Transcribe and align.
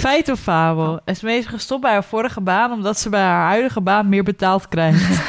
Feit 0.00 0.28
of 0.28 0.40
fabel? 0.40 1.00
Esme 1.04 1.32
is 1.32 1.46
gestopt 1.46 1.80
bij 1.80 1.92
haar 1.92 2.04
vorige 2.04 2.40
baan 2.40 2.72
omdat 2.72 2.98
ze 2.98 3.08
bij 3.08 3.20
haar 3.20 3.48
huidige 3.48 3.80
baan 3.80 4.08
meer 4.08 4.22
betaald 4.22 4.68
krijgt. 4.68 5.28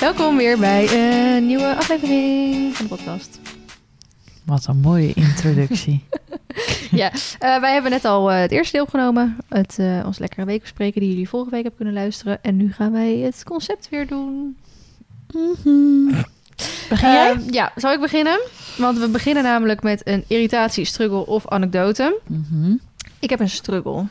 Welkom 0.00 0.36
weer 0.36 0.58
bij 0.58 0.88
een 0.92 1.46
nieuwe 1.46 1.76
aflevering 1.76 2.76
van 2.76 2.86
de 2.86 2.94
podcast. 2.94 3.40
Wat 4.44 4.66
een 4.66 4.80
mooie 4.80 5.12
introductie. 5.14 6.04
ja, 6.90 7.12
eh, 7.38 7.60
wij 7.60 7.72
hebben 7.72 7.90
net 7.90 8.04
al 8.04 8.30
eh, 8.30 8.40
het 8.40 8.50
eerste 8.50 8.72
deel 8.72 8.82
opgenomen. 8.82 9.36
Het, 9.48 9.78
eh, 9.78 10.02
ons 10.06 10.18
lekkere 10.18 10.44
week 10.44 10.60
bespreken 10.60 11.00
die 11.00 11.10
jullie 11.10 11.28
vorige 11.28 11.50
week 11.50 11.62
hebben 11.62 11.80
kunnen 11.84 12.02
luisteren. 12.02 12.42
En 12.42 12.56
nu 12.56 12.72
gaan 12.72 12.92
wij 12.92 13.16
het 13.16 13.44
concept 13.44 13.88
weer 13.88 14.06
doen. 14.06 14.56
Begin 16.88 17.10
jij? 17.10 17.30
Ehm, 17.30 17.40
ja, 17.50 17.72
zal 17.76 17.92
ik 17.92 18.00
beginnen? 18.00 18.40
Want 18.76 18.98
we 18.98 19.08
beginnen 19.08 19.42
namelijk 19.42 19.82
met 19.82 20.06
een 20.06 20.24
irritatie, 20.26 20.84
struggle 20.84 21.26
of 21.26 21.48
anekdote. 21.48 22.20
Mhm. 22.26 22.74
Ik 23.18 23.30
heb 23.30 23.40
een 23.40 23.50
struggle. 23.50 24.06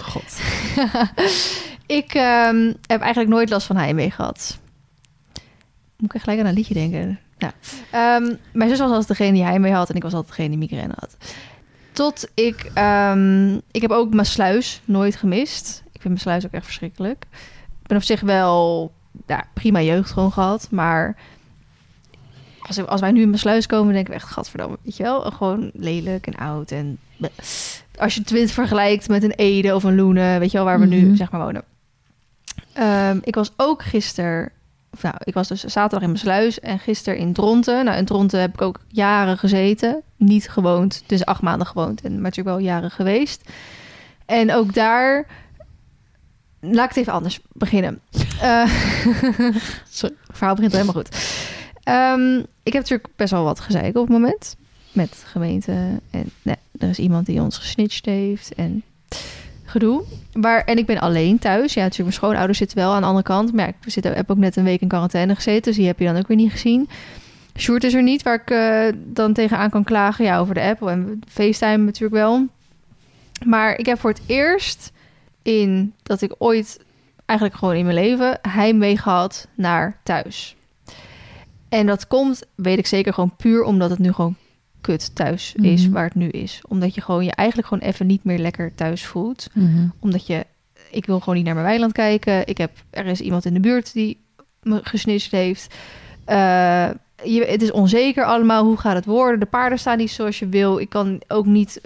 God. 0.00 0.40
ik 2.00 2.14
ehm, 2.14 2.72
heb 2.86 3.00
eigenlijk 3.00 3.28
nooit 3.28 3.50
last 3.50 3.66
van 3.66 3.76
heimwee 3.76 4.10
gehad. 4.10 4.58
Moet 5.96 6.08
ik 6.08 6.14
echt 6.14 6.24
gelijk 6.24 6.40
aan 6.40 6.46
een 6.46 6.54
liedje 6.54 6.74
denken. 6.74 7.20
Nou, 7.38 7.52
ehm, 7.90 8.36
mijn 8.52 8.70
zus 8.70 8.78
was 8.78 8.90
altijd 8.90 9.08
degene 9.08 9.32
die 9.32 9.44
heimwee 9.44 9.72
had 9.72 9.90
en 9.90 9.96
ik 9.96 10.02
was 10.02 10.14
altijd 10.14 10.36
degene 10.36 10.48
die 10.48 10.58
migraine 10.58 10.94
had. 10.98 11.16
Tot 11.92 12.28
ik... 12.34 12.70
ehm, 12.74 13.54
ik 13.54 13.82
heb 13.82 13.90
ook 13.90 14.14
mijn 14.14 14.26
sluis 14.26 14.80
nooit 14.84 15.16
gemist. 15.16 15.82
Ik 15.84 16.00
vind 16.00 16.04
mijn 16.04 16.18
sluis 16.18 16.46
ook 16.46 16.52
echt 16.52 16.64
verschrikkelijk. 16.64 17.26
Ik 17.82 17.86
ben 17.86 17.96
op 17.96 18.02
zich 18.02 18.20
wel 18.20 18.92
ja, 19.26 19.44
prima 19.54 19.80
jeugd 19.80 20.10
gewoon 20.10 20.32
gehad, 20.32 20.68
maar... 20.70 21.16
Als, 22.70 22.78
ik- 22.78 22.86
als 22.86 23.00
wij 23.00 23.10
nu 23.12 23.20
in 23.20 23.28
mijn 23.28 23.40
sluis 23.40 23.66
komen, 23.66 23.92
denken 23.94 24.12
we 24.12 24.18
echt, 24.18 24.28
gadverdamme, 24.30 24.76
weet 24.82 24.96
je 24.96 25.02
wel? 25.02 25.20
Gewoon 25.20 25.70
lelijk 25.74 26.26
en 26.26 26.34
oud 26.36 26.70
en... 26.70 26.98
Als 27.98 28.14
je 28.14 28.18
het 28.20 28.28
twint 28.28 28.50
vergelijkt 28.50 29.08
met 29.08 29.22
een 29.22 29.30
Ede 29.36 29.74
of 29.74 29.82
een 29.84 29.96
Loenen, 29.96 30.38
weet 30.40 30.50
je 30.50 30.56
wel, 30.56 30.66
waar 30.66 30.80
we 30.80 30.86
nu 30.86 31.00
Mhm. 31.06 31.14
zeg 31.16 31.30
maar 31.30 31.40
wonen. 31.40 31.62
Ehm, 32.72 33.18
ik 33.22 33.34
was 33.34 33.52
ook 33.56 33.82
gisteren, 33.82 34.50
nou, 35.00 35.14
ik 35.18 35.34
was 35.34 35.48
dus 35.48 35.60
zaterdag 35.64 36.00
in 36.00 36.06
mijn 36.08 36.18
sluis 36.20 36.60
en 36.60 36.78
gisteren 36.78 37.18
in 37.18 37.32
Dronten. 37.32 37.84
Nou, 37.84 37.96
in 37.98 38.04
Dronten 38.04 38.40
heb 38.40 38.52
ik 38.54 38.60
ook 38.62 38.80
jaren 38.88 39.38
gezeten, 39.38 40.02
niet 40.16 40.48
gewoond, 40.48 41.02
dus 41.06 41.24
acht 41.24 41.42
maanden 41.42 41.66
gewoond 41.66 42.00
en 42.00 42.12
maar 42.12 42.20
natuurlijk 42.22 42.56
wel 42.56 42.66
jaren 42.66 42.90
geweest. 42.90 43.50
En 44.26 44.52
ook 44.54 44.74
daar, 44.74 45.26
laat 46.60 46.82
ik 46.84 46.88
het 46.88 46.96
even 46.96 47.12
anders 47.12 47.40
beginnen. 47.52 48.00
Eh, 48.40 48.64
sorry, 49.90 50.14
het 50.26 50.36
verhaal 50.36 50.54
begint 50.54 50.72
helemaal 50.72 50.94
goed. 50.94 51.08
Ehm, 51.82 52.38
ik 52.38 52.72
heb 52.72 52.82
natuurlijk 52.82 53.08
best 53.16 53.30
wel 53.30 53.44
wat 53.44 53.60
gezeik 53.60 53.96
op 53.96 54.02
het 54.02 54.12
moment 54.18 54.56
met 54.92 55.22
gemeente 55.26 55.72
en 56.10 56.30
nee, 56.42 56.56
er 56.78 56.88
is 56.88 56.98
iemand 56.98 57.26
die 57.26 57.40
ons 57.40 57.58
gesnitcht 57.58 58.04
heeft 58.04 58.54
en 58.54 58.82
gedoe. 59.64 60.02
En 60.64 60.78
ik 60.78 60.86
ben 60.86 60.98
alleen 60.98 61.38
thuis. 61.38 61.74
Ja, 61.74 61.82
natuurlijk, 61.82 61.98
mijn 61.98 62.12
schoonouders 62.12 62.58
zitten 62.58 62.78
wel 62.78 62.92
aan 62.92 63.00
de 63.00 63.06
andere 63.06 63.24
kant. 63.26 63.52
Maar 63.52 63.72
ik 63.84 64.04
heb 64.04 64.30
ook 64.30 64.36
net 64.36 64.56
een 64.56 64.64
week 64.64 64.80
in 64.80 64.88
quarantaine 64.88 65.34
gezeten. 65.34 65.62
Dus 65.62 65.76
die 65.76 65.86
heb 65.86 65.98
je 65.98 66.04
dan 66.04 66.16
ook 66.16 66.28
weer 66.28 66.36
niet 66.36 66.50
gezien. 66.50 66.88
Sjoerd 67.58 67.84
is 67.84 67.94
er 67.94 68.02
niet, 68.02 68.22
waar 68.22 68.40
ik 68.40 68.50
eh, 68.50 69.00
dan 69.04 69.32
tegenaan 69.32 69.70
kan 69.70 69.84
klagen. 69.84 70.24
Ja, 70.24 70.38
over 70.38 70.54
de 70.54 70.60
app 70.60 70.86
en 70.86 71.20
FaceTime 71.28 71.84
natuurlijk 71.84 72.22
wel. 72.22 72.46
Maar 73.44 73.78
ik 73.78 73.86
heb 73.86 74.00
voor 74.00 74.10
het 74.10 74.22
eerst 74.26 74.92
in 75.42 75.94
dat 76.02 76.22
ik 76.22 76.34
ooit, 76.38 76.80
eigenlijk 77.26 77.58
gewoon 77.58 77.74
in 77.74 77.84
mijn 77.84 77.96
leven, 77.96 78.38
heimwee 78.48 78.98
gehad 78.98 79.48
naar 79.54 79.96
thuis. 80.02 80.56
En 81.70 81.86
dat 81.86 82.06
komt, 82.06 82.42
weet 82.54 82.78
ik 82.78 82.86
zeker, 82.86 83.14
gewoon 83.14 83.36
puur 83.36 83.62
omdat 83.62 83.90
het 83.90 83.98
nu 83.98 84.12
gewoon 84.12 84.36
kut 84.80 85.14
thuis 85.14 85.54
is 85.54 85.82
Mhm. 85.82 85.92
waar 85.92 86.04
het 86.04 86.14
nu 86.14 86.28
is. 86.28 86.60
Omdat 86.68 86.94
je 86.94 87.00
gewoon 87.00 87.24
je 87.24 87.32
eigenlijk 87.32 87.68
gewoon 87.68 87.88
even 87.88 88.06
niet 88.06 88.24
meer 88.24 88.38
lekker 88.38 88.74
thuis 88.74 89.04
voelt. 89.06 89.48
Mhm. 89.52 89.86
Omdat 89.98 90.26
je, 90.26 90.46
ik 90.90 91.06
wil 91.06 91.18
gewoon 91.20 91.34
niet 91.34 91.44
naar 91.44 91.54
mijn 91.54 91.66
weiland 91.66 91.92
kijken. 91.92 92.46
Ik 92.46 92.58
heb, 92.58 92.70
er 92.90 93.06
is 93.06 93.20
iemand 93.20 93.44
in 93.44 93.54
de 93.54 93.60
buurt 93.60 93.92
die 93.92 94.20
me 94.62 94.80
gesnitcht 94.82 95.30
heeft. 95.30 95.74
Eh, 96.24 96.88
je, 97.24 97.44
het 97.48 97.62
is 97.62 97.70
onzeker 97.70 98.24
allemaal. 98.24 98.64
Hoe 98.64 98.76
gaat 98.76 98.94
het 98.94 99.04
worden? 99.04 99.40
De 99.40 99.46
paarden 99.46 99.78
staan 99.78 99.98
niet 99.98 100.10
zoals 100.10 100.38
je 100.38 100.48
wil. 100.48 100.78
Ik 100.78 100.88
kan 100.88 101.20
ook 101.28 101.46
niet 101.46 101.80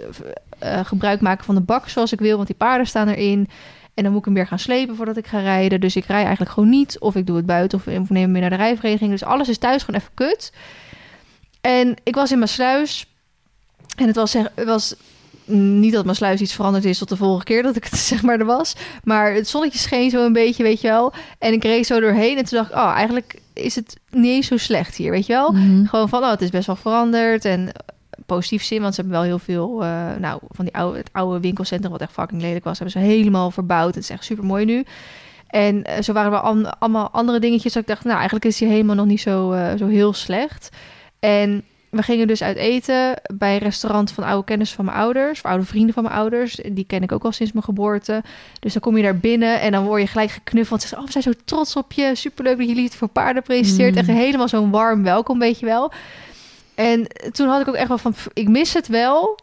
eh, 0.59 0.85
gebruik 0.85 1.21
maken 1.21 1.45
van 1.45 1.55
de 1.55 1.61
bak 1.61 1.89
zoals 1.89 2.11
ik 2.11 2.19
wil, 2.19 2.35
want 2.35 2.47
die 2.47 2.55
paarden 2.55 2.87
staan 2.87 3.07
erin. 3.07 3.47
En 3.95 4.03
dan 4.03 4.11
moet 4.11 4.19
ik 4.19 4.25
hem 4.25 4.33
weer 4.33 4.47
gaan 4.47 4.59
slepen 4.59 4.95
voordat 4.95 5.17
ik 5.17 5.27
ga 5.27 5.39
rijden. 5.39 5.79
Dus 5.79 5.95
ik 5.95 6.05
rij 6.05 6.23
eigenlijk 6.23 6.51
gewoon 6.51 6.69
niet. 6.69 6.99
Of 6.99 7.15
ik 7.15 7.25
doe 7.25 7.35
het 7.35 7.45
buiten 7.45 7.77
of 7.77 7.87
ik 7.87 8.09
neem 8.09 8.23
hem 8.23 8.31
mee 8.31 8.41
naar 8.41 8.49
de 8.49 8.55
rijvereniging. 8.55 9.11
Dus 9.11 9.23
alles 9.23 9.49
is 9.49 9.57
thuis 9.57 9.83
gewoon 9.83 9.99
even 9.99 10.13
kut. 10.13 10.51
En 11.61 11.95
ik 12.03 12.15
was 12.15 12.31
in 12.31 12.37
mijn 12.37 12.49
sluis. 12.49 13.05
En 13.95 14.07
het 14.07 14.15
was, 14.15 14.31
zeg, 14.31 14.51
het 14.55 14.67
was 14.67 14.95
niet 15.45 15.93
dat 15.93 16.03
mijn 16.03 16.15
sluis 16.15 16.41
iets 16.41 16.53
veranderd 16.53 16.85
is 16.85 16.97
tot 16.97 17.09
de 17.09 17.15
vorige 17.15 17.43
keer 17.43 17.63
dat 17.63 17.75
ik 17.75 17.83
het 17.83 17.99
zeg 18.13 18.21
maar 18.21 18.39
er 18.39 18.45
was. 18.45 18.75
Maar 19.03 19.33
het 19.33 19.47
zonnetje 19.47 19.79
scheen 19.79 20.09
zo 20.09 20.25
een 20.25 20.33
beetje, 20.33 20.63
weet 20.63 20.81
je 20.81 20.87
wel. 20.87 21.13
En 21.39 21.53
ik 21.53 21.63
reed 21.63 21.85
zo 21.85 21.99
doorheen 21.99 22.37
en 22.37 22.45
toen 22.45 22.57
dacht 22.57 22.71
ik, 22.71 22.77
oh, 22.77 22.91
eigenlijk 22.95 23.39
is 23.53 23.75
het 23.75 23.97
niet 24.09 24.31
eens 24.31 24.47
zo 24.47 24.57
slecht 24.57 24.95
hier, 24.95 25.11
weet 25.11 25.25
je 25.25 25.33
wel. 25.33 25.51
Mhm. 25.51 25.85
Gewoon 25.85 26.09
van, 26.09 26.23
oh, 26.23 26.29
het 26.29 26.41
is 26.41 26.49
best 26.49 26.67
wel 26.67 26.75
veranderd 26.75 27.45
en 27.45 27.71
positief 28.25 28.63
zin, 28.63 28.81
want 28.81 28.95
ze 28.95 29.01
hebben 29.01 29.19
wel 29.19 29.27
heel 29.27 29.39
veel, 29.39 29.83
eh, 29.83 30.15
nou, 30.19 30.39
van 30.49 30.65
die 30.65 30.73
oude, 30.75 30.97
het 30.97 31.09
oude 31.11 31.39
winkelcentrum 31.39 31.91
wat 31.91 32.01
echt 32.01 32.11
fucking 32.11 32.41
lelijk 32.41 32.63
was, 32.63 32.79
hebben 32.79 33.01
ze 33.01 33.07
helemaal 33.07 33.51
verbouwd. 33.51 33.95
Het 33.95 34.03
is 34.03 34.09
echt 34.09 34.23
super 34.23 34.45
mooi 34.45 34.65
nu. 34.65 34.83
En 35.47 35.83
eh, 35.83 36.01
zo 36.01 36.13
waren 36.13 36.31
er 36.31 36.39
an- 36.39 36.79
allemaal 36.79 37.09
andere 37.11 37.39
dingetjes 37.39 37.73
dat 37.73 37.81
ik 37.81 37.87
dacht, 37.87 38.03
nou, 38.03 38.15
eigenlijk 38.15 38.45
is 38.45 38.59
hier 38.59 38.69
helemaal 38.69 38.95
nog 38.95 39.05
niet 39.05 39.21
zo, 39.21 39.51
eh, 39.51 39.77
zo 39.77 39.87
heel 39.87 40.13
slecht. 40.13 40.69
En 41.19 41.63
we 41.89 42.01
gingen 42.01 42.27
dus 42.27 42.43
uit 42.43 42.57
eten 42.57 43.21
bij 43.35 43.53
een 43.53 43.59
restaurant 43.59 44.11
van 44.11 44.23
oude 44.23 44.45
kennissen 44.45 44.75
van 44.75 44.85
mijn 44.85 44.97
ouders, 44.97 45.39
of 45.39 45.45
oude 45.45 45.65
vrienden 45.65 45.93
van 45.93 46.03
mijn 46.03 46.15
ouders. 46.15 46.59
Die 46.71 46.85
ken 46.85 47.03
ik 47.03 47.11
ook 47.11 47.23
al 47.23 47.31
sinds 47.31 47.51
mijn 47.51 47.65
geboorte. 47.65 48.23
Dus 48.59 48.73
dan 48.73 48.81
kom 48.81 48.97
je 48.97 49.03
daar 49.03 49.17
binnen 49.17 49.61
en 49.61 49.71
dan 49.71 49.83
word 49.83 50.01
je 50.01 50.07
gelijk 50.07 50.31
geknuffeld. 50.31 50.81
Ze 50.81 50.87
zeggen, 50.87 51.07
oh, 51.07 51.13
we 51.13 51.21
zijn 51.21 51.35
zo 51.35 51.41
trots 51.45 51.75
op 51.75 51.91
je. 51.91 52.11
Superleuk 52.15 52.57
dat 52.57 52.67
jullie 52.67 52.83
het 52.83 52.95
voor 52.95 53.07
paarden 53.07 53.43
presenteert. 53.43 53.91
Mm. 53.91 53.97
Echt 53.97 54.07
helemaal 54.07 54.47
zo'n 54.47 54.71
warm 54.71 55.03
welkom, 55.03 55.39
weet 55.39 55.59
je 55.59 55.65
wel. 55.65 55.91
En 56.75 57.07
toen 57.31 57.47
had 57.47 57.61
ik 57.61 57.67
ook 57.67 57.75
echt 57.75 57.87
wel 57.87 57.97
van, 57.97 58.15
ik 58.33 58.47
mis 58.47 58.73
het 58.73 58.87
wel 58.87 59.39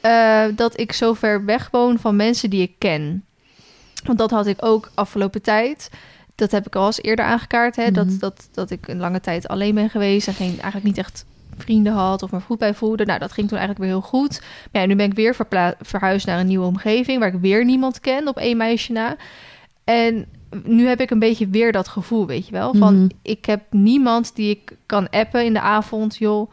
eh, 0.00 0.44
dat 0.54 0.78
ik 0.78 0.92
zo 0.92 1.14
ver 1.14 1.44
weg 1.44 1.68
woon 1.70 1.98
van 1.98 2.16
mensen 2.16 2.50
die 2.50 2.62
ik 2.62 2.74
ken. 2.78 3.24
Want 4.04 4.18
dat 4.18 4.30
had 4.30 4.46
ik 4.46 4.64
ook 4.64 4.90
afgelopen 4.94 5.42
tijd. 5.42 5.90
Dat 6.34 6.50
heb 6.50 6.66
ik 6.66 6.76
al 6.76 6.86
eens 6.86 7.02
eerder 7.02 7.24
aangekaart. 7.24 7.76
Hè? 7.76 7.84
Mhm. 7.84 7.94
dat, 7.94 8.20
dat, 8.20 8.48
dat 8.52 8.70
ik 8.70 8.88
een 8.88 8.98
lange 8.98 9.20
tijd 9.20 9.48
alleen 9.48 9.74
ben 9.74 9.90
geweest 9.90 10.26
en 10.26 10.34
geen, 10.34 10.50
eigenlijk 10.50 10.84
niet 10.84 10.98
echt 10.98 11.24
vrienden 11.56 11.92
had 11.92 12.22
of 12.22 12.30
me 12.30 12.40
goed 12.40 12.58
bij 12.58 12.74
voelde. 12.74 13.04
Nou, 13.04 13.18
dat 13.18 13.32
ging 13.32 13.48
toen 13.48 13.58
eigenlijk 13.58 13.90
weer 13.90 13.98
heel 13.98 14.08
goed. 14.08 14.42
Maar 14.72 14.82
ja, 14.82 14.88
nu 14.88 14.96
ben 14.96 15.06
ik 15.06 15.14
weer 15.14 15.36
verhuisd 15.80 16.26
naar 16.26 16.40
een 16.40 16.46
nieuwe 16.46 16.66
omgeving 16.66 17.18
waar 17.18 17.34
ik 17.34 17.40
weer 17.40 17.64
niemand 17.64 18.00
ken 18.00 18.28
op 18.28 18.36
één 18.36 18.56
meisje 18.56 18.92
na. 18.92 19.16
En 19.84 20.26
nu 20.64 20.86
heb 20.86 21.00
ik 21.00 21.10
een 21.10 21.18
beetje 21.18 21.48
weer 21.48 21.72
dat 21.72 21.88
gevoel, 21.88 22.26
weet 22.26 22.46
je 22.46 22.52
wel. 22.52 22.74
Van 22.74 22.94
Mhm. 22.94 23.08
ik 23.22 23.44
heb 23.44 23.62
niemand 23.70 24.34
die 24.34 24.50
ik 24.50 24.76
kan 24.86 25.10
appen 25.10 25.44
in 25.44 25.52
de 25.52 25.60
avond. 25.60 26.16
Joh, 26.16 26.50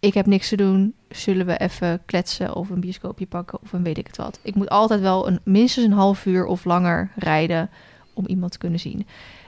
ik 0.00 0.14
heb 0.14 0.26
niks 0.26 0.48
te 0.48 0.56
doen. 0.56 0.94
Zullen 1.08 1.46
we 1.46 1.56
even 1.56 2.02
kletsen 2.06 2.54
of 2.54 2.70
een 2.70 2.80
bioscoopje 2.80 3.26
pakken 3.26 3.58
of 3.62 3.72
een 3.72 3.82
weet 3.82 3.98
ik 3.98 4.06
het 4.06 4.16
wat. 4.16 4.38
Ik 4.42 4.54
moet 4.54 4.68
altijd 4.68 5.00
wel 5.00 5.26
een, 5.28 5.40
minstens 5.44 5.86
een 5.86 5.92
half 5.92 6.26
uur 6.26 6.46
of 6.46 6.64
langer 6.64 7.10
rijden 7.16 7.70
om 8.12 8.26
iemand 8.26 8.52
te 8.52 8.58
kunnen 8.58 8.80
zien. 8.80 9.06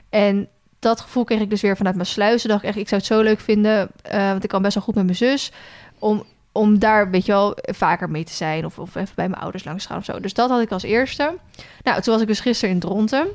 En 0.08 0.48
dat 0.78 1.00
gevoel 1.00 1.24
kreeg 1.24 1.40
ik 1.40 1.50
dus 1.50 1.60
weer 1.60 1.76
vanuit 1.76 1.94
mijn 1.94 2.06
sluizen. 2.06 2.48
Dacht 2.48 2.62
ik 2.62 2.68
echt, 2.68 2.78
ik 2.78 2.88
zou 2.88 3.00
het 3.00 3.10
zo 3.10 3.20
leuk 3.20 3.40
vinden, 3.40 3.88
eh, 4.02 4.30
want 4.30 4.42
ik 4.44 4.48
kan 4.48 4.62
best 4.62 4.74
wel 4.74 4.82
goed 4.82 4.94
met 4.94 5.04
mijn 5.04 5.16
zus, 5.16 5.52
om, 5.98 6.22
om 6.52 6.78
daar, 6.78 7.10
weet 7.10 7.26
je 7.26 7.32
wel, 7.32 7.56
vaker 7.62 8.10
mee 8.10 8.24
te 8.24 8.32
zijn 8.32 8.64
of, 8.64 8.78
of 8.78 8.94
even 8.94 9.14
bij 9.14 9.28
mijn 9.28 9.42
ouders 9.42 9.64
langs 9.64 9.86
gaan 9.86 9.98
of 9.98 10.04
zo. 10.04 10.20
Dus 10.20 10.34
dat 10.34 10.50
had 10.50 10.60
ik 10.60 10.70
als 10.72 10.82
eerste. 10.82 11.34
Nou, 11.82 12.02
toen 12.02 12.12
was 12.12 12.22
ik 12.22 12.28
dus 12.28 12.40
gisteren 12.40 12.74
in 12.74 12.80
Dronten. 12.80 13.26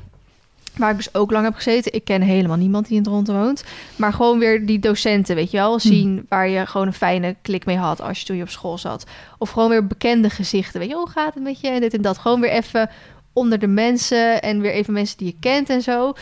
Waar 0.76 0.90
ik 0.90 0.96
dus 0.96 1.14
ook 1.14 1.30
lang 1.30 1.44
heb 1.44 1.54
gezeten. 1.54 1.92
Ik 1.94 2.04
ken 2.04 2.22
helemaal 2.22 2.56
niemand 2.56 2.88
die 2.88 2.96
in 2.96 3.02
Dronten 3.02 3.34
woont. 3.34 3.64
Maar 3.96 4.12
gewoon 4.12 4.38
weer 4.38 4.66
die 4.66 4.78
docenten, 4.78 5.34
weet 5.36 5.50
je 5.50 5.56
wel. 5.56 5.78
Zien 5.80 6.26
waar 6.28 6.48
je 6.48 6.66
gewoon 6.66 6.86
een 6.86 6.92
fijne 6.92 7.36
klik 7.42 7.64
mee 7.66 7.76
had 7.76 8.00
als 8.00 8.18
je 8.20 8.24
toen 8.26 8.36
je 8.36 8.42
op 8.42 8.48
school 8.48 8.78
zat. 8.78 9.04
Of 9.38 9.50
gewoon 9.50 9.68
weer 9.68 9.86
bekende 9.86 10.30
gezichten. 10.30 10.80
Weet 10.80 10.88
je, 10.88 10.94
hoe 10.94 11.08
gaat 11.10 11.34
het 11.34 11.42
met 11.42 11.60
je? 11.60 11.68
En 11.68 11.80
dit 11.80 11.94
en 11.94 12.02
dat. 12.02 12.18
Gewoon 12.18 12.40
weer 12.40 12.50
even 12.50 12.90
onder 13.32 13.58
de 13.58 13.66
mensen. 13.66 14.42
En 14.42 14.60
weer 14.60 14.72
even 14.72 14.92
mensen 14.92 15.18
die 15.18 15.26
je 15.26 15.36
kent 15.40 15.68
en 15.70 15.82
zo. 15.82 16.12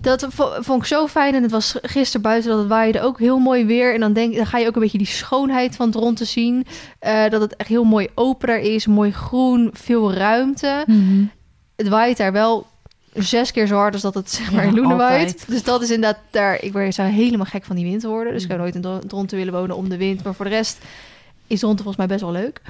Dat 0.00 0.26
vo- 0.30 0.56
vond 0.62 0.80
ik 0.80 0.86
zo 0.88 1.06
fijn. 1.06 1.34
En 1.34 1.42
het 1.42 1.50
was 1.50 1.76
gisteren 1.82 2.22
buiten 2.22 2.50
dat 2.50 2.58
het 2.58 2.68
waaide 2.68 3.00
ook 3.00 3.18
heel 3.18 3.38
mooi 3.38 3.64
weer. 3.64 3.94
En 3.94 4.00
dan, 4.00 4.12
denk, 4.12 4.36
dan 4.36 4.46
ga 4.46 4.58
je 4.58 4.66
ook 4.66 4.74
een 4.74 4.82
beetje 4.82 4.98
die 4.98 5.06
schoonheid 5.06 5.76
van 5.76 5.90
Dronten 5.90 6.26
zien. 6.26 6.66
Eh, 6.98 7.28
dat 7.28 7.40
het 7.40 7.56
echt 7.56 7.68
heel 7.68 7.84
mooi 7.84 8.08
open 8.14 8.48
daar 8.48 8.58
is. 8.60 8.86
Mooi 8.86 9.12
groen, 9.12 9.70
veel 9.72 10.12
ruimte 10.12 10.84
Mhm. 10.86 11.24
het 11.76 11.88
waait 11.88 12.16
daar 12.16 12.32
wel 12.32 12.66
zes 13.12 13.50
keer 13.50 13.66
zo 13.66 13.76
hard 13.76 13.92
als 13.92 14.02
dat 14.02 14.14
het 14.14 14.30
zeg 14.30 14.52
maar 14.52 14.62
Ja, 14.62 14.68
in 14.68 14.74
Loenen 14.74 14.96
waait. 14.96 15.44
Dus 15.48 15.62
dat 15.62 15.82
is 15.82 15.90
inderdaad 15.90 16.20
daar. 16.30 16.62
Ik 16.62 16.92
zou 16.92 17.08
helemaal 17.08 17.46
gek 17.46 17.64
van 17.64 17.76
die 17.76 17.84
wind 17.84 18.02
worden. 18.02 18.32
Dus 18.32 18.42
ik 18.42 18.48
zou 18.48 18.60
nooit 18.60 18.74
in 18.74 18.80
Dron- 18.80 19.06
Dronten 19.06 19.36
willen 19.36 19.52
wonen 19.52 19.76
om 19.76 19.88
de 19.88 19.96
wind. 19.96 20.24
Maar 20.24 20.34
voor 20.34 20.44
de 20.44 20.50
rest 20.50 20.78
is 21.46 21.58
Dronten 21.60 21.84
volgens 21.84 22.06
mij 22.06 22.16
best 22.16 22.32
wel 22.32 22.42
leuk. 22.42 22.60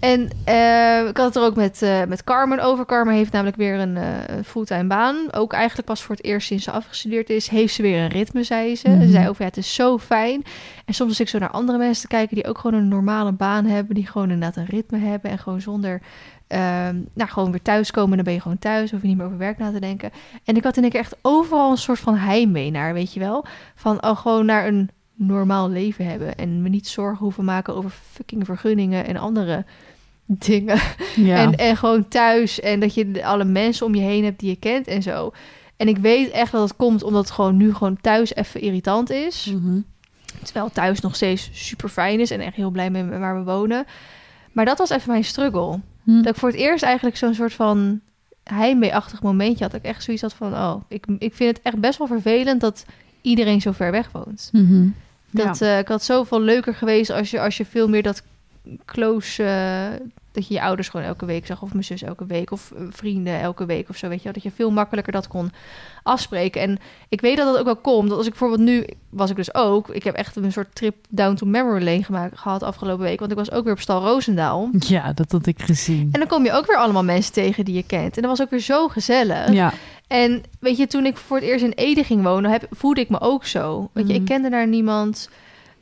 En 0.00 0.30
eh, 0.44 1.08
ik 1.08 1.16
had 1.16 1.26
het 1.26 1.36
er 1.36 1.42
ook 1.42 1.56
met, 1.56 1.82
eh, 1.82 2.04
met 2.04 2.24
Carmen 2.24 2.60
over. 2.60 2.86
Carmen 2.86 3.14
heeft 3.14 3.32
namelijk 3.32 3.56
weer 3.56 3.78
een 3.78 3.96
een 4.36 4.44
fulltime 4.44 4.86
baan. 4.86 5.16
Ook 5.32 5.52
eigenlijk 5.52 5.88
pas 5.88 6.02
voor 6.02 6.14
het 6.16 6.24
eerst 6.24 6.46
sinds 6.46 6.64
ze 6.64 6.70
afgestudeerd 6.70 7.30
is, 7.30 7.48
heeft 7.48 7.74
ze 7.74 7.82
weer 7.82 8.00
een 8.02 8.08
ritme, 8.08 8.42
zei 8.44 8.76
ze. 8.76 8.88
Mhm. 8.88 9.00
Ze 9.02 9.10
zei 9.10 9.28
ook, 9.28 9.38
ja, 9.38 9.44
het 9.44 9.56
is 9.56 9.74
zo 9.74 9.98
fijn. 9.98 10.44
En 10.84 10.94
soms 10.94 11.08
als 11.10 11.20
ik 11.20 11.28
zo 11.28 11.38
naar 11.38 11.50
andere 11.50 11.78
mensen 11.78 12.02
te 12.08 12.14
kijken 12.14 12.34
die 12.34 12.46
ook 12.46 12.58
gewoon 12.58 12.80
een 12.80 12.88
normale 12.88 13.32
baan 13.32 13.64
hebben, 13.64 13.94
die 13.94 14.06
gewoon 14.06 14.30
inderdaad 14.30 14.56
een 14.56 14.66
ritme 14.76 14.98
hebben 14.98 15.30
en 15.30 15.38
gewoon 15.38 15.60
zonder, 15.60 16.00
ehm, 16.48 16.96
nou, 17.14 17.30
gewoon 17.30 17.50
weer 17.50 17.62
thuiskomen, 17.62 18.16
dan 18.16 18.24
ben 18.24 18.34
je 18.34 18.40
gewoon 18.40 18.58
thuis, 18.58 18.90
hoef 18.90 19.00
je 19.00 19.06
niet 19.06 19.16
meer 19.16 19.26
over 19.26 19.38
werk 19.38 19.58
na 19.58 19.70
te 19.70 19.80
denken. 19.80 20.10
En 20.44 20.56
ik 20.56 20.64
had 20.64 20.76
in 20.76 20.82
één 20.82 20.90
keer 20.90 21.00
echt 21.00 21.16
overal 21.22 21.70
een 21.70 21.76
soort 21.78 21.98
van 21.98 22.16
heimwee 22.16 22.70
naar, 22.70 22.92
weet 22.92 23.12
je 23.12 23.20
wel? 23.20 23.44
Van 23.74 24.00
al 24.00 24.16
gewoon 24.16 24.46
naar 24.46 24.66
een 24.66 24.90
normaal 25.14 25.70
leven 25.70 26.06
hebben 26.06 26.36
en 26.36 26.62
me 26.62 26.68
niet 26.68 26.88
zorgen 26.88 27.24
hoeven 27.24 27.44
maken 27.44 27.74
over 27.74 27.90
fucking 27.90 28.44
vergunningen 28.44 29.06
en 29.06 29.16
andere 29.16 29.64
dingen. 30.26 30.78
Ja. 31.16 31.36
En, 31.36 31.56
en 31.56 31.76
gewoon 31.76 32.08
thuis. 32.08 32.60
En 32.60 32.80
dat 32.80 32.94
je 32.94 33.24
alle 33.24 33.44
mensen 33.44 33.86
om 33.86 33.94
je 33.94 34.02
heen 34.02 34.24
hebt 34.24 34.40
die 34.40 34.48
je 34.48 34.56
kent 34.56 34.86
en 34.86 35.02
zo. 35.02 35.32
En 35.76 35.88
ik 35.88 35.98
weet 35.98 36.30
echt 36.30 36.52
dat 36.52 36.68
het 36.68 36.76
komt 36.76 37.02
omdat 37.02 37.24
het 37.24 37.30
gewoon 37.30 37.56
nu 37.56 37.74
gewoon 37.74 38.00
thuis 38.00 38.34
even 38.34 38.60
irritant 38.60 39.10
is. 39.10 39.52
Mhm. 39.54 39.80
Terwijl 40.42 40.70
thuis 40.70 41.00
nog 41.00 41.14
steeds 41.14 41.50
super 41.52 41.88
fijn 41.88 42.20
is 42.20 42.30
en 42.30 42.40
echt 42.40 42.56
heel 42.56 42.70
blij 42.70 42.90
met 42.90 43.18
waar 43.18 43.38
we 43.38 43.44
wonen. 43.44 43.86
Maar 44.52 44.64
dat 44.64 44.78
was 44.78 44.90
even 44.90 45.10
mijn 45.10 45.24
struggle. 45.24 45.80
Hm. 46.08 46.22
Dat 46.22 46.34
ik 46.34 46.40
voor 46.40 46.48
het 46.48 46.58
eerst 46.58 46.82
eigenlijk 46.84 47.16
zo'n 47.16 47.34
soort 47.34 47.52
van 47.52 48.00
heimwee-achtig 48.42 49.22
momentje 49.22 49.62
had. 49.62 49.72
Dat 49.72 49.80
ik 49.80 49.86
echt 49.86 50.02
zoiets 50.02 50.22
had 50.22 50.34
van, 50.34 50.52
oh, 50.52 50.82
ik, 50.88 51.06
ik 51.18 51.34
vind 51.34 51.56
het 51.56 51.66
echt 51.66 51.78
best 51.78 51.98
wel 51.98 52.06
vervelend 52.06 52.60
dat 52.60 52.84
iedereen 53.20 53.60
zo 53.60 53.72
ver 53.72 53.90
weg 53.90 54.10
woont. 54.12 54.48
Mhm. 54.52 54.88
Dat, 55.30 55.60
eh, 55.60 55.78
ik 55.78 55.88
had 55.88 56.04
zoveel 56.04 56.40
leuker 56.40 56.74
geweest 56.74 57.10
als 57.10 57.30
je, 57.30 57.40
als 57.40 57.56
je 57.56 57.64
veel 57.64 57.88
meer 57.88 58.02
dat 58.02 58.22
close... 58.84 59.44
eh, 59.44 60.06
dat 60.38 60.48
je 60.48 60.54
je 60.54 60.62
ouders 60.62 60.88
gewoon 60.88 61.06
elke 61.06 61.26
week 61.26 61.46
zag. 61.46 61.62
Of 61.62 61.72
mijn 61.72 61.84
zus 61.84 62.02
elke 62.02 62.26
week. 62.26 62.50
Of 62.50 62.72
eh, 62.76 62.82
vrienden 62.90 63.40
elke 63.40 63.66
week 63.66 63.88
of 63.88 63.96
zo. 63.96 64.08
Weet 64.08 64.18
je 64.18 64.24
wel. 64.24 64.32
Dat 64.32 64.42
je 64.42 64.50
veel 64.50 64.70
makkelijker 64.70 65.12
dat 65.12 65.28
kon 65.28 65.50
afspreken. 66.02 66.60
En 66.60 66.78
ik 67.08 67.20
weet 67.20 67.36
dat 67.36 67.46
dat 67.46 67.58
ook 67.58 67.64
wel 67.64 67.76
komt. 67.76 68.08
Dat 68.08 68.16
als 68.16 68.26
ik 68.26 68.32
bijvoorbeeld 68.32 68.68
nu... 68.68 68.84
Was 69.10 69.30
ik 69.30 69.36
dus 69.36 69.54
ook... 69.54 69.88
Ik 69.88 70.02
heb 70.04 70.14
echt 70.14 70.36
een 70.36 70.52
soort 70.52 70.74
trip 70.74 70.94
down 71.08 71.34
to 71.34 71.46
memory 71.46 71.84
lane 71.84 72.04
gemaakt, 72.04 72.38
gehad 72.38 72.62
afgelopen 72.62 73.04
week. 73.04 73.18
Want 73.18 73.30
ik 73.30 73.36
was 73.36 73.50
ook 73.50 73.64
weer 73.64 73.72
op 73.72 73.80
Stal 73.80 74.02
Roosendaal. 74.02 74.68
ja, 74.78 75.12
dat 75.12 75.32
had 75.32 75.46
ik 75.46 75.62
gezien. 75.62 76.08
En 76.12 76.18
dan 76.20 76.28
kom 76.28 76.44
je 76.44 76.52
ook 76.52 76.66
weer 76.66 76.76
allemaal 76.76 77.04
mensen 77.04 77.32
tegen 77.32 77.64
die 77.64 77.74
je 77.74 77.82
kent. 77.86 78.16
En 78.16 78.22
dat 78.22 78.30
was 78.30 78.40
ook 78.40 78.50
weer 78.50 78.60
zo 78.60 78.88
gezellig. 78.88 79.52
Ja. 79.52 79.72
En 80.06 80.42
weet 80.60 80.76
je, 80.76 80.86
toen 80.86 81.06
ik 81.06 81.16
voor 81.16 81.36
het 81.36 81.46
eerst 81.46 81.64
in 81.64 81.72
Ede 81.74 82.04
ging 82.04 82.22
wonen, 82.22 82.50
heb, 82.50 82.66
voelde 82.70 83.00
ik 83.00 83.08
me 83.08 83.20
ook 83.20 83.44
zo. 83.46 83.90
Weet 83.92 84.06
je, 84.06 84.12
Mhm. 84.12 84.22
ik 84.22 84.28
kende 84.28 84.50
daar 84.50 84.66
niemand. 84.68 85.30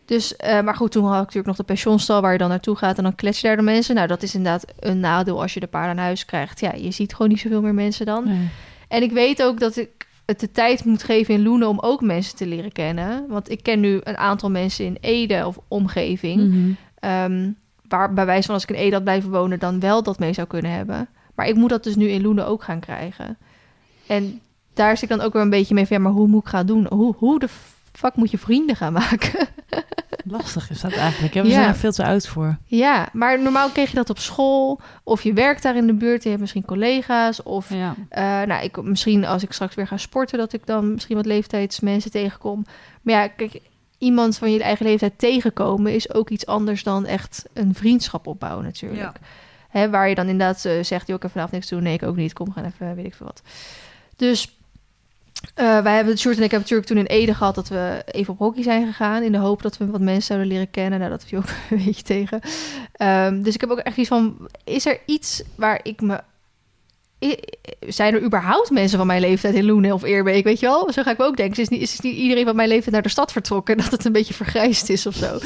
Dus, 0.06 0.36
eh, 0.36 0.60
maar 0.60 0.74
goed, 0.74 0.92
toen 0.92 1.04
had 1.04 1.12
ik 1.12 1.18
natuurlijk 1.18 1.46
nog 1.46 1.56
de 1.56 1.62
pensionstal 1.62 2.20
waar 2.20 2.32
je 2.32 2.38
dan 2.38 2.48
naartoe 2.48 2.76
gaat 2.76 2.96
en 2.96 3.02
dan 3.02 3.14
klets 3.14 3.40
je 3.40 3.46
daar 3.46 3.56
de 3.56 3.62
mensen. 3.62 3.94
Nou, 3.94 4.06
dat 4.06 4.22
is 4.22 4.34
inderdaad 4.34 4.64
een 4.80 5.00
nadeel 5.00 5.42
als 5.42 5.54
je 5.54 5.60
de 5.60 5.66
paarden 5.66 5.90
aan 5.90 6.04
huis 6.04 6.24
krijgt. 6.24 6.60
Ja, 6.60 6.72
je 6.72 6.90
ziet 6.90 7.12
gewoon 7.12 7.28
niet 7.28 7.40
zoveel 7.40 7.60
meer 7.60 7.74
mensen 7.74 8.06
dan. 8.06 8.24
Nee. 8.28 8.48
En 8.88 9.02
ik 9.02 9.12
weet 9.12 9.42
ook 9.42 9.60
dat 9.60 9.76
ik 9.76 10.06
het 10.26 10.40
de 10.40 10.52
tijd 10.52 10.84
moet 10.84 11.02
geven 11.02 11.34
in 11.34 11.42
Loenen 11.42 11.68
om 11.68 11.78
ook 11.80 12.00
mensen 12.00 12.36
te 12.36 12.46
leren 12.46 12.72
kennen. 12.72 13.24
Want 13.28 13.50
ik 13.50 13.62
ken 13.62 13.80
nu 13.80 14.00
een 14.02 14.16
aantal 14.16 14.50
mensen 14.50 14.84
in 14.84 14.98
Ede 15.00 15.46
of 15.46 15.58
omgeving. 15.68 16.48
Mhm. 16.48 16.70
Ehm, 16.94 17.50
waar 17.88 18.12
bij 18.12 18.26
wijze 18.26 18.46
van 18.46 18.54
als 18.54 18.62
ik 18.62 18.70
in 18.70 18.76
Ede 18.76 18.94
had 18.94 19.04
blijven 19.04 19.30
wonen, 19.30 19.58
dan 19.58 19.80
wel 19.80 20.02
dat 20.02 20.18
mee 20.18 20.32
zou 20.32 20.46
kunnen 20.46 20.70
hebben. 20.70 21.08
Maar 21.34 21.48
ik 21.48 21.54
moet 21.54 21.70
dat 21.70 21.84
dus 21.84 21.96
nu 21.96 22.08
in 22.08 22.22
Loenen 22.22 22.46
ook 22.46 22.62
gaan 22.62 22.80
krijgen. 22.80 23.36
En 24.06 24.40
daar 24.74 24.96
zit 24.96 25.10
ik 25.10 25.16
dan 25.16 25.26
ook 25.26 25.32
weer 25.32 25.42
een 25.42 25.50
beetje 25.50 25.74
mee 25.74 25.86
van, 25.86 25.96
ja, 25.96 26.02
maar 26.02 26.12
hoe 26.12 26.28
moet 26.28 26.42
ik 26.42 26.48
gaan 26.48 26.66
doen? 26.66 26.86
Hoe, 26.86 27.14
hoe 27.18 27.38
de 27.38 27.48
fuck 27.92 28.14
moet 28.14 28.30
je 28.30 28.38
vrienden 28.38 28.76
gaan 28.76 28.92
maken? 28.92 29.48
Lastig 30.28 30.70
is 30.70 30.80
dat 30.80 30.92
eigenlijk. 30.92 31.34
hè? 31.34 31.42
We 31.42 31.48
Ja. 31.48 31.54
zijn 31.54 31.68
er 31.68 31.74
veel 31.76 31.92
te 31.92 32.04
oud 32.04 32.26
voor. 32.26 32.56
ja, 32.64 33.08
maar 33.12 33.40
normaal 33.42 33.70
kreeg 33.70 33.88
je 33.90 33.96
dat 33.96 34.10
op 34.10 34.18
school. 34.18 34.80
Of 35.04 35.22
je 35.22 35.32
werkt 35.32 35.62
daar 35.62 35.76
in 35.76 35.86
de 35.86 35.94
buurt, 35.94 36.22
je 36.22 36.28
hebt 36.28 36.40
misschien 36.40 36.64
collega's. 36.64 37.42
Of 37.42 37.70
Ja. 37.70 37.94
eh, 38.08 38.22
nou, 38.42 38.64
ik, 38.64 38.82
misschien 38.82 39.24
als 39.24 39.42
ik 39.42 39.52
straks 39.52 39.74
weer 39.74 39.86
ga 39.86 39.96
sporten, 39.96 40.38
dat 40.38 40.52
ik 40.52 40.66
dan 40.66 40.92
misschien 40.92 41.16
wat 41.16 41.26
leeftijdsmensen 41.26 42.10
tegenkom. 42.10 42.64
Maar 43.02 43.14
ja, 43.14 43.28
kijk, 43.28 43.60
iemand 43.98 44.38
van 44.38 44.52
je 44.52 44.62
eigen 44.62 44.86
leeftijd 44.86 45.18
tegenkomen 45.18 45.94
is 45.94 46.14
ook 46.14 46.30
iets 46.30 46.46
anders 46.46 46.82
dan 46.82 47.06
echt 47.06 47.44
een 47.52 47.74
vriendschap 47.74 48.26
opbouwen 48.26 48.64
natuurlijk. 48.64 49.00
Ja. 49.00 49.12
Hè, 49.68 49.90
waar 49.90 50.08
je 50.08 50.14
dan 50.14 50.28
inderdaad 50.28 50.64
eh, 50.64 50.72
zegt, 50.82 51.06
joh, 51.06 51.16
ik 51.16 51.22
heb 51.22 51.30
vanavond 51.30 51.52
niks 51.54 51.66
te 51.66 51.74
doen. 51.74 51.82
Nee, 51.84 51.94
ik 51.94 52.02
ook 52.02 52.16
niet. 52.16 52.32
Kom, 52.32 52.52
gaan 52.52 52.64
even, 52.64 52.94
weet 52.94 53.04
ik 53.06 53.14
veel 53.14 53.26
wat. 53.26 53.42
Dus 54.16 54.56
eh, 55.54 55.80
wij 55.82 55.94
hebben, 55.96 56.18
Sjoerd 56.18 56.36
en 56.36 56.42
ik 56.42 56.50
hebben 56.50 56.68
natuurlijk 56.70 56.88
toen 56.88 56.98
in 56.98 57.20
Ede 57.20 57.34
gehad 57.34 57.54
dat 57.54 57.68
we 57.68 58.02
even 58.10 58.32
op 58.32 58.38
hockey 58.38 58.62
zijn 58.62 58.86
gegaan. 58.86 59.22
In 59.22 59.32
de 59.32 59.38
hoop 59.38 59.62
dat 59.62 59.76
we 59.76 59.86
wat 59.86 60.00
mensen 60.00 60.22
zouden 60.22 60.48
leren 60.48 60.70
kennen. 60.70 60.98
Nou, 60.98 61.10
dat 61.10 61.24
viel 61.26 61.38
ook 61.38 61.44
een 61.70 61.84
beetje 61.84 62.02
tegen. 62.02 62.40
Ehm, 62.92 63.42
dus 63.42 63.54
ik 63.54 63.60
heb 63.60 63.70
ook 63.70 63.78
echt 63.78 63.96
iets 63.96 64.08
van, 64.08 64.36
is 64.64 64.86
er 64.86 64.98
iets 65.06 65.42
waar 65.54 65.80
ik 65.82 66.00
me... 66.00 66.20
i- 67.24 67.40
Zijn 67.88 68.14
er 68.14 68.22
überhaupt 68.22 68.70
mensen 68.70 68.98
van 68.98 69.06
mijn 69.06 69.20
leeftijd 69.20 69.54
in 69.54 69.64
Loenen 69.64 69.92
of 69.92 70.02
Eerbeek, 70.02 70.44
weet 70.44 70.60
je 70.60 70.66
wel? 70.66 70.92
Zo 70.92 71.02
ga 71.02 71.10
ik 71.10 71.18
me 71.18 71.24
ook 71.24 71.36
denken. 71.36 71.62
Is 71.62 71.68
niet, 71.68 71.80
is 71.80 72.00
niet 72.00 72.16
iedereen 72.16 72.44
van 72.44 72.56
mijn 72.56 72.68
leeftijd 72.68 72.92
naar 72.92 73.02
de 73.02 73.08
stad 73.08 73.32
vertrokken... 73.32 73.76
dat 73.76 73.90
het 73.90 74.04
een 74.04 74.12
beetje 74.12 74.34
vergrijsd 74.34 74.88
is 74.88 75.06
of 75.06 75.14
zo? 75.14 75.38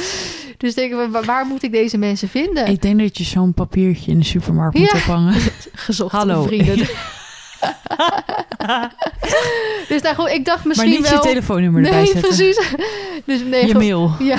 Dus 0.56 0.75
denk 0.75 0.92
ik, 0.92 1.10
wa- 1.10 1.25
waar 1.25 1.46
moet 1.46 1.62
ik 1.62 1.72
deze 1.72 1.98
mensen 1.98 2.28
vinden? 2.28 2.66
Ik 2.66 2.82
denk 2.82 2.98
dat 2.98 3.19
je 3.19 3.25
zo'n 3.25 3.54
papiertje 3.54 4.10
in 4.10 4.19
de 4.19 4.25
supermarkt 4.25 4.78
moet 4.78 4.90
Ja. 4.90 4.96
ophangen. 4.96 5.34
Gezocht 5.72 6.12
Hallo. 6.12 6.42
vrienden. 6.42 6.87
dus 9.89 10.03
nou 10.03 10.15
goed, 10.15 10.29
ik 10.29 10.45
dacht 10.45 10.59
maar 10.59 10.67
misschien 10.67 10.91
niet 10.91 11.11
wel... 11.11 11.23
je 11.23 11.29
telefoonnummer 11.29 11.85
erbij 11.85 11.99
Nee, 11.99 12.07
zetten. 12.07 12.23
precies. 12.23 12.75
Dus 13.27 13.43
nee, 13.45 13.67
Je 13.67 13.75
mail. 13.75 14.11
Ja, 14.19 14.39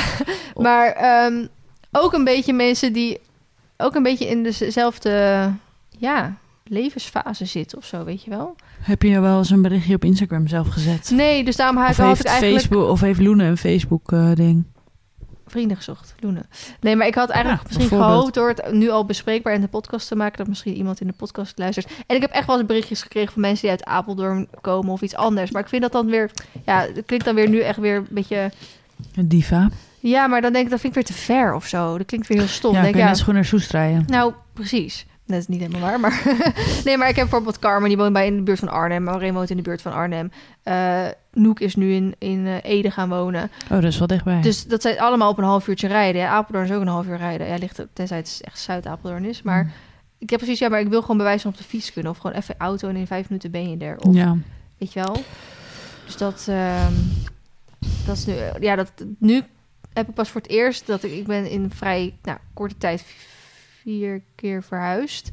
maar 0.55 0.91
ehm, 0.91 1.45
ook 1.91 2.13
een 2.13 2.23
beetje 2.23 2.53
mensen 2.53 2.93
die 2.93 3.19
ook 3.77 3.95
een 3.95 4.03
beetje 4.03 4.27
in 4.27 4.43
dezelfde 4.43 5.49
ja, 5.89 6.35
levensfase 6.63 7.45
zitten 7.45 7.77
of 7.77 7.85
zo, 7.85 8.03
weet 8.03 8.23
je 8.23 8.29
wel? 8.29 8.55
Heb 8.81 9.01
je 9.01 9.19
wel 9.19 9.37
eens 9.37 9.49
een 9.49 9.61
berichtje 9.61 9.95
op 9.95 10.03
Instagram 10.03 10.47
zelf 10.47 10.67
gezet? 10.67 11.09
Nee, 11.13 11.43
dus 11.43 11.55
daarom 11.55 11.77
had, 11.77 11.89
Of 11.89 11.97
had 11.97 12.07
heeft, 12.07 12.19
ik 12.19 12.25
eigenlijk 12.25 12.61
Facebook, 12.61 12.89
of 12.89 13.01
heeft 13.01 13.19
Loene 13.19 13.43
een 13.43 13.57
Facebook-ding? 13.57 14.63
Vrienden 15.51 15.77
gezocht, 15.77 16.13
Loene. 16.19 16.45
Nee, 16.79 16.95
maar 16.95 17.07
ik 17.07 17.15
had 17.15 17.29
eigenlijk 17.29 17.61
Ja, 17.61 17.67
misschien 17.67 17.97
gehoopt 17.97 18.33
door 18.33 18.47
het 18.47 18.71
nu 18.71 18.89
al 18.89 19.05
bespreekbaar 19.05 19.53
in 19.53 19.61
de 19.61 19.67
podcast 19.67 20.07
te 20.07 20.15
maken, 20.15 20.37
dat 20.37 20.47
misschien 20.47 20.75
iemand 20.75 21.01
in 21.01 21.07
de 21.07 21.13
podcast 21.13 21.57
luistert. 21.57 21.91
En 22.07 22.15
ik 22.15 22.21
heb 22.21 22.31
echt 22.31 22.47
wel 22.47 22.57
eens 22.57 22.65
berichtjes 22.65 23.01
gekregen 23.01 23.33
van 23.33 23.41
mensen 23.41 23.61
die 23.61 23.69
uit 23.69 23.85
Apeldoorn 23.85 24.47
komen 24.61 24.91
of 24.91 25.01
iets 25.01 25.15
anders. 25.15 25.51
Maar 25.51 25.61
ik 25.61 25.67
vind 25.69 25.81
dat 25.81 25.91
dan 25.91 26.05
weer, 26.05 26.31
ja, 26.65 26.79
het 26.79 27.05
klinkt 27.05 27.25
dan 27.25 27.35
weer 27.35 27.49
nu 27.49 27.59
echt 27.59 27.77
weer 27.77 27.95
een 27.95 28.07
beetje... 28.09 28.51
Een 29.15 29.27
diva. 29.27 29.69
Ja, 29.99 30.27
maar 30.27 30.41
dan 30.41 30.53
denk 30.53 30.65
ik, 30.65 30.71
dat 30.71 30.79
vind 30.79 30.95
ik 30.97 31.03
weer 31.03 31.15
te 31.15 31.21
ver 31.21 31.53
of 31.53 31.65
zo. 31.65 31.97
Dat 31.97 32.07
klinkt 32.07 32.27
weer 32.27 32.37
heel 32.37 32.47
stom. 32.47 32.73
ja, 32.73 32.81
denk, 32.81 32.93
kun 32.93 33.01
je 33.01 33.07
ja, 33.07 33.13
net 33.13 33.21
goed 33.21 33.33
naar 33.33 33.45
Soest 33.45 33.71
rijden. 33.71 34.03
Nou, 34.07 34.33
precies. 34.53 35.05
Dat 35.31 35.39
is 35.39 35.47
niet 35.47 35.59
helemaal 35.59 35.89
waar, 35.89 35.99
maar... 35.99 36.23
nee, 36.85 36.97
maar 36.97 37.09
ik 37.09 37.15
heb 37.15 37.25
bijvoorbeeld 37.25 37.59
Carmen, 37.59 37.89
die 37.89 37.97
woont 37.97 38.13
bij 38.13 38.25
in 38.25 38.35
de 38.35 38.41
buurt 38.41 38.59
van 38.59 38.69
Arnhem. 38.69 39.03
Maureen 39.03 39.33
woont 39.33 39.49
in 39.49 39.55
de 39.57 39.61
buurt 39.63 39.81
van 39.81 39.93
Arnhem. 39.93 40.31
Eh 40.63 41.07
Noek 41.33 41.59
is 41.59 41.75
nu 41.75 41.93
in, 41.93 42.15
in 42.17 42.47
eh, 42.47 42.71
Ede 42.71 42.91
gaan 42.91 43.09
wonen. 43.09 43.51
Oh, 43.63 43.69
dat 43.69 43.83
is 43.83 43.97
wel 43.97 44.07
dichtbij. 44.07 44.41
Dus 44.41 44.65
dat 44.65 44.81
zijn 44.81 44.99
allemaal 44.99 45.29
op 45.29 45.37
een 45.37 45.43
half 45.43 45.67
uurtje 45.67 45.87
rijden. 45.87 46.21
Ja, 46.21 46.29
Apeldoorn 46.29 46.65
is 46.65 46.71
ook 46.71 46.81
een 46.81 46.87
half 46.87 47.07
uur 47.07 47.17
rijden. 47.17 47.47
Ja, 47.47 47.55
ligt, 47.55 47.85
tenzij 47.93 48.17
het 48.17 48.39
echt 48.41 48.59
Zuid-Apeldoorn 48.59 49.25
is. 49.25 49.41
Maar 49.41 49.63
Mm. 49.63 49.71
ik 50.17 50.29
heb 50.29 50.39
precies, 50.39 50.59
ja, 50.59 50.69
maar 50.69 50.79
ik 50.79 50.87
wil 50.87 51.01
gewoon 51.01 51.17
bewijzen 51.17 51.49
op 51.49 51.57
de 51.57 51.63
fiets 51.63 51.93
kunnen. 51.93 52.11
Of 52.11 52.17
gewoon 52.17 52.35
even 52.35 52.55
auto 52.57 52.89
en 52.89 52.95
in 52.95 53.07
vijf 53.07 53.29
minuten 53.29 53.51
ben 53.51 53.69
je 53.69 53.77
er. 53.77 53.97
Of, 53.99 54.15
ja. 54.15 54.37
Weet 54.77 54.93
je 54.93 55.03
wel? 55.03 55.23
Dus 56.05 56.17
dat, 56.17 56.45
ehm, 56.49 56.93
dat 58.05 58.17
is 58.17 58.25
nu... 58.25 58.33
Ja, 58.59 58.75
dat, 58.75 58.91
nu 59.19 59.43
heb 59.93 60.07
ik 60.09 60.13
pas 60.13 60.29
voor 60.29 60.41
het 60.41 60.49
eerst 60.49 60.87
dat 60.87 61.03
ik... 61.03 61.11
Ik 61.11 61.27
ben 61.27 61.49
in 61.49 61.71
vrij 61.75 62.13
nou, 62.21 62.37
korte 62.53 62.77
tijd 62.77 63.05
vier 63.81 64.21
keer 64.35 64.63
verhuisd. 64.63 65.29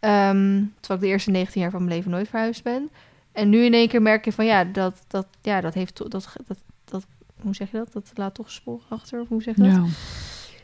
Ehm, 0.00 0.62
terwijl 0.80 1.00
ik 1.00 1.00
de 1.00 1.06
eerste 1.06 1.30
19 1.30 1.60
jaar 1.60 1.70
van 1.70 1.84
mijn 1.84 1.96
leven 1.96 2.10
nooit 2.10 2.28
verhuisd 2.28 2.62
ben. 2.62 2.90
En 3.32 3.48
nu 3.48 3.64
in 3.64 3.74
één 3.74 3.88
keer 3.88 4.02
merk 4.02 4.24
je 4.24 4.32
van 4.32 4.44
ja, 4.46 4.64
dat, 4.64 5.04
dat, 5.06 5.26
ja, 5.42 5.60
dat 5.60 5.74
heeft 5.74 5.96
dat, 5.96 6.10
dat, 6.10 6.58
dat, 6.84 7.06
hoe 7.40 7.54
zeg 7.54 7.70
je 7.70 7.76
dat? 7.76 7.92
Dat 7.92 8.10
laat 8.14 8.34
toch 8.34 8.50
sporen 8.50 8.86
achter, 8.88 9.20
of 9.20 9.28
hoe 9.28 9.42
zeg 9.42 9.56
je 9.56 9.62
dat? 9.62 9.72
ja. 9.72 9.84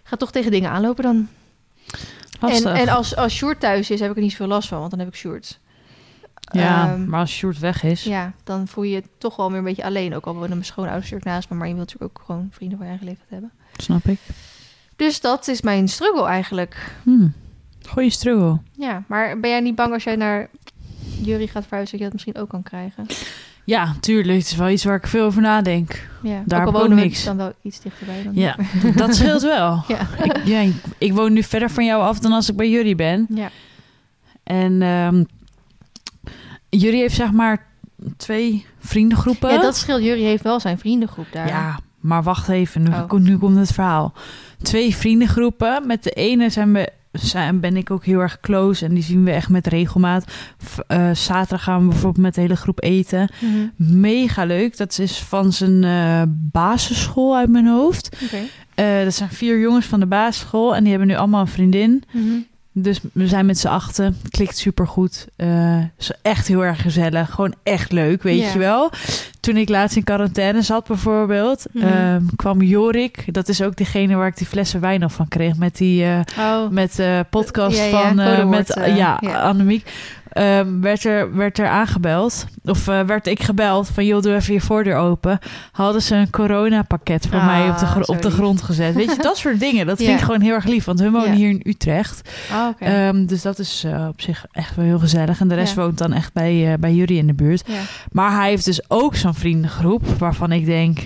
Gaat 0.04 0.18
toch 0.18 0.32
tegen 0.32 0.50
dingen 0.50 0.70
aanlopen 0.70 1.02
dan. 1.02 1.28
En, 2.40 2.50
Lastig. 2.50 2.76
en 2.78 2.88
als, 2.88 3.16
als 3.16 3.34
Sjoerd 3.34 3.60
thuis 3.60 3.90
is, 3.90 4.00
heb 4.00 4.10
ik 4.10 4.16
er 4.16 4.22
niet 4.22 4.30
zoveel 4.30 4.46
last 4.46 4.68
van, 4.68 4.78
want 4.78 4.90
dan 4.90 4.98
heb 4.98 5.08
ik 5.08 5.14
Sjoerd. 5.14 5.60
ja, 6.52 6.92
Ehm, 6.92 7.08
maar 7.08 7.20
als 7.20 7.30
Sjoerd 7.32 7.58
weg 7.58 7.82
is... 7.82 8.04
ja, 8.04 8.32
dan 8.44 8.68
voel 8.68 8.84
je 8.84 8.94
je 8.94 9.02
toch 9.18 9.36
wel 9.36 9.48
weer 9.48 9.58
een 9.58 9.64
beetje 9.64 9.84
alleen. 9.84 10.14
Ook 10.14 10.26
al 10.26 10.34
wonen 10.34 10.48
mijn 10.48 10.64
schoonouders 10.64 11.10
natuurlijk 11.10 11.30
naast 11.30 11.50
me, 11.50 11.56
maar 11.56 11.68
je 11.68 11.74
wilt 11.74 11.86
natuurlijk 11.92 12.18
ook 12.18 12.26
gewoon 12.26 12.48
vrienden 12.50 12.78
van 12.78 12.86
je 12.86 12.92
eigen 12.92 13.08
leeftijd 13.08 13.30
hebben. 13.30 13.52
Snap 13.76 14.04
ik. 14.04 14.18
Dus 14.96 15.20
dat 15.20 15.48
is 15.48 15.60
mijn 15.62 15.88
struggle 15.88 16.24
eigenlijk. 16.26 16.90
Hm. 17.02 17.26
Goeie 17.88 18.10
struggle. 18.10 18.58
Ja, 18.72 19.02
maar 19.08 19.40
ben 19.40 19.50
jij 19.50 19.60
niet 19.60 19.74
bang 19.74 19.92
als 19.92 20.04
jij 20.04 20.16
naar 20.16 20.48
Jury 21.22 21.46
gaat 21.46 21.62
verhuizen, 21.66 21.98
dat 21.98 21.98
je 21.98 22.04
dat 22.04 22.12
misschien 22.12 22.36
ook 22.36 22.48
kan 22.48 22.62
krijgen? 22.62 23.06
Ja, 23.64 23.94
tuurlijk. 24.00 24.38
Het 24.38 24.46
is 24.46 24.56
wel 24.56 24.68
iets 24.68 24.84
waar 24.84 24.96
ik 24.96 25.06
veel 25.06 25.24
over 25.24 25.42
nadenk. 25.42 26.08
Ja, 26.22 26.42
Daar 26.46 26.66
ook 26.66 26.72
wonen 26.72 26.96
niks. 26.96 27.24
dan 27.24 27.36
wel 27.36 27.52
iets 27.62 27.80
dichterbij. 27.80 28.22
Dan 28.22 28.34
Ja, 28.34 28.56
dat 28.94 29.14
scheelt 29.16 29.42
wel. 29.42 29.82
Ja. 29.88 30.00
Ik, 30.22 30.36
ja, 30.44 30.58
ik, 30.60 30.74
ik 30.98 31.12
woon 31.12 31.32
nu 31.32 31.42
verder 31.42 31.70
van 31.70 31.84
jou 31.84 32.02
af 32.02 32.18
dan 32.18 32.32
als 32.32 32.48
ik 32.48 32.56
bij 32.56 32.70
jullie 32.70 32.94
ben. 32.94 33.26
ja. 33.28 33.50
En 34.42 34.82
ehm 34.82 35.24
jullie 36.68 37.00
heeft 37.00 37.14
zeg 37.14 37.32
maar 37.32 37.66
twee 38.16 38.66
vriendengroepen. 38.78 39.50
ja, 39.52 39.60
dat 39.60 39.76
scheelt. 39.76 40.02
Jury 40.02 40.22
heeft 40.22 40.42
wel 40.42 40.60
zijn 40.60 40.78
vriendengroep 40.78 41.26
daar. 41.32 41.46
Ja, 41.46 41.78
maar 42.04 42.22
wacht 42.22 42.48
even. 42.48 42.82
Nu, 42.82 42.88
Oh. 42.88 43.06
komt, 43.06 43.24
nu 43.24 43.38
komt 43.38 43.56
het 43.56 43.72
verhaal. 43.72 44.12
Twee 44.62 44.96
vriendengroepen. 44.96 45.86
Met 45.86 46.02
de 46.02 46.10
ene 46.10 46.50
zijn 46.50 46.72
we 46.72 46.92
zijn, 47.12 47.60
ben 47.60 47.76
ik 47.76 47.90
ook 47.90 48.04
heel 48.04 48.20
erg 48.20 48.40
close. 48.40 48.84
En 48.84 48.94
die 48.94 49.02
zien 49.02 49.24
we 49.24 49.30
echt 49.30 49.48
met 49.48 49.66
regelmaat. 49.66 50.24
Eh, 50.86 51.10
zaterdag 51.10 51.62
gaan 51.62 51.80
we 51.82 51.88
bijvoorbeeld 51.88 52.24
met 52.24 52.34
de 52.34 52.40
hele 52.40 52.56
groep 52.56 52.82
eten. 52.82 53.28
Mhm. 53.40 54.00
Mega 54.00 54.44
leuk. 54.44 54.76
Dat 54.76 54.98
is 54.98 55.18
van 55.18 55.52
zijn 55.52 55.84
eh, 55.84 56.22
basisschool 56.28 57.36
uit 57.36 57.48
mijn 57.50 57.66
hoofd. 57.66 58.16
Oké. 58.24 58.38
Eh, 58.74 59.04
dat 59.04 59.14
zijn 59.14 59.28
vier 59.30 59.60
jongens 59.60 59.86
van 59.86 60.00
de 60.00 60.06
basisschool. 60.06 60.74
En 60.74 60.80
die 60.82 60.90
hebben 60.90 61.08
nu 61.08 61.16
allemaal 61.16 61.40
een 61.40 61.46
vriendin. 61.46 62.02
Mhm. 62.12 62.24
Dus 62.76 63.00
we 63.12 63.28
zijn 63.28 63.46
met 63.46 63.58
z'n 63.58 63.66
achten. 63.68 64.16
Klikt 64.30 64.56
supergoed. 64.56 65.26
Eh 65.36 65.78
is 65.98 66.10
echt 66.22 66.46
heel 66.48 66.64
erg 66.64 66.82
gezellig. 66.82 67.30
Gewoon 67.30 67.54
echt 67.62 67.92
leuk, 67.92 68.22
weet 68.22 68.52
je 68.52 68.58
wel. 68.58 68.90
Toen 69.40 69.56
ik 69.56 69.68
laatst 69.68 69.96
in 69.96 70.04
quarantaine 70.04 70.62
zat 70.62 70.86
bijvoorbeeld... 70.86 71.66
Mhm. 71.72 71.86
ehm, 71.86 72.22
kwam 72.36 72.62
Jorik. 72.62 73.34
Dat 73.34 73.48
is 73.48 73.62
ook 73.62 73.76
degene 73.76 74.14
waar 74.14 74.26
ik 74.26 74.36
die 74.36 74.46
flessen 74.46 74.80
wijn 74.80 75.00
nog 75.00 75.12
van 75.12 75.28
kreeg. 75.28 75.56
Met 75.56 75.76
die 75.76 76.04
eh, 76.04 76.20
Oh, 76.38 76.68
met 76.70 76.96
de 76.96 77.26
podcast 77.30 77.76
Ja, 77.76 77.84
ja, 77.84 77.90
van... 78.08 78.18
eh, 78.20 78.48
met, 78.48 78.70
eh, 78.74 78.96
ja, 78.96 79.16
ja. 79.20 79.40
Annemiek. 79.40 79.90
Ehm, 80.34 80.80
werd, 80.80 81.04
er, 81.04 81.36
werd 81.36 81.58
er 81.58 81.68
aangebeld. 81.68 82.46
Of 82.64 82.88
eh, 82.88 83.00
werd 83.00 83.26
ik 83.26 83.42
gebeld 83.42 83.88
van... 83.88 84.06
joh, 84.06 84.22
doe 84.22 84.34
even 84.34 84.54
je 84.54 84.60
voordeur 84.60 84.96
open. 84.96 85.38
Hadden 85.72 86.02
ze 86.02 86.14
een 86.14 86.30
coronapakket 86.30 87.26
voor 87.26 87.38
Ah, 87.38 87.46
mij 87.46 87.68
op 87.70 87.78
de, 87.78 88.06
op 88.06 88.22
de 88.22 88.30
grond 88.30 88.62
gezet. 88.62 88.94
Weet 88.94 89.16
je, 89.16 89.22
dat 89.22 89.36
soort 89.36 89.60
dingen. 89.60 89.86
Dat 89.86 89.98
vind 90.02 90.18
ik 90.18 90.24
gewoon 90.24 90.40
heel 90.40 90.54
erg 90.54 90.64
lief. 90.64 90.84
Want 90.84 90.98
hun 90.98 91.12
wonen 91.12 91.32
hier 91.32 91.48
in 91.48 91.60
Utrecht. 91.64 92.30
oké. 92.68 92.84
Ehm, 92.84 93.26
dus 93.26 93.42
dat 93.42 93.58
is 93.58 93.84
eh, 93.84 94.06
op 94.08 94.20
zich 94.20 94.44
echt 94.52 94.76
wel 94.76 94.84
heel 94.84 94.98
gezellig. 94.98 95.40
En 95.40 95.48
de 95.48 95.54
rest 95.54 95.74
woont 95.74 95.98
dan 95.98 96.12
echt 96.12 96.32
bij, 96.32 96.72
eh, 96.72 96.78
bij 96.78 96.94
jullie 96.94 97.16
in 97.18 97.26
de 97.26 97.34
buurt. 97.34 97.64
Maar 98.12 98.32
hij 98.32 98.48
heeft 98.48 98.64
dus 98.64 98.90
ook 98.90 99.16
zo'n 99.16 99.34
vriendengroep 99.34 100.06
waarvan 100.18 100.52
ik 100.52 100.64
denk... 100.64 100.98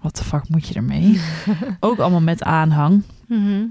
Wat 0.00 0.16
de 0.16 0.24
fuck 0.24 0.48
moet 0.48 0.68
je 0.68 0.74
ermee? 0.74 1.20
ook 1.80 1.98
allemaal 1.98 2.20
met 2.20 2.42
aanhang. 2.42 3.02
Mhm. 3.28 3.62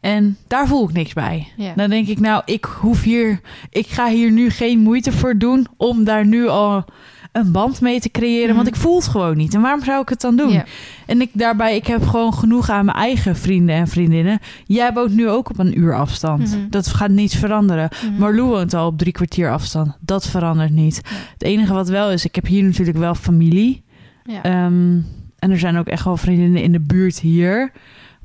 En 0.00 0.36
daar 0.46 0.66
voel 0.66 0.88
ik 0.88 0.94
niks 0.94 1.12
bij. 1.12 1.48
ja. 1.56 1.72
Dan 1.76 1.90
denk 1.90 2.08
ik, 2.08 2.20
nou, 2.20 2.42
ik 2.44 2.64
hoef 2.64 3.02
hier... 3.02 3.40
Ik 3.70 3.86
ga 3.86 4.08
hier 4.08 4.30
nu 4.30 4.50
geen 4.50 4.78
moeite 4.78 5.12
voor 5.12 5.38
doen 5.38 5.66
om 5.76 6.04
daar 6.04 6.26
nu 6.26 6.48
al 6.48 6.84
een 7.32 7.52
band 7.52 7.80
mee 7.80 8.00
te 8.00 8.10
creëren. 8.10 8.46
Mhm. 8.46 8.56
Want 8.56 8.66
ik 8.68 8.76
voel 8.76 8.96
het 8.96 9.06
gewoon 9.06 9.36
niet. 9.36 9.54
En 9.54 9.60
waarom 9.60 9.84
zou 9.84 10.02
ik 10.02 10.08
het 10.08 10.20
dan 10.20 10.36
doen? 10.36 10.62
En 11.06 11.20
ik 11.20 11.30
daarbij, 11.32 11.76
ik 11.76 11.86
heb 11.86 12.06
gewoon 12.06 12.34
genoeg 12.34 12.70
aan 12.70 12.84
mijn 12.84 12.96
eigen 12.96 13.36
vrienden 13.36 13.74
en 13.74 13.88
vriendinnen. 13.88 14.38
Jij 14.66 14.92
woont 14.92 15.14
nu 15.14 15.28
ook 15.28 15.50
op 15.50 15.58
een 15.58 15.78
uur 15.78 15.94
afstand. 15.96 16.56
Mhm. 16.56 16.68
Dat 16.70 16.86
gaat 16.86 17.10
niets 17.10 17.36
veranderen. 17.36 17.88
Mhm. 18.04 18.18
Marlou 18.20 18.48
woont 18.48 18.74
al 18.74 18.86
op 18.86 18.98
drie 18.98 19.12
kwartier 19.12 19.52
afstand. 19.52 19.96
Dat 20.00 20.26
verandert 20.26 20.70
niet. 20.72 21.00
Ja. 21.04 21.16
Het 21.32 21.42
enige 21.42 21.72
wat 21.72 21.88
wel 21.88 22.10
is, 22.10 22.24
ik 22.24 22.34
heb 22.34 22.46
hier 22.46 22.64
natuurlijk 22.64 22.98
wel 22.98 23.14
familie. 23.14 23.82
Ja. 24.24 24.42
Ehm, 24.42 24.96
en 25.38 25.50
er 25.50 25.58
zijn 25.58 25.76
ook 25.76 25.86
echt 25.86 26.04
wel 26.04 26.16
vriendinnen 26.16 26.62
in 26.62 26.72
de 26.72 26.80
buurt 26.80 27.20
hier. 27.20 27.72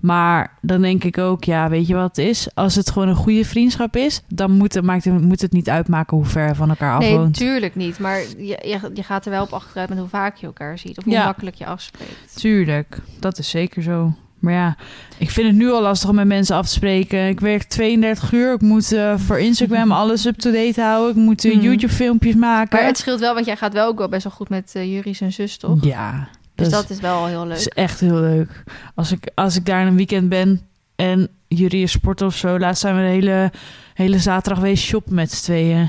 Maar 0.03 0.57
dan 0.61 0.81
denk 0.81 1.03
ik 1.03 1.17
ook, 1.17 1.43
ja, 1.43 1.69
weet 1.69 1.87
je 1.87 1.93
wat 1.95 2.17
het 2.17 2.25
is? 2.25 2.47
Als 2.53 2.75
het 2.75 2.91
gewoon 2.91 3.07
een 3.07 3.15
goede 3.15 3.45
vriendschap 3.45 3.95
is, 3.95 4.21
dan 4.27 4.51
moet 4.51 4.73
het, 4.73 4.83
maakt 4.83 5.03
het, 5.03 5.21
moet 5.21 5.41
het 5.41 5.51
niet 5.51 5.69
uitmaken 5.69 6.17
hoe 6.17 6.25
ver 6.25 6.55
van 6.55 6.69
elkaar 6.69 6.99
Nee, 6.99 7.09
afwoont. 7.11 7.39
natuurlijk 7.39 7.75
niet. 7.75 7.99
Maar 7.99 8.19
je, 8.37 8.79
je, 8.93 9.03
gaat 9.03 9.25
er 9.25 9.31
wel 9.31 9.43
op 9.43 9.53
achteruit 9.53 9.89
met 9.89 9.97
hoe 9.97 10.07
vaak 10.07 10.35
je 10.35 10.45
elkaar 10.45 10.77
ziet. 10.77 10.97
Of 10.97 11.03
hoe 11.03 11.13
Ja. 11.13 11.25
makkelijk 11.25 11.55
je 11.55 11.65
afspreekt. 11.65 12.35
Tuurlijk, 12.35 12.97
dat 13.19 13.37
is 13.37 13.49
zeker 13.49 13.81
zo. 13.83 14.13
Maar 14.39 14.53
ja, 14.53 14.75
ik 15.17 15.29
vind 15.31 15.47
het 15.47 15.55
nu 15.55 15.71
al 15.71 15.81
lastig 15.81 16.09
om 16.09 16.15
met 16.15 16.27
mensen 16.27 16.55
af 16.55 16.65
te 16.65 16.71
spreken. 16.73 17.27
Ik 17.27 17.39
werk 17.39 17.63
32 17.63 18.31
uur. 18.31 18.53
Ik 18.53 18.61
moet 18.61 18.91
eh, 18.91 19.17
voor 19.17 19.39
Instagram 19.39 19.91
alles 20.01 20.25
up-to-date 20.25 20.81
houden. 20.81 21.09
Ik 21.09 21.15
moet 21.23 21.45
eh, 21.45 21.53
Mhm. 21.55 21.63
YouTube-filmpjes 21.63 22.35
maken. 22.35 22.77
Maar 22.77 22.87
het 22.87 22.97
scheelt 22.97 23.19
wel, 23.19 23.33
want 23.33 23.45
jij 23.45 23.55
gaat 23.55 23.73
wel 23.73 23.87
ook 23.87 23.97
wel 23.97 24.09
best 24.09 24.23
wel 24.23 24.33
goed 24.33 24.49
met 24.49 24.73
uh, 24.77 24.93
Jurie 24.93 25.13
zijn 25.15 25.31
zus, 25.33 25.57
toch? 25.57 25.83
Ja, 25.85 26.27
Dus 26.55 26.69
dat, 26.69 26.81
dat 26.81 26.89
is 26.89 26.99
wel 26.99 27.25
heel 27.25 27.47
leuk. 27.47 27.57
is 27.57 27.67
echt 27.67 27.99
heel 27.99 28.19
leuk. 28.19 28.63
Als 28.95 29.11
ik, 29.11 29.31
als 29.35 29.55
ik 29.55 29.65
daar 29.65 29.87
een 29.87 29.95
weekend 29.95 30.29
ben 30.29 30.61
en 30.95 31.27
jullie 31.47 31.87
sporten 31.87 32.25
of 32.25 32.35
zo... 32.35 32.59
laatst 32.59 32.81
zijn 32.81 32.95
we 32.95 33.01
de 33.01 33.07
hele, 33.07 33.51
hele 33.93 34.19
zaterdag 34.19 34.77
shoppen 34.77 35.13
met 35.15 35.31
z'n 35.31 35.43
tweeën. 35.43 35.81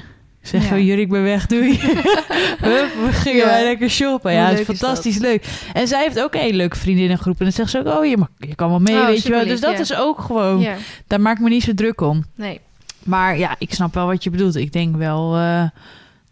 Ik 0.42 0.50
zeg, 0.50 0.68
Ja. 0.68 0.76
jullie, 0.78 1.04
ik 1.04 1.08
ben 1.10 1.22
weg, 1.22 1.46
doei. 1.46 1.78
We 2.60 3.08
gingen 3.12 3.38
Ja. 3.38 3.46
wij 3.46 3.64
lekker 3.64 3.90
shoppen. 3.90 4.32
Ja, 4.32 4.44
het 4.48 4.52
is 4.52 4.60
is 4.60 4.66
fantastisch 4.78 5.18
leuk. 5.18 5.44
En 5.72 5.88
zij 5.88 6.02
heeft 6.02 6.20
ook 6.20 6.34
een 6.34 6.40
hele 6.40 6.56
leuke 6.56 6.76
vriendinnengroep. 6.78 7.38
En 7.38 7.44
dan 7.44 7.52
zegt 7.54 7.70
ze 7.70 7.78
ook, 7.78 7.96
oh, 7.98 8.04
je, 8.06 8.16
mag, 8.16 8.28
je 8.38 8.54
kan 8.54 8.68
wel 8.70 8.80
mee, 8.80 8.94
Oh, 9.00 9.06
weet 9.06 9.22
je 9.22 9.30
wel. 9.30 9.44
Dus 9.46 9.60
dat 9.60 9.72
ja. 9.72 9.78
is 9.78 9.94
ook 9.96 10.20
gewoon... 10.20 10.66
Daar 11.06 11.20
maak 11.20 11.36
ik 11.36 11.42
me 11.42 11.48
niet 11.48 11.62
zo 11.62 11.74
druk 11.74 12.00
om. 12.00 12.24
nee. 12.34 12.60
Maar 13.02 13.38
ja, 13.38 13.54
ik 13.58 13.74
snap 13.74 13.94
wel 13.94 14.06
wat 14.06 14.24
je 14.24 14.30
bedoelt. 14.30 14.56
Ik 14.56 14.72
denk 14.72 14.96
wel 14.96 15.36
eh, 15.36 15.64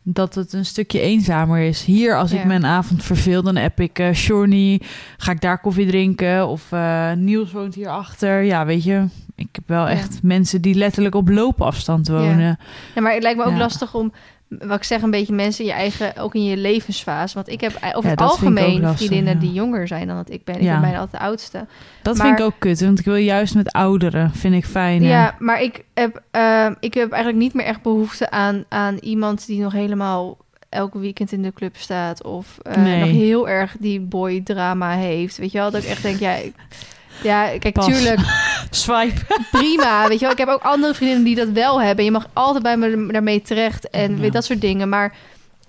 dat 0.03 0.35
het 0.35 0.53
een 0.53 0.65
stukje 0.65 1.01
eenzamer 1.01 1.59
is. 1.61 1.85
Hier, 1.85 2.17
als 2.17 2.33
ik 2.33 2.45
mijn 2.45 2.67
avond 2.67 3.05
verveel, 3.05 3.43
dan 3.43 3.57
heb 3.57 3.81
ik 3.81 3.99
uh, 3.99 4.13
Shorny. 4.13 4.81
Ga 5.17 5.33
ik 5.33 5.41
daar 5.41 5.61
koffie 5.61 5.87
drinken? 5.87 6.49
Of 6.49 6.73
eh, 6.73 7.13
Niels 7.13 7.53
woont 7.53 7.75
hierachter. 7.75 8.43
Ja, 8.43 8.67
weet 8.67 8.85
je. 8.85 9.05
Ik 9.37 9.49
heb 9.53 9.65
wel 9.69 9.85
Ja. 9.85 9.91
echt 9.91 10.23
mensen 10.23 10.61
die 10.63 10.75
letterlijk 10.75 11.15
op 11.15 11.29
loopafstand 11.29 12.09
wonen. 12.09 12.59
Ja, 12.95 13.01
maar 13.01 13.13
het 13.13 13.23
lijkt 13.23 13.39
me 13.39 13.45
ook 13.45 13.57
lastig 13.57 13.95
om, 13.95 14.13
wat 14.59 14.77
ik 14.77 14.85
zeg, 14.85 15.03
een 15.03 15.11
beetje 15.11 15.33
mensen 15.35 15.65
in 15.65 15.71
je 15.71 15.77
eigen, 15.77 16.17
ook 16.17 16.35
in 16.35 16.45
je 16.45 16.57
levensfase. 16.57 17.35
Want 17.35 17.49
ik 17.49 17.61
heb 17.61 17.73
over 17.83 18.05
Ja, 18.05 18.09
het 18.11 18.21
algemeen 18.21 18.81
lastig, 18.81 18.99
vriendinnen 19.07 19.35
ja. 19.35 19.41
die 19.41 19.53
jonger 19.53 19.87
zijn 19.87 20.07
dan 20.07 20.17
dat 20.17 20.31
ik 20.31 20.45
ben. 20.45 20.55
Ik 20.55 20.63
Ja. 20.63 20.73
ben 20.73 20.81
bijna 20.81 20.99
altijd 20.99 21.21
de 21.23 21.29
oudste. 21.29 21.67
Dat 22.03 22.17
Maar- 22.17 22.27
vind 22.27 22.39
ik 22.39 22.45
ook 22.45 22.55
kut, 22.59 22.81
want 22.81 22.99
ik 22.99 23.05
wil 23.05 23.15
juist 23.17 23.55
met 23.55 23.73
ouderen. 23.73 24.31
Vind 24.35 24.55
ik 24.55 24.65
fijn. 24.65 25.03
Ja, 25.03 25.35
maar 25.39 25.63
ik 25.63 25.85
heb, 25.95 26.23
eh, 26.31 26.67
ik 26.81 26.95
heb 26.95 27.11
eigenlijk 27.11 27.43
niet 27.43 27.55
meer 27.55 27.67
echt 27.67 27.83
behoefte 27.83 28.31
aan, 28.31 28.65
aan 28.69 28.97
iemand 29.01 29.47
die 29.47 29.61
nog 29.61 29.73
helemaal 29.73 30.37
elke 30.69 30.99
weekend 30.99 31.33
in 31.33 31.43
de 31.43 31.53
club 31.53 31.77
staat. 31.77 32.25
Of 32.25 32.59
eh, 32.63 32.77
Nee. 32.77 33.01
nog 33.01 33.09
heel 33.09 33.49
erg 33.49 33.77
die 33.79 34.01
boy 34.01 34.41
drama 34.45 34.91
heeft. 34.93 35.37
Weet 35.37 35.53
je 35.53 35.59
wel, 35.59 35.71
dat 35.71 35.83
ik 35.83 35.89
echt 35.89 36.03
denk, 36.03 36.19
ja... 36.19 36.37
ja, 37.23 37.59
kijk, 37.59 37.75
Pas. 37.75 37.87
tuurlijk, 37.87 38.19
Swipe. 38.71 39.21
prima. 39.51 40.09
Weet 40.09 40.19
je 40.19 40.25
wel, 40.25 40.31
ik 40.33 40.39
heb 40.39 40.49
ook 40.49 40.63
andere 40.63 40.95
vriendinnen 40.95 41.25
die 41.25 41.35
dat 41.35 41.49
wel 41.49 41.81
hebben. 41.83 42.05
Je 42.05 42.11
mag 42.11 42.29
altijd 42.33 42.63
bij 42.63 42.77
me 42.77 43.13
daarmee 43.13 43.43
terecht 43.43 43.91
en 43.91 44.15
Ja. 44.15 44.21
weet 44.21 44.33
dat 44.33 44.45
soort 44.45 44.61
dingen. 44.61 44.89
Maar 44.89 45.15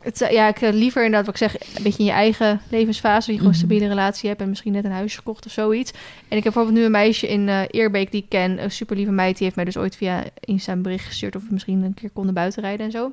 het, 0.01 0.27
ja, 0.31 0.47
ik 0.47 0.61
eh, 0.61 0.71
liever 0.73 1.03
inderdaad, 1.05 1.25
wat 1.25 1.41
ik 1.41 1.49
zeg, 1.51 1.75
een 1.77 1.83
beetje 1.83 1.99
in 1.99 2.05
je 2.05 2.11
eigen 2.11 2.61
levensfase. 2.69 3.15
Dat 3.17 3.25
je 3.25 3.31
gewoon 3.31 3.43
een 3.45 3.49
Mhm. 3.49 3.65
stabiele 3.67 3.87
relatie 3.87 4.29
hebt 4.29 4.41
en 4.41 4.49
misschien 4.49 4.71
net 4.71 4.85
een 4.85 4.91
huisje 4.91 5.17
gekocht 5.17 5.45
of 5.45 5.51
zoiets. 5.51 5.91
En 6.27 6.37
ik 6.37 6.43
heb 6.43 6.53
bijvoorbeeld 6.53 6.75
nu 6.77 6.83
een 6.83 6.91
meisje 6.91 7.27
in 7.27 7.49
eh, 7.49 7.61
Eerbeek 7.67 8.11
die 8.11 8.21
ik 8.21 8.29
ken. 8.29 8.63
Een 8.63 8.71
super 8.71 8.95
lieve 8.95 9.11
meid. 9.11 9.33
Die 9.35 9.43
heeft 9.43 9.55
mij 9.55 9.65
dus 9.65 9.77
ooit 9.77 9.95
via 9.95 10.23
Insta 10.39 10.71
een 10.71 10.81
bericht 10.81 11.05
gestuurd 11.05 11.35
of 11.35 11.41
we 11.41 11.47
misschien 11.51 11.83
een 11.83 11.93
keer 11.93 12.09
konden 12.13 12.33
buitenrijden 12.33 12.85
en 12.85 12.91
zo. 12.91 13.11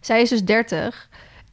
Zij 0.00 0.20
is 0.22 0.28
dus 0.28 0.44
30. 0.44 1.08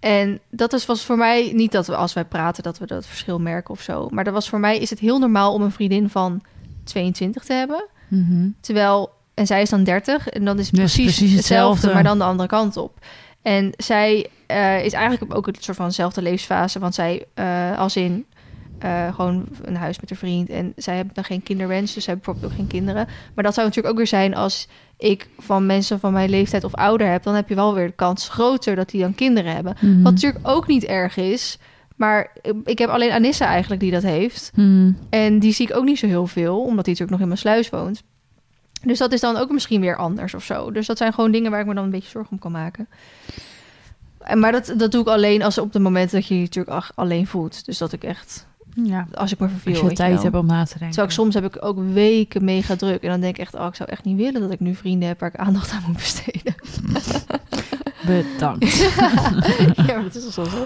En 0.05 0.39
dat 0.49 0.73
is, 0.73 0.85
was 0.85 1.03
voor 1.03 1.17
mij 1.17 1.51
niet 1.53 1.71
dat 1.71 1.87
we 1.87 1.95
als 1.95 2.13
wij 2.13 2.25
praten 2.25 2.63
dat 2.63 2.77
we 2.77 2.85
dat 2.85 3.05
verschil 3.05 3.39
merken 3.39 3.73
of 3.73 3.81
zo. 3.81 4.07
Maar 4.09 4.23
dat 4.23 4.33
was 4.33 4.49
voor 4.49 4.59
mij 4.59 4.77
is 4.77 4.89
het 4.89 4.99
heel 4.99 5.19
normaal 5.19 5.53
om 5.53 5.61
een 5.61 5.71
vriendin 5.71 6.09
van 6.09 6.41
22 6.83 7.43
te 7.43 7.53
hebben. 7.53 7.85
Mhm. 8.07 8.49
Terwijl, 8.59 9.11
en 9.33 9.47
zij 9.47 9.61
is 9.61 9.69
dan 9.69 9.83
30 9.83 10.29
en 10.29 10.45
dan 10.45 10.59
is 10.59 10.65
het 10.65 10.75
Dus 10.75 10.93
precies, 10.93 11.17
precies 11.17 11.35
hetzelfde, 11.35 11.71
hetzelfde. 11.71 11.93
maar 11.93 12.03
dan 12.03 12.17
de 12.17 12.23
andere 12.23 12.49
kant 12.49 12.77
op. 12.77 12.99
En 13.41 13.73
zij 13.77 14.29
eh, 14.47 14.85
is 14.85 14.93
eigenlijk 14.93 15.35
ook 15.35 15.47
een 15.47 15.55
soort 15.59 15.77
van 15.77 15.87
dezelfde 15.87 16.21
levensfase, 16.21 16.79
want 16.79 16.95
zij 16.95 17.25
eh, 17.33 17.77
als 17.77 17.95
in 17.95 18.25
eh, 18.79 19.15
gewoon 19.15 19.47
een 19.61 19.75
huis 19.75 19.99
met 19.99 20.11
een 20.11 20.17
vriend 20.17 20.49
en 20.49 20.73
zij 20.75 20.95
hebben 20.95 21.13
dan 21.13 21.23
geen 21.23 21.43
kinderwens, 21.43 21.93
dus 21.93 22.03
zij 22.03 22.13
hebben 22.13 22.33
bijvoorbeeld 22.33 22.51
ook 22.51 22.69
geen 22.69 22.79
kinderen. 22.79 23.07
Maar 23.35 23.43
dat 23.43 23.53
zou 23.53 23.67
natuurlijk 23.67 23.93
ook 23.93 23.99
weer 23.99 24.19
zijn 24.19 24.35
als 24.35 24.67
ik 24.97 25.29
van 25.37 25.65
mensen 25.65 25.99
van 25.99 26.13
mijn 26.13 26.29
leeftijd 26.29 26.63
of 26.63 26.73
ouder 26.73 27.07
heb, 27.07 27.23
dan 27.23 27.35
heb 27.35 27.49
je 27.49 27.55
wel 27.55 27.73
weer 27.73 27.87
de 27.87 27.93
kans 27.93 28.29
groter 28.29 28.75
dat 28.75 28.89
die 28.89 29.01
dan 29.01 29.15
kinderen 29.15 29.53
hebben. 29.53 29.75
Mhm. 29.79 30.01
Wat 30.01 30.13
natuurlijk 30.13 30.47
ook 30.47 30.67
niet 30.67 30.83
erg 30.83 31.17
is, 31.17 31.57
maar 31.95 32.31
ik 32.63 32.77
heb 32.77 32.89
alleen 32.89 33.11
Anissa 33.11 33.45
eigenlijk 33.45 33.81
die 33.81 33.91
dat 33.91 34.03
heeft. 34.03 34.51
Mhm. 34.55 34.91
En 35.09 35.39
die 35.39 35.53
zie 35.53 35.67
ik 35.67 35.75
ook 35.75 35.85
niet 35.85 35.99
zo 35.99 36.07
heel 36.07 36.27
veel, 36.27 36.61
omdat 36.61 36.85
hij 36.85 36.93
natuurlijk 36.93 37.11
nog 37.11 37.19
in 37.19 37.27
mijn 37.27 37.39
sluis 37.39 37.69
woont. 37.69 38.03
Dus 38.83 38.97
dat 38.97 39.11
is 39.11 39.19
dan 39.19 39.37
ook 39.37 39.51
misschien 39.51 39.81
weer 39.81 39.95
anders 39.97 40.33
of 40.33 40.43
zo. 40.43 40.71
Dus 40.71 40.87
dat 40.87 40.97
zijn 40.97 41.13
gewoon 41.13 41.31
dingen 41.31 41.51
waar 41.51 41.59
ik 41.59 41.65
me 41.65 41.73
dan 41.73 41.83
een 41.83 41.89
beetje 41.89 42.09
zorgen 42.09 42.31
om 42.31 42.39
kan 42.39 42.51
maken. 42.51 42.87
En, 44.19 44.39
maar 44.39 44.51
dat, 44.51 44.73
dat 44.77 44.91
doe 44.91 45.01
ik 45.01 45.07
alleen 45.07 45.43
als 45.43 45.57
op 45.57 45.73
de 45.73 45.79
momenten 45.79 46.19
dat 46.19 46.27
je 46.27 46.35
je 46.35 46.41
natuurlijk 46.41 46.91
alleen 46.95 47.27
voelt. 47.27 47.65
Dus 47.65 47.77
dat 47.77 47.91
ik 47.91 48.03
echt, 48.03 48.47
Ja. 48.83 49.07
als 49.13 49.31
ik 49.31 49.39
me 49.39 49.47
verveel, 49.49 49.71
Als 49.71 49.81
je 49.81 49.87
weet 49.87 49.95
tijd 49.95 50.13
wel. 50.13 50.23
hebt 50.23 50.35
om 50.35 50.45
na 50.45 50.63
te 50.63 50.69
denken. 50.69 50.87
Terwijl 50.87 51.07
ik 51.07 51.13
soms 51.13 51.33
heb 51.33 51.45
ik 51.45 51.65
ook 51.65 51.77
weken 51.93 52.43
mega 52.43 52.75
druk. 52.75 53.01
En 53.01 53.09
dan 53.09 53.19
denk 53.19 53.35
ik 53.35 53.41
echt, 53.41 53.53
oh, 53.55 53.65
ik 53.65 53.75
zou 53.75 53.89
echt 53.89 54.03
niet 54.03 54.17
willen 54.17 54.41
dat 54.41 54.51
ik 54.51 54.59
nu 54.59 54.75
vrienden 54.75 55.07
heb 55.07 55.19
waar 55.19 55.29
ik 55.33 55.39
aandacht 55.39 55.71
aan 55.71 55.83
moet 55.87 55.95
besteden. 55.97 56.55
Bedankt. 58.05 58.75
ja, 59.87 59.95
maar 59.95 60.03
dat 60.03 60.15
is 60.15 60.35
wel 60.35 60.45
zo. 60.45 60.65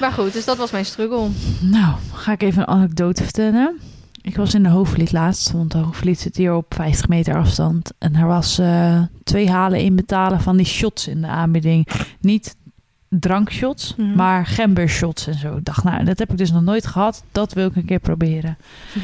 Maar 0.00 0.12
goed, 0.12 0.32
dus 0.32 0.44
dat 0.44 0.56
was 0.56 0.70
mijn 0.70 0.84
struggle. 0.84 1.28
Nou, 1.60 1.94
ga 2.12 2.32
ik 2.32 2.42
even 2.42 2.60
een 2.62 2.68
anekdote 2.68 3.22
vertellen. 3.22 3.76
Ik 4.22 4.36
was 4.36 4.54
in 4.54 4.62
de 4.62 4.68
Hoofdvliet 4.68 5.12
laatst, 5.12 5.50
want 5.52 5.72
de 5.72 5.78
Hoofdvliet 5.78 6.20
zit 6.20 6.36
hier 6.36 6.54
op 6.54 6.74
50 6.74 7.08
meter 7.08 7.36
afstand. 7.36 7.90
En 7.98 8.14
er 8.14 8.26
was 8.26 8.58
eh, 8.58 9.00
twee 9.24 9.50
halen 9.50 9.80
in 9.80 9.96
betalen 9.96 10.40
van 10.40 10.56
die 10.56 10.66
shots 10.66 11.08
in 11.08 11.20
de 11.20 11.26
aanbieding. 11.26 11.88
Niet 12.20 12.56
drankshots, 13.20 13.94
Mhm. 13.96 14.14
maar 14.16 14.46
gembershots 14.46 15.26
en 15.26 15.34
zo. 15.34 15.56
Ik 15.56 15.64
dacht, 15.64 15.84
nou, 15.84 16.04
dat 16.04 16.18
heb 16.18 16.30
ik 16.30 16.38
dus 16.38 16.52
nog 16.52 16.62
nooit 16.62 16.86
gehad. 16.86 17.24
Dat 17.32 17.52
wil 17.52 17.66
ik 17.66 17.76
een 17.76 17.84
keer 17.84 17.98
proberen. 18.00 18.56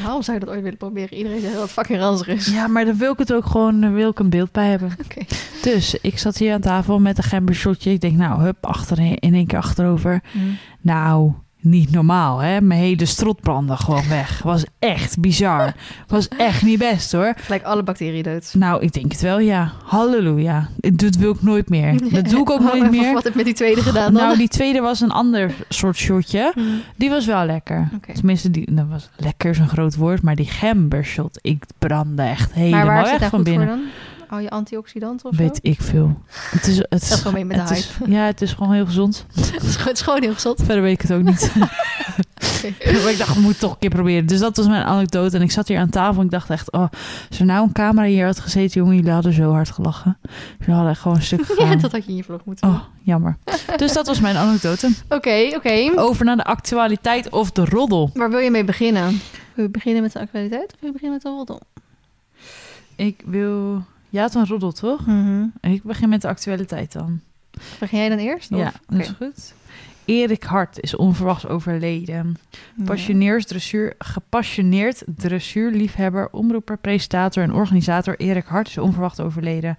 Waarom 0.03 0.21
zou 0.21 0.39
je 0.39 0.45
dat 0.45 0.53
ooit 0.53 0.63
willen 0.63 0.77
proberen? 0.77 1.13
Iedereen 1.17 1.39
zegt 1.41 1.53
dat 1.53 1.61
het 1.61 1.71
fucking 1.71 1.99
ranzig 1.99 2.27
is. 2.27 2.45
Ja, 2.47 2.67
maar 2.67 2.85
dan 2.85 2.97
wil 2.97 3.11
ik 3.11 3.17
het 3.17 3.33
ook 3.33 3.45
gewoon, 3.45 3.81
dan 3.81 3.93
wil 3.93 4.09
ik 4.09 4.19
een 4.19 4.29
beeld 4.29 4.51
bij 4.51 4.69
hebben. 4.69 4.91
Dus 5.61 5.95
ik 6.01 6.19
zat 6.19 6.37
hier 6.37 6.53
aan 6.53 6.61
tafel 6.61 6.99
met 6.99 7.17
een 7.17 7.23
gembershotje. 7.23 7.91
Ik 7.91 8.01
denk, 8.01 8.17
nou, 8.17 8.41
hup, 8.41 8.65
achter, 8.65 8.99
in 8.99 9.33
één 9.33 9.47
keer 9.47 9.57
achterover. 9.57 10.21
Nou, 10.81 11.31
niet 11.63 11.91
normaal, 11.91 12.39
hè? 12.39 12.61
Mijn 12.61 12.79
hele 12.79 13.05
strot 13.05 13.41
brandde 13.41 13.77
gewoon 13.77 14.07
weg. 14.09 14.41
Was 14.43 14.63
echt 14.79 15.19
bizar. 15.19 15.73
Was 16.07 16.27
echt 16.27 16.61
niet 16.61 16.79
best, 16.79 17.11
hoor. 17.11 17.33
Gelijk 17.37 17.63
alle 17.63 17.83
bacteriën 17.83 18.23
dood. 18.23 18.53
Nou, 18.53 18.81
ik 18.81 18.93
denk 18.93 19.11
het 19.11 19.21
wel, 19.21 19.39
ja. 19.39 19.71
Halleluja. 19.83 20.69
Dat 20.77 21.15
wil 21.15 21.31
ik 21.31 21.41
nooit 21.41 21.69
meer. 21.69 21.95
Dat 22.13 22.29
doe 22.29 22.41
ik 22.41 22.49
ook 22.49 22.59
nooit 22.59 22.91
meer. 22.91 23.13
Wat 23.13 23.23
heb 23.23 23.31
je 23.31 23.37
met 23.37 23.45
die 23.45 23.55
tweede 23.55 23.81
gedaan 23.81 24.13
dan? 24.13 24.23
Nou, 24.23 24.37
die 24.37 24.47
tweede 24.47 24.79
was 24.79 25.01
een 25.01 25.11
ander 25.11 25.51
soort 25.69 25.97
shotje. 25.97 26.51
Hmm. 26.53 26.81
Die 26.95 27.09
was 27.09 27.25
wel 27.25 27.45
lekker. 27.45 27.89
Tenminste, 28.13 28.51
die, 28.51 28.73
dat 28.73 28.85
was 28.89 29.09
lekker 29.15 29.49
is 29.49 29.59
een 29.59 29.67
groot 29.67 29.95
woord, 29.95 30.21
maar 30.21 30.35
die 30.35 30.47
gembershot, 30.47 31.39
ik 31.41 31.63
brandde 31.79 32.23
echt 32.23 32.49
Maar 32.49 32.63
helemaal 32.63 32.85
waar 32.85 33.03
weg 33.03 33.19
het 33.19 33.29
van 33.29 33.43
binnen. 33.43 33.81
Al 34.29 34.39
je 34.39 34.49
antioxidanten 34.49 35.29
of 35.29 35.35
zo? 35.35 35.41
Weet 35.41 35.59
ik 35.61 35.81
veel. 35.81 36.21
Het 36.27 36.67
is, 36.67 36.77
het 36.89 37.03
gewoon 37.13 37.33
mee 37.33 37.45
met 37.45 37.67
de 37.67 37.75
is- 37.75 37.97
ja, 38.05 38.25
het 38.25 38.41
is 38.41 38.53
gewoon 38.53 38.73
heel 38.73 38.85
gezond. 38.85 39.25
het, 39.35 39.63
is 39.63 39.75
gewoon, 39.75 39.87
het 39.87 39.97
is 39.97 40.01
gewoon 40.01 40.21
heel 40.21 40.33
gezond. 40.33 40.57
Verder 40.63 40.81
weet 40.81 40.93
ik 40.93 41.01
het 41.01 41.11
ook 41.13 41.23
niet. 41.23 41.51
maar 43.03 43.11
ik 43.11 43.17
dacht, 43.17 43.35
ik 43.35 43.41
moet 43.41 43.49
het 43.51 43.59
toch 43.59 43.71
een 43.71 43.77
keer 43.79 43.89
proberen. 43.89 44.25
Dus 44.25 44.39
dat 44.39 44.57
was 44.57 44.67
mijn 44.67 44.83
anekdote. 44.83 45.35
En 45.37 45.41
ik 45.41 45.51
zat 45.51 45.67
hier 45.67 45.79
aan 45.79 45.89
tafel 45.89 46.19
en 46.19 46.25
ik 46.25 46.31
dacht 46.31 46.49
echt, 46.49 46.71
oh, 46.71 46.85
als 47.29 47.39
er 47.39 47.45
nou 47.45 47.63
een 47.67 47.71
camera 47.71 48.07
hier 48.07 48.25
had 48.25 48.39
gezeten, 48.39 48.81
jongen, 48.81 48.95
jullie 48.95 49.11
hadden 49.11 49.33
zo 49.33 49.51
hard 49.51 49.69
gelachen. 49.71 50.17
Jullie 50.59 50.73
hadden 50.73 50.91
echt 50.91 51.01
gewoon 51.01 51.17
een 51.17 51.23
stuk 51.23 51.45
gegaan. 51.45 51.69
Ja, 51.69 51.75
dat 51.75 51.91
had 51.91 52.03
je 52.05 52.09
in 52.11 52.15
je 52.17 52.23
vlog 52.23 52.45
moeten. 52.45 52.67
Oh, 52.67 52.79
jammer. 53.01 53.37
Dus 53.77 53.93
dat 53.93 54.07
was 54.07 54.19
mijn 54.19 54.35
anekdote. 54.37 54.89
Oké, 55.09 55.49
oké. 55.55 55.91
Over 55.95 56.25
naar 56.25 56.35
de 56.37 56.43
actualiteit 56.43 57.29
of 57.29 57.51
de 57.51 57.65
roddel. 57.65 58.09
Waar 58.13 58.29
wil 58.29 58.39
je 58.39 58.51
mee 58.51 58.63
beginnen? 58.63 59.19
Wil 59.53 59.65
je 59.65 59.71
beginnen 59.71 60.01
met 60.01 60.11
de 60.11 60.19
actualiteit 60.19 60.73
of 60.73 60.79
wil 60.79 60.87
je 60.89 60.91
beginnen 60.93 61.11
met 61.13 61.21
de 61.21 61.29
roddel? 61.29 61.59
Ik 62.95 63.21
wil... 63.25 63.83
Ja, 64.13 64.21
het 64.21 64.35
is 64.35 64.41
een 64.41 64.47
roddel, 64.47 64.71
toch? 64.71 64.99
Ik 65.61 65.83
begin 65.83 66.09
met 66.09 66.21
de 66.21 66.27
actualiteit 66.27 66.91
dan. 66.91 67.19
Begin 67.79 67.97
jij 67.99 68.09
dan 68.09 68.17
eerst? 68.17 68.49
Ja, 68.49 68.67
Of? 68.67 68.79
dat 68.87 68.99
is 68.99 69.09
goed. 69.17 69.53
Erik 70.05 70.43
Hart 70.43 70.79
is 70.79 70.95
onverwachts 70.95 71.47
overleden. 71.47 72.37
Dressuur, 73.47 73.95
gepassioneerd 73.97 75.03
dressuurliefhebber, 75.15 76.29
omroeper, 76.31 76.77
presentator 76.77 77.43
en 77.43 77.53
organisator 77.53 78.19
Erik 78.19 78.45
Hart 78.45 78.67
is 78.67 78.77
onverwacht 78.77 79.21
overleden. 79.21 79.75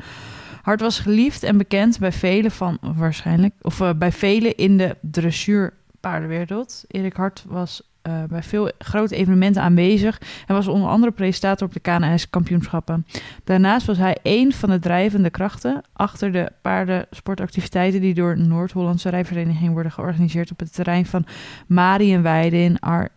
Hart 0.63 0.81
was 0.81 0.99
geliefd 0.99 1.43
en 1.43 1.59
bekend 1.59 1.99
bij 1.99 2.13
velen 2.13 2.51
van 2.51 2.79
waarschijnlijk 2.81 3.55
of 3.63 3.81
eh, 3.81 3.91
bij 3.97 4.13
velen 4.13 4.57
in 4.57 4.77
de 4.77 4.97
dressuurpaardenwereld. 5.01 6.85
Erik 6.89 7.17
Hart 7.17 7.45
was 7.49 7.83
eh, 8.05 8.25
bij 8.29 8.43
veel 8.43 8.71
grote 8.79 9.17
evenementen 9.17 9.63
aanwezig 9.63 10.21
en 10.47 10.55
was 10.55 10.69
onder 10.69 10.89
andere 10.89 11.13
presentator 11.13 11.67
op 11.67 11.73
de 11.73 11.81
KNS 11.81 12.31
kampioenschappen. 12.31 13.07
Daarnaast 13.45 13.87
was 13.87 13.97
hij 13.97 14.17
één 14.23 14.53
van 14.53 14.71
de 14.71 14.79
drijvende 14.79 15.31
krachten 15.31 15.83
achter 15.93 16.33
de 16.33 16.53
paardensportactiviteiten 16.63 18.01
die 18.01 18.15
door 18.15 18.39
Noord-Hollandse 18.39 19.09
rijvereniging 19.09 19.73
worden 19.73 19.93
georganiseerd 19.93 20.51
op 20.51 20.59
het 20.59 20.75
terrein 20.75 21.07
van 21.07 21.27
Marienweide 21.67 22.57
in 22.57 22.81
Ar- 22.81 23.13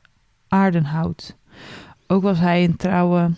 Aardenhout. 0.47 1.35
Ook 2.07 2.21
was 2.21 2.39
hij 2.39 2.63
een 2.63 2.75
trouwe, 2.75 3.31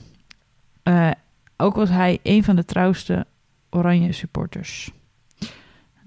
eh, 0.84 1.12
ook 1.58 1.76
was 1.76 1.90
hij 1.90 2.20
een 2.24 2.44
van 2.44 2.56
de 2.56 2.66
trouwste 2.66 3.26
Oranje 3.70 4.12
supporters. 4.12 4.92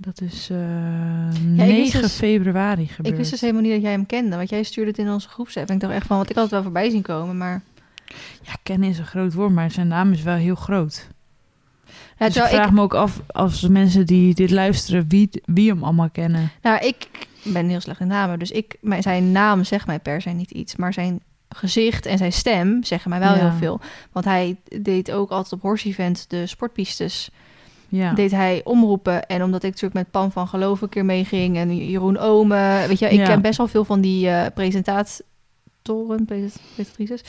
Dat 0.04 0.20
is 0.20 0.46
Ja, 0.46 1.30
wist 1.32 1.68
9 1.68 2.02
dus- 2.02 2.12
februari 2.12 2.86
gebeurd. 2.86 3.08
Ik 3.08 3.16
wist 3.16 3.30
dus 3.30 3.40
helemaal 3.40 3.62
niet 3.62 3.72
dat 3.72 3.82
jij 3.82 3.90
hem 3.90 4.06
kende, 4.06 4.36
want 4.36 4.48
jij 4.48 4.62
stuurde 4.62 4.90
het 4.90 4.98
in 4.98 5.10
onze 5.10 5.28
groepsapp. 5.28 5.68
En 5.68 5.74
ik 5.74 5.80
dacht 5.80 5.92
echt 5.92 6.06
van, 6.06 6.16
want 6.16 6.30
ik 6.30 6.34
had 6.34 6.44
het 6.44 6.52
wel 6.52 6.62
voorbij 6.62 6.90
zien 6.90 7.02
komen, 7.02 7.36
maar... 7.38 7.62
Ja, 8.42 8.52
kennen 8.62 8.88
is 8.88 8.98
een 8.98 9.06
groot 9.06 9.32
woord, 9.34 9.52
maar 9.52 9.70
zijn 9.70 9.88
naam 9.88 10.12
is 10.12 10.22
wel 10.22 10.34
heel 10.36 10.54
groot. 10.54 11.08
Ja, 12.18 12.26
dus 12.26 12.36
ik 12.36 12.42
vraag 12.42 12.66
ik, 12.66 12.72
me 12.72 12.80
ook 12.80 12.94
af, 12.94 13.20
als 13.26 13.68
mensen 13.68 14.06
die 14.06 14.34
dit 14.34 14.50
luisteren, 14.50 15.04
wie, 15.08 15.28
wie 15.44 15.68
hem 15.70 15.84
allemaal 15.84 16.10
kennen. 16.10 16.50
nou, 16.62 16.86
ik 16.86 17.08
ben 17.44 17.68
heel 17.68 17.80
slecht 17.80 18.00
in 18.00 18.06
namen, 18.06 18.38
dus 18.38 18.50
ik, 18.50 18.76
mijn, 18.80 19.02
zijn 19.02 19.32
naam 19.32 19.64
zegt 19.64 19.86
mij 19.86 19.98
per 19.98 20.20
se 20.22 20.30
niet 20.30 20.50
iets. 20.50 20.76
Maar 20.76 20.92
zijn 20.92 21.20
gezicht 21.48 22.06
en 22.06 22.18
zijn 22.18 22.32
stem 22.32 22.84
zeggen 22.84 23.10
mij 23.10 23.18
wel 23.18 23.34
Ja. 23.34 23.38
heel 23.40 23.58
veel. 23.58 23.80
Want 24.12 24.24
hij 24.24 24.56
deed 24.80 25.10
ook 25.12 25.30
altijd 25.30 25.52
op 25.52 25.60
horse 25.60 25.88
event 25.88 26.30
de 26.30 26.46
sportpistes. 26.46 27.30
Ja. 27.94 28.12
deed 28.12 28.30
hij 28.30 28.60
omroepen. 28.64 29.26
En 29.26 29.42
omdat 29.42 29.62
ik 29.62 29.70
natuurlijk 29.70 29.94
met 29.94 30.10
Pam 30.10 30.30
van 30.30 30.48
Geloof 30.48 30.80
een 30.80 30.88
keer 30.88 31.04
meeging 31.04 31.56
en 31.56 31.76
Jeroen 31.86 32.18
Ome, 32.18 32.84
weet 32.88 32.98
je, 32.98 33.06
ik 33.08 33.18
Ja. 33.18 33.26
ken 33.26 33.42
best 33.42 33.56
wel 33.58 33.68
veel 33.68 33.84
van 33.84 34.00
die 34.00 34.28
eh 34.28 34.46
presentatoren, 34.54 36.24
pres- 36.24 36.56
presentatrices, 36.74 37.22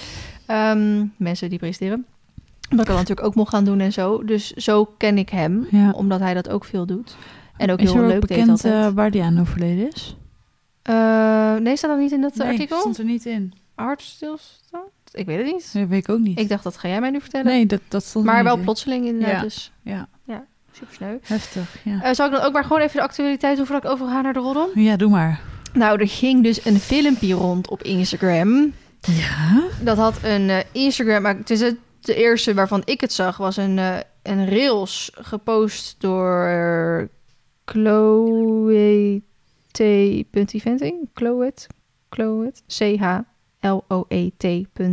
Ehm, 0.46 1.06
mensen 1.18 1.50
die 1.50 1.60
presenteren. 1.60 2.06
Dat 2.70 2.80
ik 2.80 2.86
dat 2.86 2.96
natuurlijk 2.96 3.28
ook 3.28 3.36
mocht 3.36 3.50
gaan 3.50 3.66
doen 3.66 3.80
en 3.80 3.94
zo. 3.94 4.24
Dus 4.24 4.52
zo 4.52 4.86
ken 4.98 5.18
ik 5.18 5.30
hem, 5.30 5.68
Ja. 5.70 5.92
omdat 5.92 6.20
hij 6.20 6.34
dat 6.34 6.50
ook 6.50 6.66
veel 6.66 6.86
doet. 6.86 7.16
En 7.58 7.72
ook 7.72 7.80
is 7.80 7.92
heel 7.92 7.96
er 7.98 8.04
ook 8.06 8.12
leuk 8.12 8.20
deed 8.20 8.30
bekend 8.30 8.50
altijd. 8.50 8.74
eh, 8.74 8.90
waar 8.96 9.12
die 9.12 9.24
aan 9.24 9.40
overleden 9.40 9.88
is? 9.94 10.16
Eh, 10.82 11.56
nee, 11.56 11.76
staat 11.78 11.90
dat 11.92 12.00
niet 12.00 12.12
in 12.12 12.22
dat 12.22 12.36
nee, 12.36 12.48
artikel? 12.48 12.80
stond 12.80 12.98
er 12.98 13.06
niet 13.06 13.26
in. 13.26 13.54
Hartstilstand? 13.76 14.84
Ik 15.12 15.26
weet 15.26 15.38
het 15.38 15.46
niet. 15.46 15.74
Dat 15.74 15.88
weet 15.88 16.04
ik 16.04 16.10
ook 16.10 16.20
niet. 16.20 16.40
Ik 16.40 16.50
dacht, 16.50 16.64
dat 16.64 16.78
ga 16.78 16.88
jij 16.88 17.00
mij 17.00 17.10
nu 17.10 17.20
vertellen. 17.22 17.46
nee, 17.46 17.66
dat, 17.66 17.80
dat 17.88 18.04
stond 18.04 18.26
er 18.26 18.32
maar 18.32 18.40
niet 18.42 18.50
wel 18.50 18.58
in. 18.58 18.64
plotseling 18.64 19.06
inderdaad, 19.06 19.32
Ja. 19.36 19.42
dus 19.42 19.72
Ja, 19.82 20.08
super 20.76 20.94
sneu. 20.94 21.18
heftig. 21.24 21.76
Ja. 21.84 22.02
Eh, 22.04 22.14
zal 22.14 22.26
ik 22.26 22.32
dan 22.32 22.42
ook 22.42 22.54
maar 22.54 22.64
gewoon 22.64 22.82
even 22.82 22.96
de 22.96 23.02
actualiteit 23.04 23.58
doen 23.58 23.66
voordat 23.66 23.86
ik 23.86 23.92
overga 23.92 24.22
naar 24.22 24.34
de 24.34 24.40
roddel? 24.40 24.70
ja, 24.74 24.96
doe 24.96 25.10
maar. 25.10 25.42
Nou, 25.74 26.00
er 26.00 26.08
ging 26.08 26.44
dus 26.44 26.66
een 26.66 26.80
filmpje 26.80 27.34
rond 27.34 27.70
op 27.70 27.84
Instagram. 27.84 28.74
Ja? 29.02 29.64
Dat 29.82 29.98
had 29.98 30.24
een 30.24 30.50
eh, 30.50 30.60
Instagram... 30.72 31.22
Maar 31.22 31.38
het 31.38 31.50
is 31.50 31.62
het 31.62 31.78
de 32.00 32.16
eerste 32.16 32.54
waarvan 32.54 32.82
ik 32.86 33.02
het 33.02 33.14
zag... 33.14 33.38
was 33.38 33.58
een, 33.58 33.80
eh, 33.80 33.98
een 34.24 34.50
rails 34.50 35.12
gepost 35.14 35.96
door 36.00 37.10
Chloe 37.66 39.22
T. 39.72 39.80
Eventing. 39.80 41.10
Chloe. 41.14 41.54
Chloe. 42.10 42.52
C-H-L-O-E-T. 42.68 43.33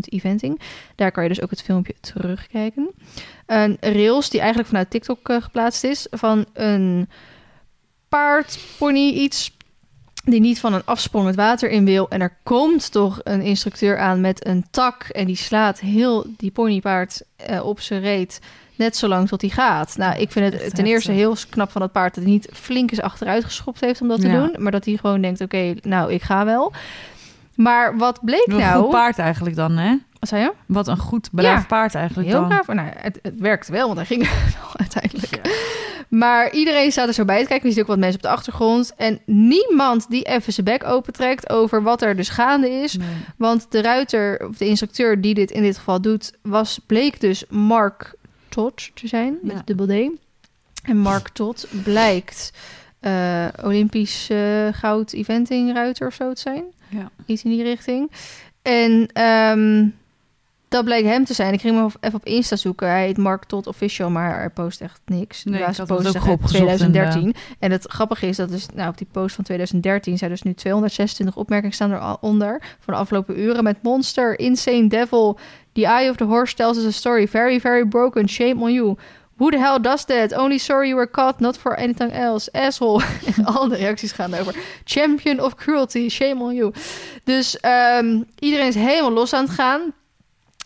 Eventing. 0.08 0.60
Daar 0.94 1.12
kan 1.12 1.22
je 1.22 1.28
dus 1.28 1.42
ook 1.42 1.50
het 1.50 1.62
filmpje 1.62 1.94
terugkijken. 2.00 2.90
Een 3.46 3.76
rails 3.80 4.30
die 4.30 4.38
eigenlijk 4.40 4.68
vanuit 4.68 4.90
TikTok 4.90 5.28
eh, 5.28 5.42
geplaatst 5.42 5.84
is... 5.84 6.06
van 6.10 6.46
een 6.52 7.08
paard, 8.08 8.58
pony, 8.78 9.08
iets 9.10 9.56
die 10.24 10.40
niet 10.40 10.60
van 10.60 10.74
een 10.74 10.84
afsprong 10.84 11.26
het 11.26 11.36
water 11.36 11.70
in 11.70 11.84
wil. 11.84 12.08
En 12.08 12.20
er 12.20 12.36
komt 12.42 12.92
toch 12.92 13.20
een 13.22 13.42
instructeur 13.42 13.98
aan 13.98 14.20
met 14.20 14.46
een 14.46 14.66
tak. 14.70 15.02
En 15.02 15.26
die 15.26 15.36
slaat 15.36 15.80
heel 15.80 16.26
die 16.36 16.50
ponypaard 16.50 17.22
eh, 17.36 17.64
op 17.66 17.80
zijn 17.80 18.00
reet. 18.00 18.40
Net 18.76 18.96
zo 18.96 19.08
lang 19.08 19.28
tot 19.28 19.40
hij 19.40 19.50
gaat. 19.50 19.96
Nou, 19.96 20.18
ik 20.20 20.32
vind 20.32 20.52
het 20.52 20.74
ten 20.74 20.86
eerste 20.86 21.12
heel 21.12 21.36
knap 21.50 21.70
van 21.70 21.80
dat 21.80 21.92
paard... 21.92 22.14
dat 22.14 22.24
hij 22.24 22.32
niet 22.32 22.48
flink 22.52 22.90
is 22.90 23.00
achteruit 23.00 23.44
geschopt 23.44 23.80
heeft 23.80 24.00
om 24.00 24.08
dat 24.08 24.20
te 24.20 24.26
Ja. 24.28 24.32
doen. 24.46 24.62
Maar 24.62 24.72
dat 24.72 24.84
hij 24.84 24.96
gewoon 24.96 25.20
denkt, 25.20 25.40
oké, 25.40 25.74
nou, 25.82 26.12
ik 26.12 26.22
ga 26.22 26.44
wel. 26.44 26.72
Maar 27.62 27.96
wat 27.96 28.24
bleek 28.24 28.46
Wat 28.46 28.54
een 28.54 28.66
nou... 28.66 28.82
goed 28.82 28.90
paard 28.90 29.18
eigenlijk 29.18 29.56
dan, 29.56 29.76
hè? 29.76 29.96
Wat 30.18 30.28
zei 30.28 30.42
je? 30.42 30.52
Wat 30.66 30.88
een 30.88 30.98
goed 30.98 31.28
braaf 31.32 31.60
Ja. 31.60 31.66
paard 31.66 31.94
eigenlijk 31.94 32.28
Heel 32.28 32.48
dan. 32.48 32.76
Nou, 32.76 32.88
het, 32.96 33.18
het 33.22 33.40
werkt 33.40 33.68
wel, 33.68 33.86
want 33.86 33.96
hij 33.96 34.06
ging 34.06 34.28
uiteindelijk. 34.84 35.40
Maar 36.08 36.52
iedereen 36.52 36.90
staat 36.92 37.08
er 37.08 37.14
zo 37.14 37.24
bij 37.24 37.40
te 37.42 37.46
kijken. 37.48 37.68
Er 37.68 37.72
zitten 37.74 37.82
ook 37.82 37.88
wat 37.88 37.98
mensen 37.98 38.16
op 38.16 38.22
de 38.22 38.28
achtergrond. 38.36 38.94
En 38.96 39.20
niemand 39.26 40.10
die 40.10 40.22
even 40.22 40.52
zijn 40.52 40.66
bek 40.66 40.84
opentrekt 40.84 41.50
over 41.50 41.82
wat 41.82 42.02
er 42.02 42.16
dus 42.16 42.28
gaande 42.28 42.70
is. 42.70 42.96
Nee. 42.96 43.08
Want 43.36 43.66
de 43.70 43.82
ruiter, 43.82 44.46
of 44.48 44.56
de 44.56 44.66
instructeur 44.66 45.20
die 45.20 45.34
dit 45.34 45.50
in 45.50 45.62
dit 45.62 45.76
geval 45.76 46.00
doet, 46.00 46.32
was, 46.42 46.80
bleek 46.86 47.20
dus 47.20 47.44
Mark 47.48 48.14
Todd 48.48 48.90
te 48.94 49.08
zijn, 49.08 49.38
met 49.42 49.56
Ja. 49.56 49.62
dubbel 49.64 49.86
D. 49.86 50.10
En 50.84 50.96
Mark 50.98 51.28
Todd 51.28 51.66
blijkt 51.84 52.52
eh, 53.00 53.46
Olympisch 53.64 54.30
eh, 54.30 54.38
goud 54.72 55.12
eventing 55.12 55.74
ruiter 55.74 56.06
of 56.06 56.14
zo 56.14 56.32
te 56.32 56.40
zijn. 56.40 56.64
Ja. 56.90 57.10
Iets 57.26 57.44
in 57.44 57.50
die 57.50 57.62
richting. 57.62 58.10
En 58.62 59.06
ehm, 59.12 59.86
dat 60.68 60.84
bleek 60.84 61.04
hem 61.04 61.24
te 61.24 61.34
zijn. 61.34 61.52
Ik 61.52 61.60
ging 61.60 61.76
hem 61.76 61.90
even 62.00 62.18
op 62.18 62.26
Insta 62.26 62.56
zoeken. 62.56 62.88
Hij 62.88 63.06
heet 63.06 63.16
Mark 63.16 63.44
Todd 63.44 63.66
Official, 63.66 64.10
maar 64.10 64.38
hij 64.38 64.50
post 64.50 64.80
echt 64.80 65.00
niks. 65.04 65.44
Nee, 65.44 65.60
Ja, 65.60 65.72
ze 65.72 65.82
posten 65.82 66.20
ook 66.20 66.28
opgezocht 66.28 66.48
2013. 66.48 67.34
En 67.58 67.70
het 67.70 67.84
grappige 67.88 68.26
is 68.26 68.36
dat 68.36 68.50
dus, 68.50 68.66
nou, 68.74 68.88
op 68.88 68.98
die 68.98 69.06
post 69.12 69.34
van 69.34 69.44
2013 69.44 70.18
zijn 70.18 70.30
dus 70.30 70.42
nu 70.42 70.54
226 70.54 71.36
opmerkingen 71.36 71.74
staan 71.74 71.92
eronder 71.92 72.62
van 72.78 72.94
de 72.94 73.00
afgelopen 73.00 73.40
uren 73.40 73.64
met 73.64 73.82
Monster, 73.82 74.38
Insane 74.38 74.86
Devil, 74.88 75.38
The 75.72 75.86
Eye 75.86 76.10
of 76.10 76.16
the 76.16 76.24
Horse 76.24 76.54
tells 76.54 76.76
us 76.76 76.84
a 76.86 76.90
story, 76.90 77.28
very, 77.28 77.60
very 77.60 77.86
broken, 77.86 78.28
shame 78.28 78.60
on 78.60 78.72
you. 78.72 78.96
Who 79.40 79.50
the 79.50 79.58
hell 79.58 79.78
does 79.80 80.04
that? 80.04 80.32
Only 80.34 80.58
sorry 80.58 80.88
you 80.88 80.96
were 80.96 81.10
caught, 81.10 81.40
not 81.40 81.56
for 81.56 81.74
anything 81.74 82.12
else. 82.12 82.50
Asshole. 82.52 83.02
Al 83.46 83.68
de 83.68 83.76
reacties 83.76 84.12
gaan 84.12 84.34
over. 84.34 84.54
Champion 84.84 85.40
of 85.40 85.56
cruelty, 85.56 86.08
shame 86.08 86.42
on 86.42 86.54
you. 86.54 86.72
Dus 87.24 87.60
ehm, 87.60 88.22
iedereen 88.38 88.66
is 88.66 88.74
helemaal 88.74 89.12
los 89.12 89.32
aan 89.32 89.44
het 89.44 89.52
gaan. 89.52 89.92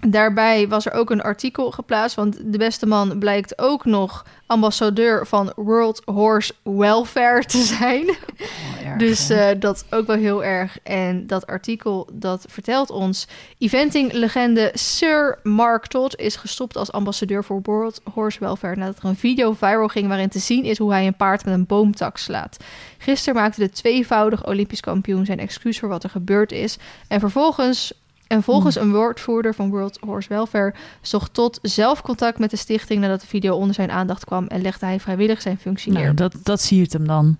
Daarbij 0.06 0.68
was 0.68 0.86
er 0.86 0.92
ook 0.92 1.10
een 1.10 1.22
artikel 1.22 1.70
geplaatst, 1.70 2.16
want 2.16 2.52
de 2.52 2.58
beste 2.58 2.86
man 2.86 3.18
blijkt 3.18 3.58
ook 3.58 3.84
nog 3.84 4.24
ambassadeur 4.46 5.26
van 5.26 5.52
World 5.56 6.02
Horse 6.04 6.52
Welfare 6.62 7.44
te 7.44 7.62
zijn. 7.62 8.08
Oh, 8.08 8.98
Dus 8.98 9.30
uh, 9.30 9.48
dat 9.58 9.76
is 9.76 9.96
ook 9.96 10.06
wel 10.06 10.16
heel 10.16 10.44
erg. 10.44 10.78
En 10.82 11.26
dat 11.26 11.46
artikel 11.46 12.08
dat 12.12 12.44
vertelt 12.48 12.90
ons... 12.90 13.26
Eventing-legende 13.58 14.70
Sir 14.74 15.38
Mark 15.42 15.86
Todd 15.86 16.16
is 16.16 16.36
gestopt 16.36 16.76
als 16.76 16.92
ambassadeur 16.92 17.44
voor 17.44 17.60
World 17.62 18.00
Horse 18.12 18.40
Welfare... 18.40 18.76
nadat 18.76 18.98
er 18.98 19.04
een 19.04 19.16
video 19.16 19.52
viral 19.52 19.88
ging 19.88 20.08
waarin 20.08 20.28
te 20.28 20.38
zien 20.38 20.64
is 20.64 20.78
hoe 20.78 20.92
hij 20.92 21.06
een 21.06 21.16
paard 21.16 21.44
met 21.44 21.54
een 21.54 21.66
boomtak 21.66 22.16
slaat. 22.16 22.56
Gisteren 22.98 23.40
maakte 23.40 23.60
de 23.60 23.70
tweevoudig 23.70 24.46
Olympisch 24.46 24.80
kampioen 24.80 25.24
zijn 25.24 25.38
excuus 25.38 25.78
voor 25.78 25.88
wat 25.88 26.04
er 26.04 26.10
gebeurd 26.10 26.52
is. 26.52 26.76
En 27.08 27.20
vervolgens 27.20 27.92
en 28.26 28.42
volgens 28.42 28.76
een 28.76 28.92
woordvoerder 28.92 29.54
van 29.54 29.70
World 29.70 29.98
Horse 30.00 30.28
Welfare 30.28 30.74
zocht 31.00 31.34
tot 31.34 31.58
zelf 31.62 32.02
contact 32.02 32.38
met 32.38 32.50
de 32.50 32.56
stichting 32.56 33.00
nadat 33.00 33.20
de 33.20 33.26
video 33.26 33.54
onder 33.54 33.74
zijn 33.74 33.90
aandacht 33.90 34.24
kwam 34.24 34.46
en 34.46 34.62
legde 34.62 34.86
hij 34.86 35.00
vrijwillig 35.00 35.42
zijn 35.42 35.58
functie 35.58 35.92
neer. 35.92 36.02
Nou, 36.02 36.14
dat, 36.14 36.34
dat 36.42 36.60
zie 36.62 36.78
je 36.78 36.86
hem 36.88 37.06
dan. 37.06 37.38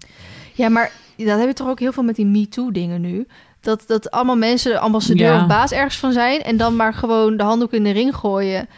Ja, 0.53 0.69
maar 0.69 0.93
dat 1.17 1.27
hebben 1.27 1.47
we 1.47 1.53
toch 1.53 1.69
ook 1.69 1.81
heel 1.81 1.93
veel 1.93 2.03
met 2.03 2.17
die 2.17 2.27
MeToo-dingen 2.27 3.01
nu. 3.01 3.27
Dat, 3.61 3.85
dat 3.87 4.11
allemaal 4.11 4.37
mensen 4.37 4.81
ambassadeur 4.81 5.33
Ja. 5.33 5.41
of 5.41 5.47
baas 5.47 5.73
ergens 5.73 5.97
van 5.97 6.13
zijn 6.13 6.43
en 6.43 6.57
dan 6.57 6.77
maar 6.77 6.95
gewoon 6.95 7.37
de 7.37 7.43
handdoek 7.43 7.73
in 7.73 7.85
de 7.85 7.91
ring 7.91 8.17
gooien. 8.17 8.69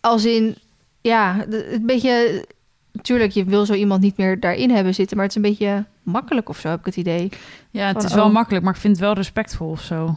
Als 0.00 0.24
in, 0.24 0.56
ja, 1.00 1.44
een 1.48 1.86
beetje. 1.86 2.44
Natuurlijk, 2.92 3.32
je 3.32 3.44
wil 3.44 3.66
zo 3.66 3.72
iemand 3.72 4.00
niet 4.00 4.16
meer 4.16 4.40
daarin 4.40 4.70
hebben 4.70 4.94
zitten, 4.94 5.16
maar 5.16 5.26
het 5.26 5.36
is 5.36 5.42
een 5.42 5.50
beetje 5.50 5.84
makkelijk 6.02 6.48
of 6.48 6.58
zo, 6.58 6.68
heb 6.68 6.78
ik 6.78 6.84
het 6.84 6.96
idee. 6.96 7.28
Ja, 7.70 7.86
het 7.86 7.96
Van, 7.96 8.06
is 8.06 8.14
wel 8.14 8.26
oh. 8.26 8.32
makkelijk, 8.32 8.64
maar 8.64 8.74
ik 8.74 8.80
vind 8.80 8.96
het 8.96 9.04
wel 9.04 9.14
respectvol 9.14 9.70
of 9.70 9.80
zo. 9.82 10.16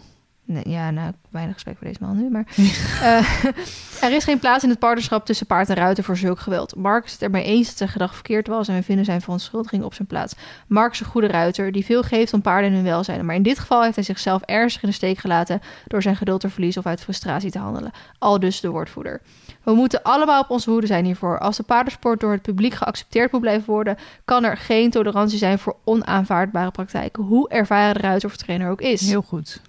Nee, 0.51 0.69
ja, 0.69 0.91
nou, 0.91 1.11
weinig 1.29 1.53
respect 1.53 1.77
voor 1.77 1.87
deze 1.87 1.99
man 2.01 2.17
nu, 2.17 2.29
maar... 2.29 2.45
eh, 3.01 3.43
er 4.05 4.11
is 4.11 4.23
geen 4.23 4.39
plaats 4.39 4.63
in 4.63 4.69
het 4.69 4.79
partnerschap 4.79 5.25
tussen 5.25 5.45
paard 5.45 5.69
en 5.69 5.75
ruiter 5.75 6.03
voor 6.03 6.17
zulk 6.17 6.39
geweld. 6.39 6.75
Mark 6.75 7.05
is 7.05 7.11
het 7.11 7.21
ermee 7.21 7.43
eens 7.43 7.67
dat 7.67 7.77
zijn 7.77 7.89
gedrag 7.89 8.13
verkeerd 8.13 8.47
was... 8.47 8.67
en 8.67 8.75
we 8.75 8.83
vinden 8.83 9.05
zijn 9.05 9.21
verontschuldiging 9.21 9.83
op 9.83 9.93
zijn 9.93 10.07
plaats. 10.07 10.35
Mark 10.67 10.93
is 10.93 10.99
een 10.99 11.05
goede 11.05 11.27
ruiter 11.27 11.71
die 11.71 11.85
veel 11.85 12.03
geeft 12.03 12.33
om 12.33 12.41
paarden 12.41 12.69
en 12.69 12.75
hun 12.75 12.85
welzijn. 12.85 13.25
Maar 13.25 13.35
in 13.35 13.43
dit 13.43 13.59
geval 13.59 13.83
heeft 13.83 13.95
hij 13.95 14.03
zichzelf 14.03 14.41
ernstig 14.41 14.83
in 14.83 14.89
de 14.89 14.95
steek 14.95 15.17
gelaten... 15.17 15.61
door 15.87 16.01
zijn 16.01 16.15
geduld 16.15 16.41
te 16.41 16.49
verliezen 16.49 16.81
of 16.81 16.87
uit 16.87 17.01
frustratie 17.01 17.51
te 17.51 17.59
handelen. 17.59 17.91
Al 18.19 18.39
dus 18.39 18.59
de 18.59 18.69
woordvoerder. 18.69 19.21
We 19.63 19.73
moeten 19.73 20.03
allemaal 20.03 20.41
op 20.41 20.49
onze 20.49 20.69
hoede 20.69 20.87
zijn 20.87 21.05
hiervoor. 21.05 21.39
Als 21.39 21.57
de 21.57 21.63
paardensport 21.63 22.19
door 22.19 22.31
het 22.31 22.41
publiek 22.41 22.73
geaccepteerd 22.73 23.31
moet 23.31 23.41
blijven 23.41 23.69
worden... 23.73 23.97
kan 24.25 24.43
er 24.43 24.57
geen 24.57 24.89
tolerantie 24.89 25.37
zijn 25.37 25.59
voor 25.59 25.75
onaanvaardbare 25.83 26.71
praktijken. 26.71 27.23
Hoe 27.23 27.49
ervaren 27.49 27.93
de 27.93 28.01
ruiter 28.01 28.29
of 28.29 28.35
trainer 28.35 28.69
ook 28.69 28.81
is. 28.81 29.01
Heel 29.01 29.21
goed. 29.21 29.61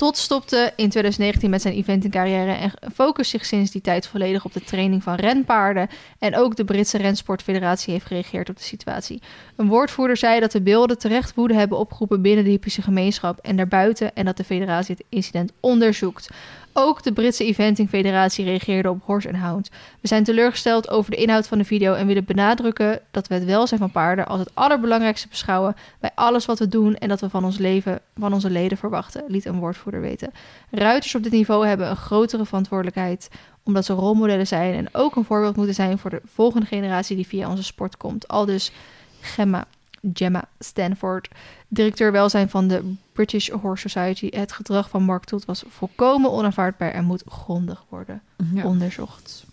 Tot 0.00 0.16
stopte 0.16 0.72
in 0.76 0.88
2019 0.88 1.50
met 1.50 1.62
zijn 1.62 1.74
eventingcarrière 1.74 2.52
en 2.52 2.72
focust 2.94 3.30
zich 3.30 3.44
sinds 3.44 3.70
die 3.70 3.80
tijd 3.80 4.06
volledig 4.06 4.44
op 4.44 4.52
de 4.52 4.60
training 4.60 5.02
van 5.02 5.14
renpaarden. 5.14 5.88
En 6.18 6.36
ook 6.36 6.56
de 6.56 6.64
Britse 6.64 6.98
Rensportfederatie 6.98 7.92
heeft 7.92 8.06
gereageerd 8.06 8.48
op 8.48 8.56
de 8.56 8.62
situatie. 8.62 9.22
Een 9.56 9.68
woordvoerder 9.68 10.16
zei 10.16 10.40
dat 10.40 10.52
de 10.52 10.62
beelden 10.62 10.98
terecht 10.98 11.34
woede 11.34 11.54
hebben 11.54 11.78
opgeroepen 11.78 12.22
binnen 12.22 12.44
de 12.44 12.50
hippische 12.50 12.82
gemeenschap 12.82 13.38
en 13.38 13.56
daarbuiten 13.56 14.14
en 14.14 14.24
dat 14.24 14.36
de 14.36 14.44
federatie 14.44 14.94
het 14.94 15.06
incident 15.08 15.52
onderzoekt. 15.60 16.28
Ook 16.72 17.02
de 17.02 17.12
Britse 17.12 17.44
Eventing 17.44 17.88
Federatie 17.88 18.44
reageerde 18.44 18.90
op 18.90 19.02
Horse 19.04 19.36
Hound. 19.36 19.70
We 20.00 20.08
zijn 20.08 20.24
teleurgesteld 20.24 20.90
over 20.90 21.10
de 21.10 21.16
inhoud 21.16 21.46
van 21.46 21.58
de 21.58 21.64
video 21.64 21.94
en 21.94 22.06
willen 22.06 22.24
benadrukken 22.24 23.00
dat 23.10 23.28
we 23.28 23.34
het 23.34 23.44
welzijn 23.44 23.80
van 23.80 23.90
paarden 23.90 24.26
als 24.26 24.40
het 24.40 24.50
allerbelangrijkste 24.54 25.28
beschouwen 25.28 25.76
bij 26.00 26.10
alles 26.14 26.46
wat 26.46 26.58
we 26.58 26.68
doen 26.68 26.96
en 26.96 27.08
dat 27.08 27.20
we 27.20 27.30
van 27.30 27.44
ons 27.44 27.58
leven, 27.58 28.00
van 28.18 28.32
onze 28.32 28.50
leden 28.50 28.78
verwachten, 28.78 29.24
liet 29.28 29.44
een 29.44 29.58
woordvoerder 29.58 30.00
weten. 30.00 30.32
Ruiters 30.70 31.14
op 31.14 31.22
dit 31.22 31.32
niveau 31.32 31.66
hebben 31.66 31.90
een 31.90 31.96
grotere 31.96 32.44
verantwoordelijkheid 32.44 33.28
omdat 33.62 33.84
ze 33.84 33.92
rolmodellen 33.92 34.46
zijn 34.46 34.74
en 34.74 34.88
ook 34.92 35.16
een 35.16 35.24
voorbeeld 35.24 35.56
moeten 35.56 35.74
zijn 35.74 35.98
voor 35.98 36.10
de 36.10 36.22
volgende 36.24 36.66
generatie 36.66 37.16
die 37.16 37.26
via 37.26 37.50
onze 37.50 37.62
sport 37.64 37.96
komt. 37.96 38.28
Al 38.28 38.44
dus 38.44 38.72
Gemma, 39.20 39.66
Gemma 40.14 40.44
Stanford, 40.58 41.28
directeur 41.68 42.12
welzijn 42.12 42.48
van 42.48 42.68
de 42.68 42.94
British 43.12 43.48
Horse 43.50 43.88
Society. 43.88 44.36
Het 44.36 44.52
gedrag 44.52 44.88
van 44.88 45.02
Mark 45.02 45.24
Todd 45.24 45.44
was 45.44 45.64
volkomen 45.68 46.30
onaanvaardbaar 46.32 46.90
en 46.92 47.04
moet 47.04 47.22
grondig 47.28 47.84
worden 47.88 48.22
Ja. 48.54 48.64
onderzocht. 48.64 49.44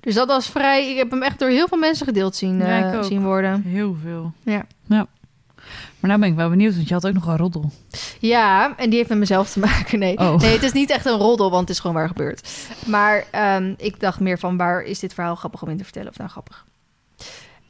Dus 0.00 0.14
dat 0.14 0.28
was 0.28 0.46
vrij. 0.48 0.90
Ik 0.90 0.96
heb 0.96 1.10
hem 1.10 1.22
echt 1.22 1.38
door 1.38 1.48
heel 1.48 1.68
veel 1.68 1.78
mensen 1.78 2.06
gedeeld 2.06 2.36
zien, 2.36 2.58
Ja, 2.58 2.92
eh, 2.92 3.02
zien 3.02 3.22
worden. 3.24 3.62
Heel 3.62 3.96
veel. 4.02 4.32
Ja. 4.42 4.66
ja. 4.86 5.06
Maar 6.00 6.10
nou 6.10 6.20
ben 6.20 6.28
ik 6.30 6.34
wel 6.36 6.48
benieuwd, 6.50 6.74
want 6.74 6.88
je 6.88 6.94
had 6.94 7.06
ook 7.06 7.12
nog 7.12 7.26
een 7.26 7.36
roddel. 7.36 7.70
Ja, 8.20 8.76
en 8.76 8.88
die 8.88 8.98
heeft 8.98 9.08
met 9.08 9.18
mezelf 9.18 9.50
te 9.50 9.58
maken. 9.58 9.98
Nee, 9.98 10.18
Oh. 10.18 10.36
nee 10.38 10.52
het 10.52 10.62
is 10.62 10.72
niet 10.72 10.90
echt 10.90 11.06
een 11.06 11.16
roddel, 11.18 11.50
want 11.50 11.60
het 11.60 11.70
is 11.70 11.78
gewoon 11.78 11.96
waar 11.96 12.08
gebeurd. 12.08 12.66
Maar 12.86 13.24
ehm, 13.30 13.74
ik 13.76 14.00
dacht 14.00 14.20
meer 14.20 14.38
van 14.38 14.56
waar 14.56 14.82
is 14.82 14.98
dit 14.98 15.14
verhaal 15.14 15.34
grappig 15.36 15.62
om 15.62 15.68
in 15.68 15.76
te 15.76 15.84
vertellen? 15.84 16.08
Of 16.08 16.18
nou 16.18 16.30
grappig. 16.30 16.64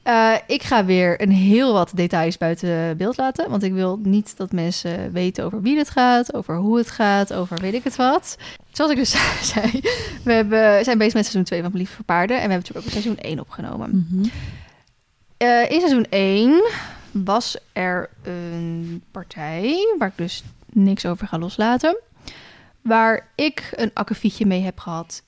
Eh, 0.03 0.35
ik 0.47 0.63
ga 0.63 0.85
weer 0.85 1.23
een 1.23 1.31
heel 1.31 1.73
wat 1.73 1.91
details 1.95 2.39
buiten 2.39 2.97
beeld 2.97 3.17
laten. 3.17 3.51
Want 3.51 3.63
ik 3.63 3.73
wil 3.73 3.99
niet 4.03 4.37
dat 4.37 4.53
mensen 4.53 5.13
weten 5.13 5.45
over 5.45 5.63
wie 5.63 5.79
het 5.79 5.91
gaat, 5.91 6.35
over 6.35 6.57
hoe 6.57 6.79
het 6.79 6.91
gaat, 6.91 7.33
over 7.33 7.59
weet 7.61 7.75
ik 7.75 7.85
het 7.85 7.97
wat. 7.97 8.37
Zoals 8.73 8.91
ik 8.91 8.97
dus 8.97 9.11
zei, 9.53 9.81
we 10.25 10.33
hebben, 10.33 10.85
zijn 10.85 10.99
bezig 10.99 11.15
met 11.15 11.23
seizoen 11.23 11.45
2 11.45 11.63
van 11.63 11.71
Lief 11.75 11.91
voor 11.91 12.05
Paarden. 12.05 12.37
En 12.37 12.43
we 12.43 12.53
hebben 12.53 12.59
natuurlijk 12.59 12.87
ook 12.87 13.03
seizoen 13.03 13.25
1 13.25 13.41
opgenomen. 13.41 14.07
Mhm. 14.11 14.29
Eh, 15.37 15.71
in 15.71 15.81
seizoen 15.81 16.07
1 16.11 16.63
was 17.11 17.57
er 17.73 18.11
een 18.23 19.03
partij, 19.11 19.95
waar 19.99 20.09
ik 20.09 20.17
dus 20.17 20.45
niks 20.73 21.07
over 21.07 21.27
ga 21.27 21.39
loslaten, 21.39 21.97
waar 22.81 23.29
ik 23.35 23.73
een 23.75 23.91
akkefietje 23.95 24.47
mee 24.47 24.63
heb 24.63 24.79
gehad 24.79 25.23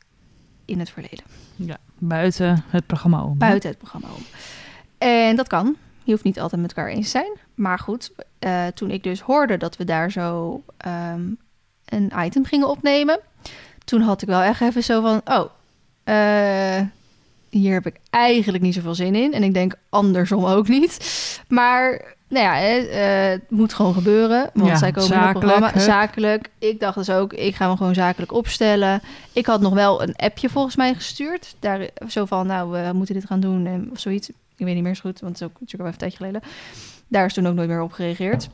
in 0.65 0.79
het 0.79 0.91
verleden. 0.91 1.25
Ja, 1.57 1.77
buiten 1.99 2.65
het 2.69 2.87
programma 2.87 3.23
om. 3.23 3.39
Buiten 3.39 3.69
het 3.69 3.79
programma 3.79 4.09
om. 4.17 4.23
En 4.99 5.37
dat 5.37 5.49
kan. 5.49 5.77
Je 6.05 6.13
hoeft 6.13 6.25
niet 6.25 6.41
altijd 6.41 6.61
met 6.61 6.73
elkaar 6.73 6.91
eens 6.91 7.05
te 7.05 7.19
zijn. 7.19 7.33
Maar 7.55 7.79
goed, 7.79 8.13
eh, 8.39 8.67
toen 8.67 8.91
ik 8.91 9.03
dus 9.03 9.21
hoorde 9.21 9.57
dat 9.57 9.77
we 9.77 9.85
daar 9.85 10.11
zo 10.11 10.63
ehm, 10.77 11.23
een 11.85 12.13
item 12.19 12.45
gingen 12.45 12.69
opnemen, 12.69 13.21
toen 13.85 14.01
had 14.01 14.23
ik 14.23 14.29
wel 14.29 14.41
echt 14.41 14.61
even 14.61 14.83
zo 14.85 15.01
van, 15.01 15.21
oh, 15.25 15.51
eh, 16.05 16.87
hier 17.51 17.73
heb 17.73 17.87
ik 17.87 18.01
eigenlijk 18.11 18.63
niet 18.63 18.75
zoveel 18.75 18.95
zin 18.95 19.15
in. 19.15 19.33
En 19.33 19.43
ik 19.43 19.55
denk 19.55 19.75
andersom 19.89 20.45
ook 20.45 20.69
niet. 20.69 20.99
Maar 21.49 22.15
nou 22.29 22.45
ja, 22.45 22.61
eh, 22.61 23.31
het 23.31 23.51
moet 23.51 23.75
gewoon 23.75 23.95
gebeuren. 23.95 24.51
Want 24.55 24.69
Ja, 24.69 24.77
zij 24.77 24.93
komen 24.93 25.11
in 25.11 25.17
zakelijk, 25.17 25.45
het 25.45 25.61
programma. 25.61 25.79
Zakelijk. 25.81 26.51
Ik 26.59 26.81
dacht 26.81 26.97
dus 26.97 27.11
ook, 27.11 27.33
ik 27.33 27.55
ga 27.55 27.69
me 27.69 27.77
gewoon 27.77 27.95
zakelijk 27.95 28.33
opstellen. 28.33 29.03
Ik 29.33 29.47
had 29.47 29.61
nog 29.61 29.75
wel 29.75 30.03
een 30.03 30.17
appje 30.17 30.49
volgens 30.49 30.77
mij 30.77 30.95
gestuurd. 30.95 31.55
Daar 31.61 31.89
zo 32.09 32.25
van, 32.25 32.47
nou, 32.47 32.71
we 32.71 32.93
moeten 32.93 33.15
dit 33.15 33.27
gaan 33.27 33.41
doen. 33.41 33.67
En, 33.67 33.89
of 33.93 33.99
zoiets. 34.01 34.31
Ik 34.57 34.65
weet 34.65 34.75
niet 34.75 34.85
meer 34.85 34.95
zo 34.95 35.01
goed, 35.01 35.21
want 35.21 35.33
het 35.33 35.41
is 35.41 35.47
ook 35.47 35.61
natuurlijk 35.61 35.83
al 35.83 35.87
een 35.87 35.97
tijdje 35.97 36.17
geleden. 36.17 36.43
Daar 37.09 37.25
is 37.25 37.35
toen 37.35 37.47
ook 37.47 37.55
nooit 37.55 37.69
meer 37.69 37.83
op 37.83 37.93
gereageerd. 37.93 38.49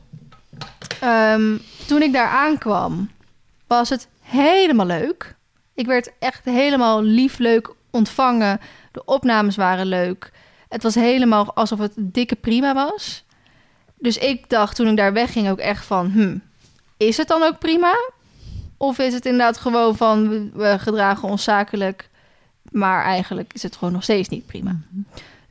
Ehm, 1.01 1.57
toen 1.87 2.01
ik 2.01 2.13
daar 2.13 2.27
aankwam, 2.27 3.09
was 3.67 3.89
het 3.89 4.07
helemaal 4.21 4.85
leuk. 4.85 5.35
Ik 5.73 5.85
werd 5.85 6.11
echt 6.19 6.45
helemaal 6.45 7.03
lief 7.03 7.37
leuk 7.37 7.73
ontvangen. 7.89 8.59
De 8.91 9.05
opnames 9.05 9.55
waren 9.55 9.85
leuk. 9.85 10.31
Het 10.69 10.83
was 10.83 10.95
helemaal 10.95 11.53
alsof 11.53 11.79
het 11.79 11.93
dikke 11.95 12.35
prima 12.35 12.73
was. 12.73 13.23
Dus 13.97 14.17
ik 14.17 14.49
dacht 14.49 14.75
toen 14.75 14.87
ik 14.87 14.97
daar 14.97 15.13
wegging 15.13 15.49
ook 15.49 15.59
echt 15.59 15.85
van... 15.85 16.11
Hm, 16.11 16.37
is 16.97 17.17
het 17.17 17.27
dan 17.27 17.43
ook 17.43 17.59
prima? 17.59 17.93
Of 18.77 18.99
is 18.99 19.13
het 19.13 19.25
inderdaad 19.25 19.57
gewoon 19.57 19.97
van... 19.97 20.51
we, 20.53 20.75
gedragen 20.79 21.29
ons 21.29 21.43
zakelijk... 21.43 22.09
maar 22.71 23.03
eigenlijk 23.03 23.53
is 23.53 23.63
het 23.63 23.75
gewoon 23.75 23.93
nog 23.93 24.03
steeds 24.03 24.29
niet 24.29 24.45
prima. 24.45 24.79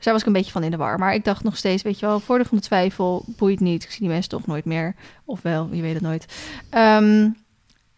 Daar 0.00 0.12
was 0.12 0.22
ik 0.22 0.26
een 0.26 0.32
beetje 0.32 0.52
van 0.52 0.62
in 0.62 0.70
de 0.70 0.76
war. 0.76 0.98
Maar 0.98 1.14
ik 1.14 1.24
dacht 1.24 1.42
nog 1.42 1.56
steeds, 1.56 1.82
weet 1.82 1.98
je 1.98 2.06
wel... 2.06 2.20
voordeel 2.20 2.46
van 2.46 2.56
de 2.56 2.62
twijfel, 2.62 3.24
boeit 3.26 3.60
niet. 3.60 3.82
Ik 3.82 3.90
zie 3.90 4.00
die 4.00 4.08
mensen 4.08 4.30
toch 4.30 4.46
nooit 4.46 4.64
meer. 4.64 4.94
Of 5.24 5.42
wel, 5.42 5.68
je 5.72 5.82
weet 5.82 5.94
het 5.94 6.02
nooit. 6.02 6.26
Ehm, 6.70 7.28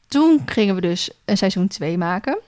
toen 0.08 0.42
gingen 0.46 0.74
we 0.74 0.80
dus 0.80 1.10
een 1.24 1.36
seizoen 1.36 1.68
2 1.68 1.98
maken... 1.98 2.38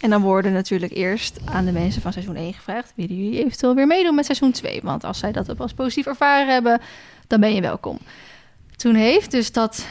En 0.00 0.10
dan 0.10 0.22
worden 0.22 0.52
natuurlijk 0.52 0.92
eerst 0.92 1.38
aan 1.44 1.64
de 1.64 1.72
mensen 1.72 2.02
van 2.02 2.12
seizoen 2.12 2.36
1 2.36 2.54
gevraagd: 2.54 2.92
willen 2.94 3.16
jullie 3.16 3.44
eventueel 3.44 3.74
weer 3.74 3.86
meedoen 3.86 4.14
met 4.14 4.24
seizoen 4.24 4.52
2? 4.52 4.80
Want 4.82 5.04
als 5.04 5.18
zij 5.18 5.32
dat 5.32 5.60
als 5.60 5.72
positief 5.72 6.06
ervaren 6.06 6.52
hebben, 6.52 6.80
dan 7.26 7.40
ben 7.40 7.54
je 7.54 7.60
welkom. 7.60 7.98
Toen 8.76 8.94
heeft 8.94 9.30
dus 9.30 9.52
dat, 9.52 9.86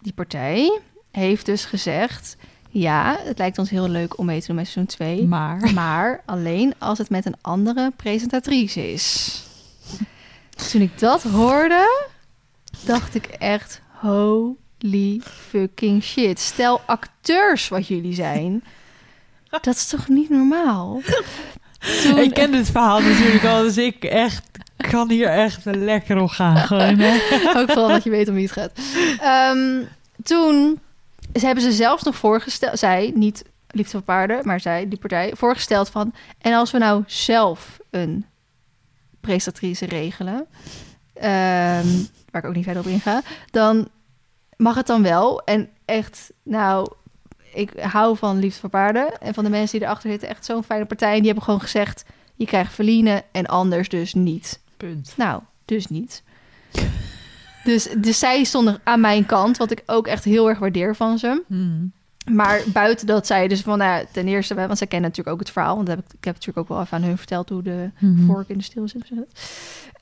die 0.00 0.12
partij, 0.12 0.80
heeft 1.10 1.46
dus 1.46 1.64
gezegd: 1.64 2.36
ja, 2.80 3.18
het 3.24 3.38
lijkt 3.38 3.58
ons 3.58 3.70
heel 3.70 3.88
leuk 3.88 4.18
om 4.18 4.26
mee 4.26 4.40
te 4.40 4.46
doen 4.46 4.56
met 4.56 4.68
seizoen 4.68 4.96
2. 4.96 5.24
Maar. 5.26 5.72
Maar 5.74 6.22
alleen 6.26 6.74
als 6.78 6.98
het 6.98 7.10
met 7.10 7.26
een 7.26 7.36
andere 7.40 7.92
presentatrice 7.96 8.92
is. 8.92 9.38
Toen 10.70 10.80
ik 10.80 10.98
dat 10.98 11.22
hoorde, 11.22 12.06
dacht 12.86 13.14
ik 13.14 13.24
echt: 13.26 13.80
holy 14.00 15.20
fucking 15.48 16.02
shit. 16.02 16.40
Stel 16.40 16.80
acteurs 16.86 17.68
wat 17.68 17.86
jullie 17.88 18.14
zijn. 18.14 18.64
Dat 19.50 19.66
is 19.66 19.86
toch 19.86 20.08
niet 20.08 20.30
normaal? 20.30 21.00
Toen- 22.02 22.18
Ik 22.18 22.34
ken 22.34 22.50
dit 22.52 22.70
verhaal 22.70 23.00
natuurlijk 23.00 23.44
al, 23.44 23.62
dus 23.62 23.76
ik 23.76 24.04
echt 24.04 24.42
kan 24.90 25.10
hier 25.10 25.28
echt 25.28 25.64
lekker 25.64 26.16
op 26.18 26.28
gaan. 26.28 26.56
Gewoon? 26.56 27.02
Ook 27.56 27.70
vooral 27.70 27.88
dat 27.88 28.04
je 28.04 28.10
weet 28.10 28.28
om 28.28 28.34
wie 28.34 28.42
het 28.44 28.52
gaat. 28.52 28.72
Ehm, 29.20 29.82
toen 30.22 30.80
ze 31.34 31.46
hebben 31.46 31.64
ze 31.64 31.72
zelfs 31.72 32.02
nog 32.02 32.16
voorgesteld, 32.16 32.78
zij, 32.78 33.12
niet 33.14 33.44
Liefde 33.66 33.90
voor 33.90 34.02
Paarden, 34.02 34.40
maar 34.46 34.60
zij, 34.60 34.88
die 34.88 34.98
partij, 34.98 35.32
voorgesteld 35.36 35.88
van... 35.88 36.14
en 36.38 36.54
als 36.54 36.70
we 36.70 36.78
nou 36.78 37.02
zelf 37.06 37.78
een 37.90 38.26
prestatrice 39.20 39.86
regelen, 39.86 40.46
ehm, 41.14 41.86
waar 42.30 42.42
ik 42.42 42.44
ook 42.44 42.54
niet 42.54 42.64
verder 42.64 42.82
op 42.82 42.88
inga, 42.88 43.22
dan 43.50 43.88
mag 44.56 44.74
het 44.74 44.86
dan 44.86 45.02
wel. 45.02 45.44
En 45.44 45.68
echt, 45.84 46.32
nou, 46.42 46.92
ik 47.52 47.70
hou 47.80 48.16
van 48.16 48.38
Liefde 48.38 48.60
voor 48.60 48.68
Paarden 48.68 49.18
en 49.18 49.34
van 49.34 49.44
de 49.44 49.50
mensen 49.50 49.78
die 49.78 49.86
erachter 49.86 50.10
zitten. 50.10 50.28
Echt 50.28 50.44
zo'n 50.44 50.64
fijne 50.64 50.84
partij. 50.84 51.12
En 51.12 51.16
die 51.16 51.26
hebben 51.26 51.44
gewoon 51.44 51.60
gezegd, 51.60 52.04
je 52.34 52.46
krijgt 52.46 52.74
verliezen 52.74 53.22
en 53.32 53.46
anders 53.46 53.88
dus 53.88 54.14
niet. 54.14 54.60
Punt. 54.76 55.14
Nou, 55.16 55.42
dus 55.64 55.86
niet. 55.86 56.22
Dus, 57.64 57.88
dus 57.98 58.18
zij 58.18 58.44
stonden 58.44 58.80
aan 58.84 59.00
mijn 59.00 59.26
kant, 59.26 59.56
wat 59.56 59.70
ik 59.70 59.82
ook 59.86 60.06
echt 60.06 60.24
heel 60.24 60.48
erg 60.48 60.58
waardeer 60.58 60.96
van 60.96 61.18
ze. 61.18 61.42
Hmm. 61.46 61.92
Maar 62.32 62.62
buiten 62.72 63.06
dat 63.06 63.26
zij 63.26 63.48
dus 63.48 63.60
van, 63.60 63.78
nou, 63.78 64.04
ten 64.12 64.28
eerste, 64.28 64.54
want 64.54 64.78
zij 64.78 64.86
kennen 64.86 65.08
natuurlijk 65.08 65.36
ook 65.36 65.42
het 65.42 65.52
verhaal. 65.52 65.76
Want 65.76 65.88
heb 65.88 65.98
ik, 65.98 66.04
ik 66.04 66.24
heb 66.24 66.34
natuurlijk 66.34 66.58
ook 66.58 66.68
wel 66.68 66.80
even 66.80 66.96
aan 66.96 67.02
hun 67.02 67.18
verteld 67.18 67.48
hoe 67.48 67.62
de 67.62 67.90
Mhm. 67.98 68.26
vork 68.26 68.48
in 68.48 68.58
de 68.58 68.64
steel 68.64 68.88
zit. 68.88 69.10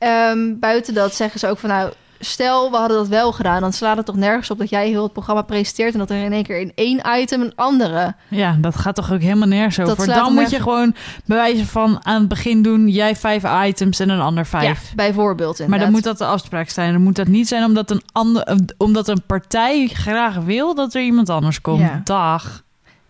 Ehm, 0.03 0.59
buiten 0.59 0.95
dat 0.95 1.15
zeggen 1.15 1.41
ze 1.41 1.49
ook 1.49 1.59
van, 1.59 1.69
nou, 1.69 1.93
stel 2.19 2.71
we 2.71 2.77
hadden 2.77 2.97
dat 2.97 3.09
wel 3.09 3.33
gedaan, 3.33 3.61
dan 3.61 3.73
slaat 3.73 3.97
het 3.97 4.07
toch 4.07 4.17
nergens 4.17 4.51
op 4.51 4.59
dat 4.59 4.69
jij 4.71 4.89
heel 4.89 5.03
het 5.03 5.13
programma 5.13 5.43
presenteert 5.43 5.93
en 5.93 5.99
dat 5.99 6.11
er 6.11 6.25
in 6.25 6.33
één 6.33 6.43
keer 6.43 6.61
in 6.61 6.73
één 6.75 7.03
item 7.21 7.41
een 7.41 7.53
andere. 7.55 8.15
Ja, 8.29 8.57
dat 8.61 8.77
gaat 8.77 8.95
toch 8.95 9.13
ook 9.13 9.21
helemaal 9.21 9.49
nergens 9.49 9.77
Dat 9.77 9.91
over. 9.91 10.07
Dan 10.07 10.35
moet 10.35 10.51
je 10.51 10.61
gewoon 10.61 10.95
bij 11.25 11.37
wijze 11.37 11.67
van 11.67 11.99
aan 12.07 12.21
het 12.21 12.29
begin 12.29 12.63
doen... 12.63 12.89
jij 12.89 13.17
vijf 13.17 13.45
items 13.67 14.01
en 14.01 14.09
een 14.09 14.21
ander 14.21 14.47
vijf. 14.47 14.89
Ja, 14.89 14.95
bijvoorbeeld. 14.95 15.67
Maar 15.67 15.79
dan 15.79 15.91
moet 15.91 16.03
dat 16.03 16.19
de 16.19 16.27
afspraak 16.27 16.69
zijn. 16.69 16.93
Dan 16.93 17.03
moet 17.03 17.17
dat 17.17 17.27
niet 17.27 17.49
zijn 17.49 17.65
omdat 17.65 17.91
een, 17.91 18.03
ander, 18.13 18.57
omdat 18.79 19.09
een 19.09 19.23
partij 19.27 19.87
graag 19.87 20.37
wil 20.37 20.75
dat 20.75 20.95
er 20.95 21.03
iemand 21.03 21.29
anders 21.29 21.61
komt. 21.61 21.81
Ja. 21.81 22.01
Dag. 22.05 22.63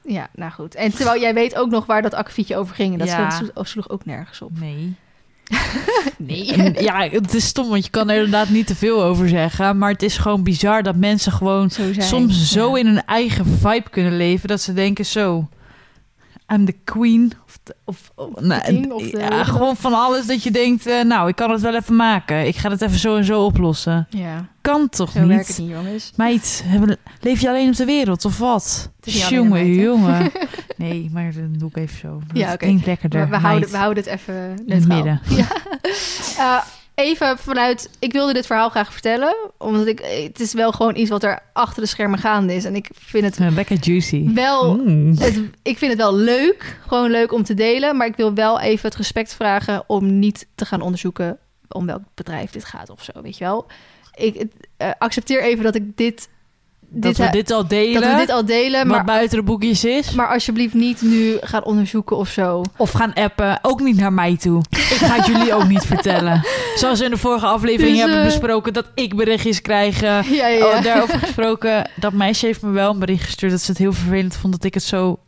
Ja, 0.05 0.29
nou 0.35 0.53
goed. 0.53 0.75
En 0.75 0.95
terwijl 0.95 1.21
jij 1.21 1.35
weet 1.35 1.57
ook 1.57 1.71
nog 1.71 1.87
waar 1.87 2.03
dat 2.03 2.15
akkefietje 2.15 2.57
over 2.57 2.75
ging. 2.75 2.93
En 2.93 2.99
dat 2.99 3.09
Ja. 3.09 3.31
sloeg, 3.31 3.69
sloeg 3.69 3.89
ook 3.89 4.05
nergens 4.05 4.43
op. 4.43 4.51
Nee. 4.61 4.97
Nee. 6.19 6.53
En 6.53 6.83
ja, 6.83 7.09
het 7.11 7.35
is 7.35 7.47
stom, 7.47 7.69
want 7.69 7.85
je 7.85 7.91
kan 7.91 8.11
er 8.11 8.17
inderdaad 8.17 8.49
niet 8.49 8.67
te 8.67 8.75
veel 8.75 9.03
over 9.03 9.29
zeggen. 9.29 9.79
Maar 9.79 9.91
het 9.91 10.03
is 10.03 10.17
gewoon 10.17 10.43
bizar 10.43 10.83
dat 10.83 10.97
mensen 10.97 11.33
gewoon 11.33 11.71
Zo 11.71 11.83
soms 11.99 12.51
zo 12.51 12.75
in 12.75 12.87
hun 12.87 13.05
eigen 13.05 13.47
vibe 13.47 13.91
kunnen 13.91 14.17
leven... 14.17 14.49
dat 14.49 14.61
ze 14.61 14.73
denken 14.73 15.07
zo... 15.07 15.49
I'm 16.53 16.65
the 16.65 16.77
queen. 16.85 17.33
Of, 17.47 17.59
de- 17.63 17.75
of, 17.85 18.11
of, 18.15 18.41
nou, 18.41 18.61
king, 18.63 18.93
of 18.93 19.03
de- 19.11 19.19
ja, 19.19 19.45
gewoon 19.45 19.77
van 19.77 19.93
alles 19.95 20.27
dat 20.27 20.43
je 20.43 20.51
denkt... 20.51 20.87
eh, 20.87 21.03
nou, 21.05 21.29
ik 21.29 21.37
kan 21.37 21.51
het 21.51 21.61
wel 21.61 21.75
even 21.75 21.97
maken. 21.97 22.47
Ik 22.47 22.57
ga 22.57 22.71
het 22.71 22.81
even 22.83 22.99
zo 22.99 23.17
en 23.17 23.25
zo 23.25 23.45
oplossen. 23.45 24.07
Ja, 24.11 24.49
Kan 24.61 24.89
toch 24.89 25.11
zo 25.11 25.19
niet? 25.21 25.29
werkt 25.29 25.49
het 25.49 25.59
niet, 25.59 25.69
jongens. 25.71 26.13
Meid, 26.17 26.63
hebben- 26.67 26.97
leef 27.21 27.41
je 27.41 27.49
alleen 27.49 27.69
op 27.69 27.77
de 27.77 27.85
wereld 27.85 28.25
of 28.25 28.39
wat? 28.39 28.91
Jongen, 29.03 29.75
jongen. 29.75 30.31
Nee, 30.77 31.11
maar 31.13 31.33
dan 31.33 31.53
doe 31.59 31.69
ik 31.69 31.77
even 31.77 31.99
zo. 31.99 32.21
Dat 32.27 32.37
Ja, 32.37 32.53
oké. 32.53 32.79
lekkerder. 32.85 33.19
Maar 33.21 33.29
we 33.29 33.33
meid. 33.33 33.43
houden, 33.45 33.71
we 33.71 33.77
houden 33.77 34.05
het 34.05 34.13
even 34.13 34.35
in 34.35 34.51
het 34.51 34.89
neutraal. 34.89 34.97
midden. 34.97 35.21
Ja. 35.37 35.47
Eh, 36.39 36.63
even 36.95 37.39
vanuit... 37.39 37.91
Ik 37.99 38.13
wilde 38.13 38.33
dit 38.33 38.47
verhaal 38.47 38.69
graag 38.69 38.93
vertellen. 38.93 39.35
Omdat 39.59 39.87
ik... 39.87 39.99
Het 40.27 40.41
is 40.41 40.53
wel 40.53 40.73
gewoon 40.73 40.97
iets 40.97 41.11
wat 41.11 41.23
er 41.23 41.39
achter 41.53 41.83
de 41.83 41.89
schermen 41.89 42.19
gaande 42.19 42.55
is. 42.55 42.65
En 42.65 42.75
ik 42.75 42.91
vind 42.95 43.25
het 43.25 43.39
Eh, 43.39 43.55
Lekker 43.55 43.77
juicy. 43.81 44.33
wel... 44.35 44.77
Mm. 44.77 45.17
Het, 45.19 45.41
ik 45.63 45.79
vind 45.79 45.91
het 45.93 46.01
wel 46.01 46.15
leuk. 46.17 46.79
Gewoon 46.87 47.11
leuk 47.11 47.33
om 47.33 47.43
te 47.43 47.55
delen. 47.55 47.97
Maar 47.97 48.07
ik 48.07 48.17
wil 48.17 48.35
wel 48.35 48.61
even 48.61 48.89
het 48.89 48.97
respect 48.99 49.35
vragen... 49.35 49.85
om 49.87 50.19
niet 50.19 50.47
te 50.55 50.65
gaan 50.65 50.81
onderzoeken... 50.81 51.39
om 51.69 51.87
welk 51.87 52.03
bedrijf 52.15 52.51
dit 52.51 52.65
gaat 52.65 52.91
of 52.91 53.03
zo. 53.05 53.13
Weet 53.23 53.39
je 53.39 53.45
wel? 53.45 53.67
Ik 54.15 54.43
eh, 54.77 54.91
accepteer 54.99 55.43
even 55.43 55.65
dat 55.65 55.75
ik 55.75 55.97
dit... 55.97 56.29
Dat 56.95 57.17
we 57.17 57.29
dit 57.31 57.51
al 57.51 57.67
delen. 57.69 58.01
dat 58.03 58.11
we 58.11 58.17
dit 58.17 58.31
al 58.31 58.45
delen. 58.45 58.79
wat 58.87 58.97
Maar, 58.97 59.05
buiten 59.05 59.39
de 59.39 59.45
boekjes 59.45 59.85
is. 59.85 60.11
maar 60.11 60.29
alsjeblieft 60.29 60.75
niet 60.75 61.03
nu 61.03 61.37
gaan 61.41 61.65
onderzoeken 61.65 62.17
of 62.17 62.29
zo. 62.29 62.63
Of 62.77 62.91
gaan 62.91 63.13
appen. 63.15 63.59
Ook 63.63 63.81
niet 63.81 63.97
naar 63.97 64.13
mij 64.13 64.37
toe. 64.37 64.63
Ik 64.71 64.79
ga 64.81 65.15
het 65.17 65.27
jullie 65.27 65.55
ook 65.55 65.69
niet 65.69 65.85
vertellen. 65.85 66.43
Zoals 66.77 66.99
we 66.99 67.05
in 67.05 67.11
de 67.11 67.17
vorige 67.17 67.47
aflevering 67.47 67.91
Dus, 67.93 68.01
hebben 68.01 68.19
eh, 68.19 68.25
besproken 68.25 68.73
dat 68.73 68.87
ik 68.95 69.17
berichtjes 69.17 69.63
krijg. 69.63 70.03
eh, 70.03 70.23
Ja, 70.23 70.23
ja, 70.31 70.47
ja. 70.49 70.67
Oh, 70.67 70.83
daarover 70.83 71.19
gesproken. 71.19 71.91
Dat 71.97 72.13
meisje 72.13 72.47
heeft 72.47 72.63
me 72.63 72.71
wel 72.71 72.91
een 72.91 72.99
bericht 72.99 73.25
gestuurd 73.25 73.53
dat 73.53 73.61
ze 73.61 73.71
het 73.71 73.81
heel 73.81 73.93
vervelend 73.93 74.37
vond 74.37 74.53
dat 74.53 74.65
ik 74.65 74.75
het 74.75 74.83
zo 74.83 75.19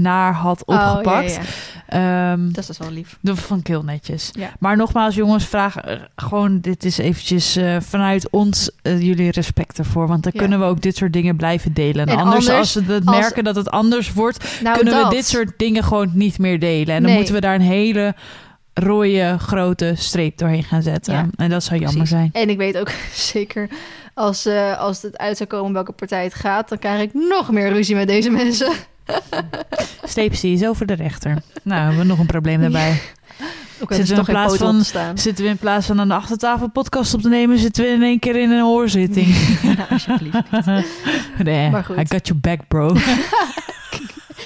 naar 0.00 0.32
had 0.34 0.64
Oh, 0.64 0.74
ja, 0.74 0.90
opgepakt. 0.90 1.34
ja. 1.34 2.32
Ehm, 2.32 2.52
Dat 2.52 2.68
is 2.68 2.78
wel 2.78 2.90
lief. 2.90 3.18
Dat 3.20 3.38
vond 3.38 3.60
ik 3.60 3.66
heel 3.66 3.82
netjes. 3.82 4.30
Ja. 4.32 4.50
Maar 4.58 4.76
nogmaals, 4.76 5.14
jongens, 5.14 5.44
vraag 5.46 5.76
eh, 5.76 5.96
gewoon, 6.16 6.60
dit 6.60 6.84
is 6.84 6.98
eventjes 6.98 7.56
eh, 7.56 7.76
vanuit 7.80 8.30
ons 8.30 8.70
eh, 8.82 9.00
jullie 9.00 9.30
respect 9.30 9.78
ervoor. 9.78 10.06
Want 10.08 10.22
dan 10.22 10.32
kunnen 10.32 10.58
we 10.58 10.64
ook 10.64 10.80
dit 10.80 10.96
soort 10.96 11.12
dingen 11.12 11.36
blijven 11.36 11.72
delen. 11.72 12.06
En, 12.06 12.12
En 12.12 12.18
anders, 12.18 12.48
anders, 12.48 12.76
als 12.76 12.84
we 12.86 13.00
als- 13.04 13.16
merken 13.20 13.44
dat 13.44 13.56
het 13.56 13.70
anders 13.70 14.12
wordt, 14.12 14.60
Nou, 14.62 14.76
kunnen 14.76 14.94
dat. 14.94 15.08
we 15.08 15.14
dit 15.14 15.26
soort 15.26 15.52
dingen 15.58 15.84
gewoon 15.84 16.10
niet 16.12 16.38
meer 16.38 16.58
delen. 16.58 16.94
En 16.94 17.00
dan 17.00 17.02
Nee. 17.02 17.14
moeten 17.16 17.34
we 17.34 17.40
daar 17.40 17.54
een 17.54 17.60
hele 17.60 18.14
rode 18.74 19.36
grote 19.38 19.92
streep 19.96 20.38
doorheen 20.38 20.64
gaan 20.64 20.82
zetten. 20.82 21.14
Ja, 21.14 21.26
en 21.36 21.50
dat 21.50 21.64
zou 21.64 21.80
jammer 21.80 21.96
Precies. 21.96 22.16
zijn. 22.16 22.30
En 22.32 22.48
ik 22.50 22.56
weet 22.56 22.78
ook 22.78 22.90
zeker, 23.32 23.68
als, 24.14 24.48
als 24.78 25.02
het 25.02 25.18
uit 25.18 25.36
zou 25.36 25.48
komen 25.48 25.72
welke 25.72 25.92
partij 25.92 26.24
het 26.24 26.34
gaat, 26.34 26.68
dan 26.68 26.78
krijg 26.78 27.02
ik 27.02 27.14
nog 27.14 27.50
meer 27.50 27.72
ruzie 27.72 27.94
met 27.96 28.08
deze 28.08 28.30
mensen. 28.30 28.72
Sleepsie 30.04 30.52
is 30.54 30.64
over 30.66 30.86
de 30.86 30.94
rechter. 30.94 31.36
nou, 31.62 31.80
hebben 31.80 31.98
we 32.00 32.04
nog 32.06 32.18
een 32.18 32.26
probleem 32.26 32.60
daarbij. 32.60 33.00
Zitten 33.88 34.06
we 34.14 34.14
in 34.20 34.24
plaats 34.24 34.56
van- 34.56 34.84
staan. 34.84 35.18
Zitten 35.18 35.44
we 35.44 35.50
in 35.50 35.56
plaats 35.56 35.86
van 35.86 36.00
aan 36.00 36.08
de 36.08 36.14
achtertafel 36.14 36.68
podcast 36.68 37.14
op 37.14 37.20
te 37.22 37.28
nemen, 37.28 37.58
zitten 37.58 37.84
we 37.84 37.90
in 37.90 38.02
één 38.02 38.18
keer 38.18 38.36
in 38.36 38.50
een 38.50 38.62
hoorzitting. 38.62 39.26
nou, 39.76 39.78
alsjeblieft. 39.90 40.36
nee, 41.44 41.70
Maar 41.70 41.84
goed. 41.84 41.96
I 41.96 42.04
got 42.08 42.26
your 42.26 42.40
back, 42.40 42.60
bro. 42.68 42.94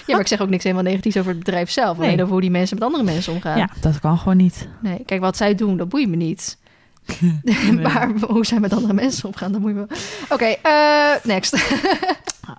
Ja, 0.06 0.14
maar 0.14 0.20
ik 0.20 0.28
zeg 0.28 0.40
ook 0.40 0.48
niks 0.48 0.62
helemaal 0.64 0.84
negatiefs 0.84 1.16
over 1.16 1.30
het 1.30 1.38
bedrijf 1.38 1.70
zelf. 1.70 1.96
Alleen 1.96 2.08
Nee. 2.10 2.18
over 2.20 2.32
hoe 2.32 2.40
die 2.40 2.50
mensen 2.50 2.76
met 2.78 2.84
andere 2.86 3.04
mensen 3.04 3.32
omgaan. 3.32 3.58
Ja, 3.58 3.68
dat 3.80 4.00
kan 4.00 4.18
gewoon 4.18 4.36
niet. 4.36 4.68
Nee, 4.82 5.02
kijk, 5.06 5.20
wat 5.20 5.36
zij 5.36 5.54
doen, 5.54 5.76
dat 5.76 5.88
boeit 5.88 6.08
me 6.08 6.16
niet. 6.16 6.56
maar 7.82 8.10
hoe 8.20 8.46
zij 8.46 8.60
met 8.60 8.72
andere 8.72 8.92
mensen 8.94 9.24
omgaan, 9.28 9.52
dat 9.52 9.60
boeit 9.60 9.74
me. 9.74 9.86
Oké, 10.28 10.44
eh, 10.62 11.10
next. 11.24 11.56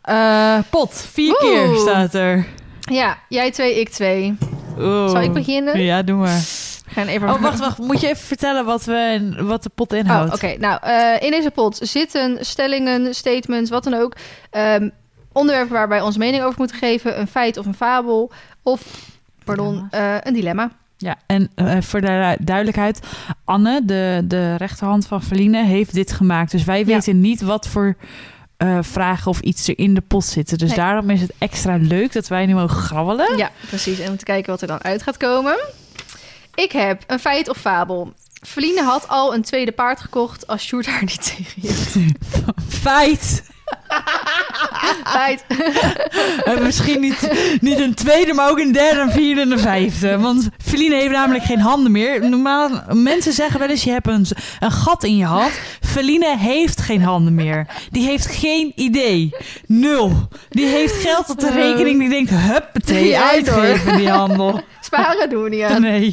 Eh, 0.10 0.58
pot, 0.70 1.08
vier 1.12 1.30
Oeh. 1.32 1.40
keer 1.42 1.76
staat 1.76 2.14
er. 2.14 2.46
ja, 2.80 3.18
jij 3.30 3.52
twee, 3.52 3.80
ik 3.80 3.90
twee. 3.90 4.38
Oeh. 4.78 5.10
Zal 5.10 5.22
ik 5.22 5.34
beginnen? 5.34 5.80
Ja, 5.84 6.02
doe 6.04 6.18
maar. 6.18 6.40
We 6.86 6.96
gaan 6.96 7.08
even... 7.08 7.30
Oh, 7.30 7.42
wacht, 7.42 7.60
wacht. 7.60 7.78
Moet 7.78 8.02
je 8.02 8.08
even 8.08 8.26
vertellen 8.28 8.66
wat, 8.66 8.84
we, 8.86 9.34
wat 9.40 9.64
de 9.64 9.70
pot 9.76 9.92
Oh, 9.92 9.98
inhoudt? 9.98 10.34
oké. 10.34 10.56
Nou, 10.60 10.80
eh, 10.82 11.22
in 11.26 11.32
deze 11.32 11.52
pot 11.52 11.80
zitten 11.82 12.38
stellingen, 12.46 13.16
statements, 13.16 13.70
wat 13.70 13.84
dan 13.84 13.94
ook. 13.94 14.16
Ehm, 14.50 14.90
onderwerpen 15.32 15.74
waar 15.74 15.88
wij 15.88 16.02
onze 16.02 16.20
mening 16.20 16.44
over 16.44 16.60
moeten 16.60 16.78
geven. 16.78 17.20
Een 17.20 17.28
feit 17.28 17.58
of 17.58 17.66
een 17.66 17.74
fabel. 17.74 18.32
Of, 18.64 18.82
pardon, 19.44 19.88
eh, 19.92 20.16
een 20.22 20.34
dilemma. 20.34 20.72
Ja, 20.98 21.16
en 21.26 21.52
voor 21.84 22.02
de 22.02 22.38
duidelijkheid, 22.40 23.00
Anne, 23.46 23.82
de, 23.86 24.22
de 24.26 24.56
rechterhand 24.56 25.08
van 25.08 25.24
Feline, 25.24 25.64
heeft 25.66 25.94
dit 25.94 26.12
gemaakt. 26.12 26.52
Dus 26.52 26.64
wij 26.64 26.80
Ja. 26.80 26.86
weten 26.86 27.22
niet 27.22 27.42
wat 27.42 27.68
voor 27.68 27.96
eh, 28.60 28.78
vragen 28.82 29.32
of 29.32 29.40
iets 29.40 29.68
er 29.68 29.78
in 29.78 29.94
de 29.94 30.02
pot 30.02 30.26
zitten. 30.26 30.58
Dus 30.58 30.68
Nee. 30.68 30.78
daarom 30.78 31.10
is 31.10 31.22
het 31.22 31.32
extra 31.38 31.78
leuk 31.82 32.14
dat 32.14 32.28
wij 32.28 32.46
nu 32.46 32.54
mogen 32.54 32.78
grabbelen. 32.78 33.38
Ja, 33.38 33.52
precies. 33.68 34.00
En 34.00 34.10
om 34.12 34.18
te 34.18 34.26
kijken 34.26 34.52
wat 34.52 34.62
er 34.62 34.68
dan 34.68 34.84
uit 34.84 35.04
gaat 35.04 35.18
komen. 35.18 35.60
Ik 36.56 36.72
heb 36.72 37.04
een 37.08 37.20
feit 37.20 37.50
of 37.50 37.58
fabel. 37.58 38.14
Feline 38.48 38.84
had 38.84 39.08
al 39.08 39.34
een 39.34 39.42
tweede 39.42 39.72
paard 39.72 40.00
gekocht 40.02 40.48
als 40.48 40.64
Sjoerd 40.64 40.86
haar 40.86 41.02
niet 41.02 41.36
tegenhield. 41.36 42.14
Feit! 42.68 43.44
Feit. 45.06 45.44
En 46.44 46.64
misschien 46.64 47.00
niet, 47.02 47.32
niet 47.62 47.80
een 47.80 47.94
tweede, 47.94 48.34
maar 48.34 48.50
ook 48.50 48.60
een 48.60 48.72
derde, 48.72 49.00
een 49.02 49.12
vierde 49.12 49.42
en 49.42 49.52
een 49.52 49.60
vijfde. 49.60 50.18
Want 50.20 50.50
Feline 50.58 50.96
heeft 50.96 51.12
namelijk 51.12 51.44
geen 51.44 51.60
handen 51.60 51.92
meer. 51.92 52.30
Normaal, 52.30 52.70
mensen 52.92 53.34
zeggen 53.34 53.60
wel 53.60 53.70
eens, 53.70 53.84
je 53.84 53.92
hebt 53.92 54.08
een, 54.08 54.26
een 54.60 54.72
gat 54.72 55.04
in 55.04 55.18
je 55.18 55.26
hand. 55.26 55.52
Feline 55.82 56.38
heeft 56.38 56.82
geen 56.82 57.02
handen 57.02 57.36
meer. 57.36 57.68
Die 57.92 58.06
heeft 58.06 58.26
geen 58.26 58.72
idee. 58.76 59.30
Nul. 59.66 60.28
Die 60.50 60.66
heeft 60.66 60.94
geld 60.94 61.30
op 61.30 61.40
de 61.40 61.52
rekening. 61.52 62.00
Die 62.00 62.10
denkt, 62.10 62.30
huppatee, 62.34 63.08
Ja, 63.08 63.30
uitgeven 63.30 63.98
die 63.98 64.10
handel. 64.10 64.62
Sparen 64.82 65.30
doen 65.30 65.44
we 65.44 65.50
niet 65.50 65.64
aan. 65.64 65.82
Nee. 65.82 66.10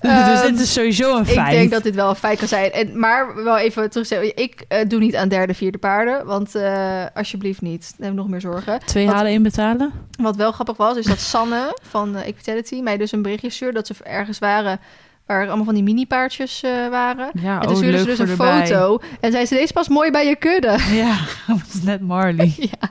dus 0.00 0.42
dit 0.42 0.60
is 0.60 0.72
sowieso 0.72 1.16
een 1.16 1.22
Ik 1.26 1.28
feit. 1.28 1.50
denk 1.50 1.70
dat 1.70 1.82
dit 1.82 1.94
wel 1.94 2.08
een 2.08 2.16
feit 2.16 2.38
kan 2.38 2.48
zijn. 2.48 2.72
En, 2.72 2.98
maar 2.98 3.44
wel 3.44 3.58
even 3.58 3.90
terugstellen. 3.90 4.36
Ik 4.36 4.64
eh, 4.68 4.78
doe 4.88 4.98
niet 5.00 5.16
aan 5.16 5.28
derde, 5.28 5.54
vierde 5.54 5.78
paarden. 5.78 6.26
Want 6.26 6.54
eh, 6.64 7.04
alsjeblieft 7.14 7.60
niet. 7.60 7.80
Dan 7.96 8.02
heb 8.06 8.10
ik 8.10 8.18
nog 8.18 8.28
meer 8.28 8.40
zorgen. 8.40 8.80
Twee 8.84 9.06
Wat- 9.06 9.14
halen 9.14 9.32
inbetalen? 9.32 9.92
Wat 10.20 10.36
wel 10.36 10.52
grappig 10.52 10.76
was, 10.76 10.96
is 10.96 11.06
dat 11.06 11.20
Sanne 11.34 11.78
van 11.82 12.16
uh, 12.16 12.26
Equitality 12.26 12.80
mij 12.80 12.96
dus 12.96 13.12
een 13.12 13.22
berichtje 13.22 13.50
stuurde 13.50 13.74
dat 13.74 13.86
ze 13.86 13.94
ergens 14.04 14.38
waren 14.38 14.80
waar 15.26 15.46
allemaal 15.46 15.64
van 15.64 15.74
die 15.74 15.82
mini-paardjes 15.82 16.62
eh, 16.62 16.88
waren. 16.88 17.30
Ja, 17.40 17.54
en 17.54 17.60
toen 17.60 17.70
oh, 17.70 17.76
stuurde 17.76 17.98
ze 17.98 18.04
dus 18.04 18.18
een 18.18 18.28
erbij. 18.28 18.66
foto. 18.66 19.00
En 19.20 19.32
zei 19.32 19.46
ze, 19.46 19.54
deze 19.54 19.72
past 19.72 19.88
mooi 19.88 20.10
bij 20.10 20.26
je 20.26 20.36
kudde. 20.36 20.76
Ja, 20.92 21.18
dat 21.46 21.74
is 21.74 21.82
net 21.82 22.00
Marley. 22.00 22.52
ja. 22.56 22.90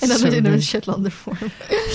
En 0.00 0.08
dat 0.08 0.18
Zo 0.18 0.26
is 0.26 0.32
in 0.34 0.46
een. 0.46 0.62
Shetlander 0.62 1.10
vorm. 1.10 1.36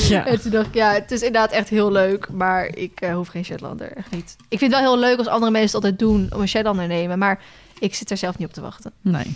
Ja. 0.08 0.26
En 0.26 0.42
toen 0.42 0.52
dacht 0.52 0.68
ik, 0.68 0.74
ja, 0.74 0.92
het 0.94 1.12
is 1.12 1.22
inderdaad 1.22 1.52
echt 1.52 1.70
heel 1.70 1.92
leuk. 1.92 2.30
Maar 2.32 2.66
ik 2.66 3.02
eh, 3.02 3.14
hoef 3.14 3.28
geen 3.28 3.46
Shetlander, 3.46 3.92
echt 3.98 4.12
niet. 4.12 4.36
Ik 4.50 4.60
vind 4.60 4.72
het 4.74 4.82
wel 4.82 4.92
heel 4.92 5.00
leuk 5.00 5.18
als 5.18 5.28
andere 5.28 5.52
mensen 5.52 5.76
het 5.76 5.86
altijd 5.86 6.00
doen 6.00 6.30
om 6.36 6.42
een 6.42 6.48
Shetlander 6.48 6.88
te 6.88 6.94
nemen. 6.94 7.18
Maar 7.20 7.40
ik 7.80 7.96
zit 7.96 8.12
er 8.12 8.18
zelf 8.18 8.38
niet 8.38 8.48
op 8.48 8.54
te 8.54 8.62
wachten. 8.62 8.92
Nee. 9.02 9.36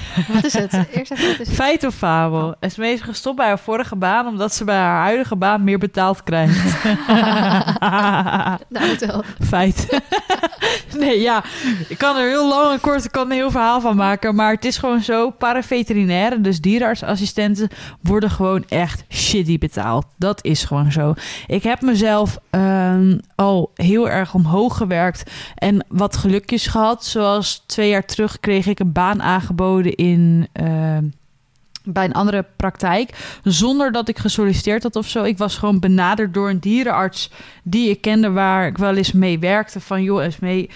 Wat 0.33 0.45
is 0.45 0.53
het? 0.53 0.73
Eerst 0.73 1.11
even, 1.11 1.27
wat 1.27 1.39
is 1.39 1.47
het? 1.47 1.55
Feit 1.55 1.85
of 1.85 1.95
fabel? 1.95 2.55
Esmee 2.59 2.93
is 2.93 3.01
gestopt 3.01 3.35
bij 3.35 3.47
haar 3.47 3.59
vorige 3.59 3.95
baan 3.95 4.27
omdat 4.27 4.53
ze 4.53 4.63
bij 4.63 4.75
haar 4.75 5.01
huidige 5.03 5.35
baan 5.35 5.63
meer 5.63 5.77
betaald 5.77 6.23
krijgt. 6.23 6.59
Nou, 8.69 8.85
vertel. 8.87 9.23
Feit. 9.47 10.01
nee, 10.99 11.19
ja. 11.19 11.43
Ik 11.87 11.97
kan 11.97 12.17
er 12.17 12.27
heel 12.27 12.47
lang 12.49 12.71
en 12.71 12.79
kort 12.79 13.05
ik 13.05 13.11
kan 13.11 13.25
er 13.25 13.31
een 13.31 13.37
heel 13.37 13.51
verhaal 13.51 13.81
van 13.81 13.95
maken. 13.95 14.35
Maar 14.35 14.53
het 14.53 14.65
is 14.65 14.77
gewoon 14.77 15.01
zo. 15.01 15.29
Paraveterinairen, 15.29 16.41
dus 16.41 16.61
dierenartsassistenten, 16.61 17.69
worden 18.01 18.29
gewoon 18.29 18.65
echt 18.67 19.03
shitty 19.09 19.57
betaald. 19.57 20.05
Dat 20.17 20.43
is 20.43 20.63
gewoon 20.63 20.91
zo. 20.91 21.13
Ik 21.47 21.63
heb 21.63 21.81
mezelf 21.81 22.39
ehm, 22.49 23.17
al 23.35 23.71
heel 23.75 24.09
erg 24.09 24.33
omhoog 24.33 24.77
gewerkt 24.77 25.31
en 25.55 25.85
wat 25.87 26.17
gelukjes 26.17 26.67
gehad. 26.67 27.05
Zoals 27.05 27.63
twee 27.65 27.89
jaar 27.89 28.05
terug 28.05 28.39
kreeg 28.39 28.65
ik 28.65 28.79
een 28.79 28.91
baan 28.91 29.21
aangeboden 29.21 29.95
in... 30.01 30.47
ehm, 30.53 31.05
bij 31.83 32.05
een 32.05 32.13
andere 32.13 32.45
praktijk, 32.55 33.39
zonder 33.43 33.91
dat 33.91 34.09
ik 34.09 34.17
gesolliciteerd 34.17 34.83
had 34.83 34.95
of 34.95 35.07
zo. 35.07 35.23
Ik 35.23 35.37
was 35.37 35.57
gewoon 35.57 35.79
benaderd 35.79 36.33
door 36.33 36.49
een 36.49 36.59
dierenarts 36.59 37.31
die 37.63 37.89
ik 37.89 38.01
kende, 38.01 38.31
waar 38.31 38.67
ik 38.67 38.77
wel 38.77 38.95
eens 38.95 39.11
mee 39.11 39.39
werkte. 39.39 39.79
Van 39.79 40.03
joh, 40.03 40.23
eens 40.23 40.39
mee, 40.39 40.69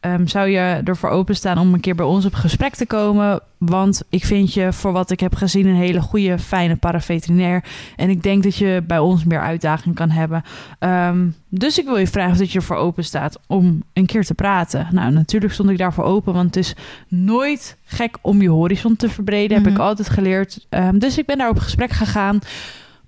ehm, 0.00 0.26
zou 0.26 0.48
je 0.48 0.80
ervoor 0.84 1.10
openstaan 1.10 1.58
om 1.58 1.74
een 1.74 1.80
keer 1.80 1.94
bij 1.94 2.06
ons 2.06 2.24
op 2.24 2.34
gesprek 2.34 2.74
te 2.74 2.86
komen? 2.86 3.40
Want 3.58 4.02
ik 4.08 4.24
vind 4.24 4.54
je, 4.54 4.72
voor 4.72 4.92
wat 4.92 5.10
ik 5.10 5.20
heb 5.20 5.34
gezien, 5.34 5.66
een 5.66 5.74
hele 5.74 6.00
goede, 6.00 6.38
fijne 6.38 6.76
paraveterinair. 6.76 7.64
En 7.96 8.10
ik 8.10 8.22
denk 8.22 8.42
dat 8.42 8.56
je 8.56 8.82
bij 8.86 8.98
ons 8.98 9.24
meer 9.24 9.40
uitdaging 9.40 9.94
kan 9.94 10.10
hebben. 10.10 10.42
Ehm, 10.78 11.26
dus 11.48 11.78
ik 11.78 11.84
wil 11.84 11.96
je 11.98 12.06
vragen 12.06 12.32
of 12.32 12.38
dat 12.38 12.50
je 12.52 12.58
ervoor 12.58 12.76
open 12.76 13.04
staat 13.04 13.38
om 13.46 13.82
een 13.92 14.06
keer 14.06 14.24
te 14.24 14.34
praten. 14.34 14.88
Nou, 14.90 15.12
natuurlijk 15.12 15.52
stond 15.52 15.70
ik 15.70 15.78
daarvoor 15.78 16.04
open, 16.04 16.32
want 16.34 16.54
het 16.54 16.64
is 16.64 16.74
nooit 17.08 17.76
gek 17.84 18.16
om 18.20 18.42
je 18.42 18.48
horizon 18.50 18.96
te 18.96 19.08
verbreden. 19.08 19.56
Heb 19.56 19.66
Mhm. 19.66 19.74
ik 19.74 19.80
altijd 19.80 20.08
geleerd. 20.10 20.66
Ehm, 20.68 20.98
dus 20.98 21.18
ik 21.18 21.26
ben 21.26 21.38
daar 21.38 21.48
op 21.50 21.58
gesprek 21.58 21.90
gegaan. 21.90 22.38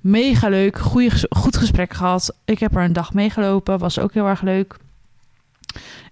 Mega 0.00 0.48
leuk, 0.48 0.78
goeie, 0.78 1.10
goed 1.30 1.56
gesprek 1.56 1.92
gehad. 1.94 2.36
Ik 2.44 2.58
heb 2.58 2.76
er 2.76 2.82
een 2.82 2.92
dag 2.92 3.14
meegelopen, 3.14 3.78
was 3.78 3.98
ook 3.98 4.14
heel 4.14 4.26
erg 4.26 4.42
leuk. 4.42 4.76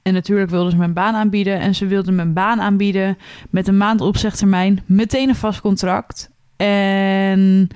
En 0.02 0.12
natuurlijk 0.12 0.50
wilden 0.50 0.70
ze 0.70 0.78
mijn 0.78 0.92
baan 0.92 1.14
aanbieden. 1.14 1.60
En 1.60 1.74
ze 1.74 1.86
wilden 1.86 2.14
mijn 2.14 2.32
baan 2.32 2.60
aanbieden 2.60 3.18
met 3.50 3.68
een 3.68 3.76
maand 3.76 4.00
opzegtermijn. 4.00 4.82
Meteen 4.86 5.28
een 5.28 5.34
vast 5.34 5.60
contract. 5.60 6.30
En 6.56 7.68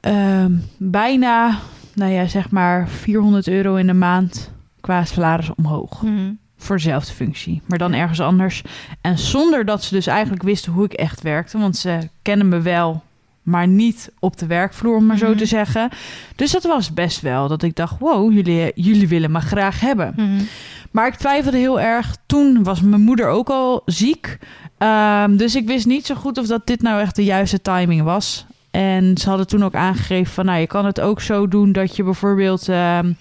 ehm, 0.00 0.52
bijna, 0.78 1.58
nou 1.94 2.12
ja, 2.12 2.26
zeg 2.26 2.50
maar 2.50 2.88
400 2.88 3.48
euro 3.48 3.74
in 3.74 3.86
de 3.86 3.92
maand 3.94 4.52
qua 4.80 5.04
salaris 5.04 5.54
omhoog. 5.54 6.02
Mhm. 6.02 6.32
Voor 6.58 6.76
dezelfde 6.76 7.12
functie, 7.12 7.62
maar 7.66 7.78
dan 7.78 7.92
ergens 7.92 8.20
anders. 8.20 8.62
En 9.00 9.18
zonder 9.18 9.64
dat 9.64 9.84
ze 9.84 9.94
dus 9.94 10.06
eigenlijk 10.06 10.42
wisten 10.42 10.72
hoe 10.72 10.84
ik 10.84 10.92
echt 10.92 11.22
werkte. 11.22 11.58
Want 11.58 11.76
ze 11.76 12.08
kennen 12.22 12.48
me 12.48 12.60
wel, 12.60 13.02
maar 13.46 13.68
niet 13.68 14.10
op 14.18 14.36
de 14.38 14.46
werkvloer, 14.46 14.96
om 14.96 15.06
maar 15.06 15.18
zo 15.18 15.28
Mhm. 15.28 15.36
te 15.38 15.46
zeggen. 15.46 15.88
Dus 16.36 16.50
dat 16.52 16.62
was 16.64 16.92
best 16.92 17.20
wel 17.20 17.48
dat 17.48 17.62
ik 17.62 17.76
dacht, 17.76 17.98
wow, 17.98 18.32
jullie, 18.32 18.72
jullie 18.74 19.08
willen 19.08 19.30
me 19.32 19.40
graag 19.40 19.80
hebben. 19.80 20.12
Mhm. 20.16 20.42
Maar 20.90 21.06
ik 21.06 21.14
twijfelde 21.14 21.56
heel 21.58 21.80
erg. 21.80 22.16
Toen 22.26 22.62
was 22.62 22.80
mijn 22.80 23.02
moeder 23.02 23.28
ook 23.28 23.48
al 23.48 23.82
ziek. 23.84 24.38
Ehm, 24.78 25.36
dus 25.36 25.54
ik 25.54 25.66
wist 25.66 25.86
niet 25.86 26.06
zo 26.06 26.14
goed 26.14 26.38
of 26.38 26.46
dat 26.46 26.66
dit 26.66 26.82
nou 26.82 27.00
echt 27.00 27.16
de 27.16 27.24
juiste 27.24 27.62
timing 27.62 28.02
was. 28.02 28.46
En 28.70 29.16
ze 29.18 29.28
hadden 29.28 29.46
toen 29.46 29.64
ook 29.64 29.74
aangegeven 29.74 30.32
van... 30.32 30.44
nou, 30.44 30.58
je 30.60 30.66
kan 30.66 30.84
het 30.86 31.00
ook 31.00 31.20
zo 31.20 31.48
doen 31.48 31.72
dat 31.72 31.96
je 31.96 32.02
bijvoorbeeld... 32.02 32.68
ehm 32.68 33.12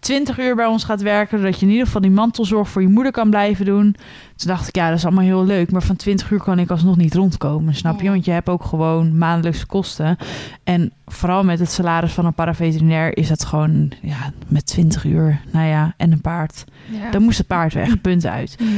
20 0.00 0.38
uur 0.38 0.56
bij 0.56 0.66
ons 0.66 0.84
gaat 0.84 1.02
werken... 1.02 1.42
dat 1.42 1.58
je 1.58 1.66
in 1.66 1.70
ieder 1.70 1.86
geval 1.86 2.00
die 2.00 2.10
mantelzorg 2.10 2.68
voor 2.68 2.82
je 2.82 2.88
moeder 2.88 3.12
kan 3.12 3.30
blijven 3.30 3.64
doen. 3.64 3.96
Toen 4.36 4.48
dacht 4.48 4.68
ik, 4.68 4.76
ja, 4.76 4.88
dat 4.88 4.98
is 4.98 5.04
allemaal 5.04 5.24
heel 5.24 5.44
leuk... 5.44 5.70
maar 5.70 5.82
van 5.82 5.96
20 5.96 6.30
uur 6.30 6.42
kan 6.42 6.58
ik 6.58 6.70
alsnog 6.70 6.96
niet 6.96 7.14
rondkomen, 7.14 7.74
snap 7.74 8.00
je? 8.00 8.08
Want 8.08 8.24
je 8.24 8.30
hebt 8.30 8.48
ook 8.48 8.64
gewoon 8.64 9.18
maandelijkse 9.18 9.66
kosten. 9.66 10.16
En 10.64 10.92
vooral 11.06 11.44
met 11.44 11.58
het 11.58 11.70
salaris 11.70 12.12
van 12.12 12.26
een 12.26 12.34
paraveterinair... 12.34 13.16
is 13.16 13.28
het 13.28 13.44
gewoon, 13.44 13.92
ja, 14.02 14.32
met 14.48 14.66
20 14.66 15.04
uur, 15.04 15.40
nou 15.50 15.66
ja, 15.66 15.94
en 15.96 16.12
een 16.12 16.20
paard... 16.20 16.64
Ja. 16.90 17.10
Dan 17.10 17.22
moest 17.22 17.38
het 17.38 17.46
paard 17.46 17.74
weg, 17.74 18.00
punt 18.00 18.26
uit. 18.26 18.56
Mhm. 18.60 18.70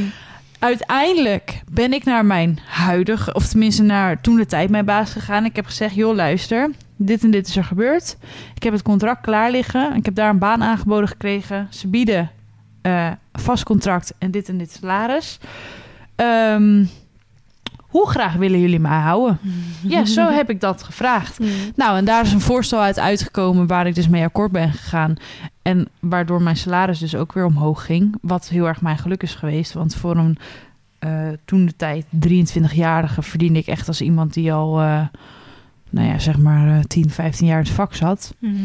Uiteindelijk 0.61 1.61
ben 1.71 1.93
ik 1.93 2.03
naar 2.03 2.25
mijn 2.25 2.59
huidige, 2.65 3.33
of 3.33 3.47
tenminste 3.47 3.83
naar 3.83 4.21
toen 4.21 4.35
de 4.35 4.45
tijd 4.45 4.69
mijn 4.69 4.85
baas 4.85 5.11
gegaan. 5.11 5.45
Ik 5.45 5.55
heb 5.55 5.65
gezegd, 5.65 5.95
joh 5.95 6.15
luister, 6.15 6.69
dit 7.05 7.23
en 7.23 7.31
dit 7.31 7.47
is 7.47 7.57
er 7.57 7.63
gebeurd. 7.63 8.17
Ik 8.55 8.63
heb 8.63 8.73
het 8.73 8.81
contract 8.81 9.21
klaar 9.21 9.51
liggen. 9.51 9.95
Ik 9.95 10.05
heb 10.05 10.15
daar 10.15 10.29
een 10.29 10.37
baan 10.37 10.63
aangeboden 10.63 11.07
gekregen. 11.07 11.67
Ze 11.69 11.87
bieden 11.87 12.31
eh, 12.81 13.11
vast 13.33 13.63
contract 13.63 14.13
en 14.17 14.31
dit 14.31 14.49
en 14.49 14.57
dit 14.57 14.71
salaris. 14.71 15.39
Ehm, 16.15 16.85
hoe 17.77 18.09
graag 18.09 18.33
willen 18.33 18.59
jullie 18.59 18.79
mij 18.79 18.99
houden? 18.99 19.39
Ja, 19.81 20.05
zo 20.05 20.29
heb 20.29 20.49
ik 20.49 20.61
dat 20.61 20.83
gevraagd. 20.83 21.39
Mhm. 21.39 21.49
Nou, 21.75 21.97
en 21.97 22.05
daar 22.05 22.23
is 22.23 22.33
een 22.33 22.41
voorstel 22.41 22.81
uit 22.81 22.99
uitgekomen 22.99 23.67
waar 23.67 23.87
ik 23.87 23.95
dus 23.95 24.07
mee 24.07 24.23
akkoord 24.23 24.51
ben 24.51 24.71
gegaan. 24.71 25.15
En 25.61 25.87
waardoor 25.99 26.41
mijn 26.41 26.57
salaris 26.57 26.99
dus 26.99 27.15
ook 27.15 27.33
weer 27.33 27.45
omhoog 27.45 27.85
ging. 27.85 28.15
Wat 28.21 28.49
heel 28.49 28.67
erg 28.67 28.81
mijn 28.81 28.97
geluk 28.97 29.23
is 29.23 29.35
geweest. 29.35 29.73
Want 29.73 29.95
voor 29.95 30.17
een 30.17 30.37
eh, 31.01 31.27
toen 31.45 31.65
de 31.65 31.75
tijd 31.75 32.05
23-jarige 32.27 33.21
verdiende 33.21 33.59
ik 33.59 33.67
echt 33.67 33.87
als 33.87 34.01
iemand 34.01 34.33
die 34.33 34.53
al, 34.53 34.81
eh, 34.81 35.05
nou 35.91 36.07
ja, 36.07 36.19
zeg 36.19 36.37
maar 36.37 36.77
eh 36.77 36.83
10, 36.83 37.09
15 37.09 37.47
jaar 37.47 37.57
in 37.57 37.63
het 37.63 37.73
vak 37.73 37.95
zat. 37.95 38.33
Mhm. 38.39 38.55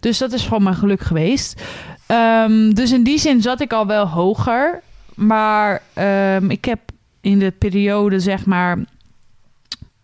Dus 0.00 0.18
dat 0.18 0.32
is 0.32 0.42
gewoon 0.42 0.62
mijn 0.62 0.74
geluk 0.74 1.00
geweest. 1.00 1.62
Ehm, 2.06 2.70
dus 2.72 2.92
in 2.92 3.02
die 3.02 3.18
zin 3.18 3.42
zat 3.42 3.60
ik 3.60 3.72
al 3.72 3.86
wel 3.86 4.08
hoger. 4.08 4.82
Maar 5.14 5.82
ehm, 5.92 6.50
ik 6.50 6.64
heb 6.64 6.80
in 7.20 7.38
de 7.38 7.50
periode, 7.50 8.20
zeg 8.20 8.46
maar, 8.46 8.78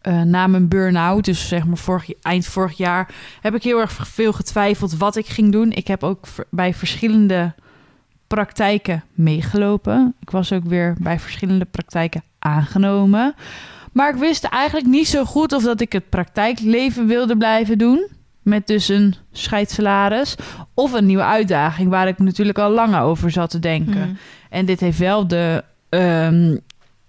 eh, 0.00 0.22
na 0.22 0.46
mijn 0.46 0.68
burn-out, 0.68 1.24
dus 1.24 1.48
zeg 1.48 1.66
maar 1.66 1.76
vorig, 1.76 2.10
eind 2.22 2.46
vorig 2.46 2.76
jaar, 2.76 3.14
heb 3.40 3.54
ik 3.54 3.62
heel 3.62 3.80
erg 3.80 3.92
veel 3.92 4.32
getwijfeld 4.32 4.96
wat 4.96 5.16
ik 5.16 5.26
ging 5.26 5.52
doen. 5.52 5.72
Ik 5.72 5.86
heb 5.86 6.02
ook 6.02 6.26
bij 6.50 6.74
verschillende 6.74 7.54
praktijken 8.26 9.04
meegelopen. 9.12 10.14
Ik 10.20 10.30
was 10.30 10.52
ook 10.52 10.64
weer 10.64 10.94
bij 10.98 11.18
verschillende 11.18 11.64
praktijken 11.64 12.22
aangenomen. 12.38 13.34
Maar 13.92 14.14
ik 14.14 14.20
wist 14.20 14.44
eigenlijk 14.44 14.86
niet 14.86 15.08
zo 15.08 15.24
goed 15.24 15.52
of 15.52 15.62
dat 15.62 15.80
ik 15.80 15.92
het 15.92 16.08
praktijkleven 16.08 17.06
wilde 17.06 17.36
blijven 17.36 17.78
doen. 17.78 18.06
Met 18.42 18.66
dus 18.66 18.88
een 18.88 19.14
scheidsalaris. 19.32 20.36
Of 20.74 20.92
een 20.92 21.06
nieuwe 21.06 21.24
uitdaging 21.24 21.88
waar 21.88 22.08
ik 22.08 22.18
natuurlijk 22.18 22.58
al 22.58 22.70
lang 22.70 22.96
over 22.96 23.30
zat 23.30 23.50
te 23.50 23.58
denken. 23.58 23.98
Mhm. 23.98 24.14
En 24.50 24.66
dit 24.66 24.80
heeft 24.80 24.98
wel 24.98 25.26
de, 25.26 25.64
ehm, 25.88 26.56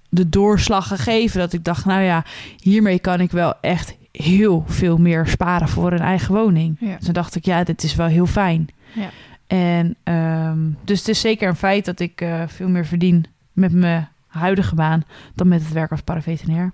de 0.09 0.29
doorslag 0.29 0.87
gegeven 0.87 1.39
dat 1.39 1.53
ik 1.53 1.63
dacht, 1.63 1.85
nou 1.85 2.01
ja, 2.01 2.23
hiermee 2.61 2.99
kan 2.99 3.19
ik 3.19 3.31
wel 3.31 3.53
echt 3.61 3.95
heel 4.11 4.63
veel 4.67 4.97
meer 4.97 5.27
sparen 5.27 5.67
voor 5.67 5.91
een 5.91 5.99
eigen 5.99 6.35
woning. 6.35 6.77
Ja. 6.79 6.97
Toen 6.97 7.13
dacht 7.13 7.35
ik, 7.35 7.45
ja, 7.45 7.63
dit 7.63 7.83
is 7.83 7.95
wel 7.95 8.07
heel 8.07 8.25
fijn. 8.25 8.67
Ja. 8.93 9.09
En 9.47 9.95
ehm, 10.03 10.59
dus 10.83 10.99
het 10.99 11.07
is 11.07 11.19
zeker 11.19 11.47
een 11.47 11.55
feit 11.55 11.85
dat 11.85 11.99
ik 11.99 12.21
eh, 12.21 12.43
veel 12.47 12.69
meer 12.69 12.85
verdien 12.85 13.25
met 13.53 13.71
mijn 13.71 14.09
huidige 14.31 14.75
baan 14.75 15.03
dan 15.35 15.47
met 15.47 15.61
het 15.61 15.71
werk 15.71 15.91
als 15.91 16.01
paraveterinair. 16.01 16.71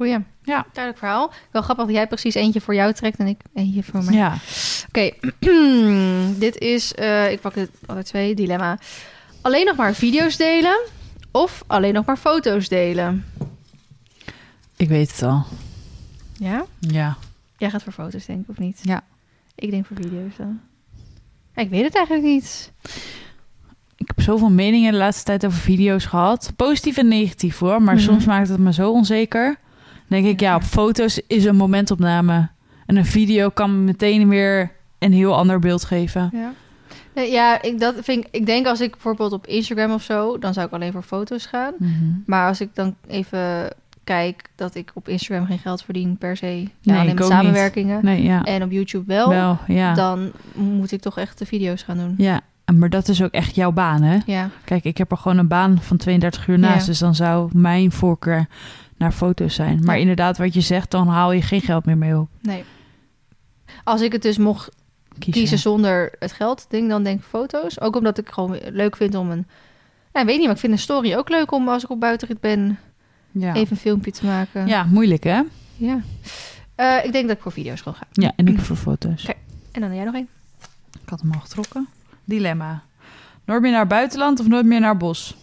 Goeie. 0.00 0.18
Ja. 0.42 0.66
Duidelijk 0.72 0.98
verhaal. 0.98 1.32
Wel 1.50 1.62
grappig 1.62 1.84
dat 1.84 1.94
jij 1.94 2.06
precies 2.06 2.34
eentje 2.34 2.60
voor 2.60 2.74
jou 2.74 2.92
trekt 2.92 3.18
en 3.18 3.26
ik 3.26 3.40
eentje 3.54 3.82
voor 3.82 4.04
mij. 4.04 4.14
Ja. 4.14 4.36
Oké, 4.88 5.10
dit 6.46 6.58
is, 6.58 6.94
eh, 6.94 7.32
ik 7.32 7.40
pak 7.40 7.54
het 7.54 7.70
alle 7.86 8.02
twee, 8.02 8.34
dilemma. 8.34 8.78
Alleen 9.40 9.64
nog 9.64 9.76
maar 9.76 9.94
video's 9.94 10.36
delen 10.36 10.80
of 11.30 11.64
alleen 11.66 11.94
nog 11.94 12.04
maar 12.04 12.16
foto's 12.16 12.68
delen? 12.68 13.24
Ik 14.76 14.88
weet 14.88 15.10
het 15.10 15.22
al. 15.22 15.46
Ja? 16.38 16.64
Ja. 16.78 17.16
Jij 17.56 17.70
gaat 17.70 17.82
voor 17.82 17.92
foto's 17.92 18.26
denk 18.26 18.42
ik, 18.42 18.48
of 18.48 18.58
niet? 18.58 18.80
Ja. 18.82 19.04
Ik 19.54 19.70
denk 19.70 19.86
voor 19.86 19.96
video's 19.96 20.36
dan. 20.36 20.60
Ja, 21.54 21.62
ik 21.62 21.70
weet 21.70 21.84
het 21.84 21.94
eigenlijk 21.94 22.26
niet. 22.26 22.72
Heb 24.20 24.28
zoveel 24.28 24.50
meningen 24.50 24.92
de 24.92 24.98
laatste 24.98 25.24
tijd 25.24 25.46
over 25.46 25.58
video's 25.58 26.04
gehad. 26.04 26.52
Positief 26.56 26.96
en 26.96 27.08
negatief 27.08 27.58
hoor. 27.58 27.82
Maar 27.82 27.94
Mhm. 27.94 28.02
soms 28.04 28.24
maakt 28.24 28.48
het 28.48 28.58
me 28.58 28.72
zo 28.72 28.90
onzeker. 28.90 29.44
Dan 30.08 30.22
denk 30.22 30.26
ik, 30.26 30.40
ja, 30.40 30.54
op 30.54 30.62
foto's 30.62 31.20
is 31.26 31.44
een 31.44 31.56
momentopname. 31.56 32.48
En 32.86 32.96
een 32.96 33.04
video 33.04 33.48
kan 33.48 33.70
me 33.78 33.84
meteen 33.84 34.28
weer 34.28 34.72
een 34.98 35.12
heel 35.12 35.36
ander 35.36 35.58
beeld 35.58 35.84
geven. 35.84 36.30
Ja. 36.32 36.52
Ja, 37.22 37.62
ik, 37.62 37.80
dat 37.80 37.94
vind 38.00 38.24
ik, 38.24 38.28
ik 38.30 38.46
denk 38.46 38.66
als 38.66 38.80
ik 38.80 38.90
bijvoorbeeld 38.90 39.32
op 39.32 39.46
Instagram 39.46 39.90
of 39.92 40.02
zo, 40.02 40.38
dan 40.38 40.52
zou 40.54 40.66
ik 40.66 40.72
alleen 40.72 40.92
voor 40.92 41.02
foto's 41.02 41.46
gaan. 41.46 41.72
Mhm. 41.78 41.90
Maar 42.26 42.48
als 42.48 42.60
ik 42.60 42.68
dan 42.74 42.94
even 43.08 43.68
kijk 44.04 44.42
dat 44.56 44.74
ik 44.74 44.90
op 44.94 45.08
Instagram 45.08 45.46
geen 45.46 45.58
geld 45.58 45.82
verdien 45.82 46.16
per 46.18 46.36
se, 46.36 46.46
ja, 46.46 46.66
Nee, 46.82 46.98
alleen 47.00 47.14
met 47.14 47.24
samenwerkingen. 47.26 48.04
Nee, 48.04 48.22
ja. 48.22 48.42
En 48.42 48.62
op 48.62 48.70
YouTube 48.70 49.04
wel, 49.06 49.28
Wel, 49.28 49.58
ja. 49.66 49.94
dan 49.94 50.30
moet 50.54 50.92
ik 50.92 51.00
toch 51.00 51.18
echt 51.18 51.38
de 51.38 51.46
video's 51.46 51.82
gaan 51.82 51.96
doen. 51.96 52.14
Ja, 52.18 52.40
maar 52.72 52.90
dat 52.90 53.08
is 53.08 53.22
ook 53.22 53.32
echt 53.32 53.54
jouw 53.54 53.72
baan, 53.72 54.02
hè? 54.02 54.18
Ja, 54.26 54.50
Kijk, 54.64 54.84
ik 54.84 54.98
heb 54.98 55.10
er 55.10 55.16
gewoon 55.16 55.38
een 55.38 55.48
baan 55.48 55.78
van 55.82 55.96
32 55.96 56.46
uur 56.48 56.58
naast. 56.58 56.80
Ja. 56.80 56.86
Dus 56.86 56.98
dan 56.98 57.14
zou 57.14 57.50
mijn 57.52 57.92
voorkeur 57.92 58.46
naar 58.96 59.12
foto's 59.12 59.54
zijn. 59.54 59.80
Maar 59.84 59.94
Ja. 59.94 60.00
inderdaad, 60.00 60.38
wat 60.38 60.54
je 60.54 60.60
zegt, 60.60 60.90
dan 60.90 61.08
haal 61.08 61.32
je 61.32 61.42
geen 61.42 61.60
geld 61.60 61.84
meer 61.84 61.98
mee 61.98 62.18
op. 62.18 62.28
nee. 62.40 62.64
Als 63.84 64.00
ik 64.00 64.12
het 64.12 64.22
dus 64.22 64.38
mocht 64.38 64.68
Kiezen. 65.18 65.32
kiezen 65.32 65.58
zonder 65.58 66.12
het 66.18 66.32
geld 66.32 66.66
ding, 66.68 66.88
dan 66.88 67.02
denk 67.02 67.18
ik 67.20 67.24
foto's. 67.26 67.80
Ook 67.80 67.96
omdat 67.96 68.18
ik 68.18 68.28
gewoon 68.28 68.58
leuk 68.64 68.96
vind 68.96 69.14
om 69.14 69.30
een... 69.30 69.46
Ja, 70.12 70.20
ik 70.20 70.26
weet 70.26 70.36
niet, 70.36 70.44
maar 70.44 70.54
ik 70.54 70.60
vind 70.60 70.72
een 70.72 70.78
story 70.78 71.14
ook 71.14 71.28
leuk 71.28 71.52
om 71.52 71.68
als 71.68 71.84
ik 71.84 71.90
op 71.90 72.00
buitenrit 72.00 72.40
ben... 72.40 72.78
Ja, 73.30 73.54
even 73.54 73.70
een 73.70 73.76
filmpje 73.76 74.10
te 74.10 74.26
maken. 74.26 74.66
ja 74.66 74.84
moeilijk 74.84 75.24
hè? 75.24 75.40
Ja. 75.76 76.00
Eh, 76.74 77.04
ik 77.04 77.12
denk 77.12 77.26
dat 77.28 77.36
ik 77.36 77.42
voor 77.42 77.52
video's 77.52 77.80
gewoon 77.80 77.98
ga. 77.98 78.06
Ja, 78.12 78.32
en 78.36 78.46
ik 78.46 78.60
voor 78.60 78.76
foto's. 78.76 79.22
Oké. 79.22 79.34
En 79.72 79.80
dan 79.80 79.94
jij 79.94 80.04
nog 80.04 80.14
één. 80.14 80.28
Ik 81.02 81.08
had 81.08 81.20
hem 81.20 81.32
al 81.32 81.40
getrokken. 81.40 81.88
Dilemma. 82.30 82.82
Nooit 83.44 83.62
meer 83.62 83.72
naar 83.72 83.86
buitenland 83.86 84.40
of 84.40 84.46
nooit 84.48 84.66
meer 84.66 84.80
naar 84.80 84.96
bos? 84.96 85.36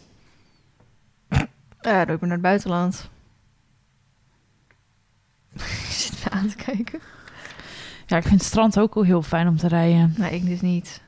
Doe 1.81 1.91
ik 1.91 2.07
maar 2.07 2.17
naar 2.19 2.31
het 2.31 2.41
buitenland. 2.41 3.09
Je 5.87 5.87
zit 5.89 6.23
me 6.23 6.29
aan 6.29 6.47
te 6.47 6.55
kijken. 6.55 6.99
Ja, 8.05 8.17
ik 8.17 8.23
vind 8.23 8.35
het 8.39 8.43
strand 8.49 8.79
ook 8.79 8.93
wel 8.93 9.03
heel 9.03 9.21
fijn 9.21 9.47
om 9.47 9.57
te 9.57 9.67
rijden. 9.67 10.13
Nee, 10.17 10.31
ik 10.35 10.45
dus 10.45 10.61
niet. 10.61 11.01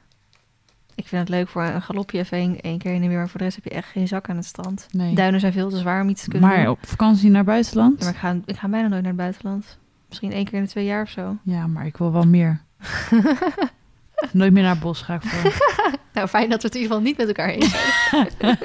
Ik 0.96 1.08
vind 1.08 1.22
het 1.22 1.30
leuk 1.30 1.48
voor 1.48 1.64
een 1.64 1.82
galopje 1.82 2.18
even 2.20 2.38
één, 2.38 2.60
één 2.62 2.78
keer 2.78 2.94
in 2.94 3.02
de 3.02 3.08
weer. 3.08 3.18
Maar 3.18 3.30
voor 3.30 3.38
de 3.38 3.44
rest 3.44 3.56
heb 3.56 3.66
je 3.66 3.70
echt 3.72 3.88
geen 3.90 4.08
zak 4.08 4.30
aan 4.30 4.36
het 4.36 4.46
strand. 4.46 4.88
Nee. 4.92 5.16
Duinen 5.16 5.40
zijn 5.40 5.54
veel 5.54 5.70
te 5.70 5.78
zwaar 5.78 6.02
om 6.02 6.10
iets 6.10 6.24
te 6.24 6.30
kunnen 6.30 6.50
Maar 6.50 6.58
doen. 6.58 6.68
op 6.70 6.80
vakantie 6.88 7.30
naar 7.30 7.44
buitenland? 7.44 8.00
Ja, 8.00 8.06
maar 8.06 8.14
ik 8.14 8.20
ga, 8.20 8.38
ik 8.46 8.56
ga 8.58 8.68
bijna 8.68 8.88
nooit 8.88 9.02
naar 9.02 9.12
het 9.12 9.22
buitenland. 9.22 9.78
Misschien 10.08 10.32
één 10.32 10.46
keer 10.46 10.54
in 10.58 10.64
de 10.64 10.70
twee 10.70 10.86
jaar 10.86 11.02
of 11.02 11.10
zo. 11.10 11.38
Ja, 11.44 11.68
maar 11.68 11.86
ik 11.86 11.98
wil 11.98 12.12
wel 12.12 12.28
meer. 12.28 12.62
Nooit 14.32 14.54
meer 14.54 14.64
naar 14.64 14.78
bos 14.78 15.02
ga 15.02 15.14
ik 15.14 15.22
voor. 15.24 15.54
Nou, 16.14 16.28
fijn 16.28 16.50
dat 16.50 16.62
we 16.62 16.68
het 16.68 16.76
in 16.76 16.82
ieder 16.82 16.96
geval 16.98 17.10
niet 17.10 17.18
met 17.18 17.28
elkaar 17.28 17.50
eens 17.50 17.72
zijn. 18.10 18.58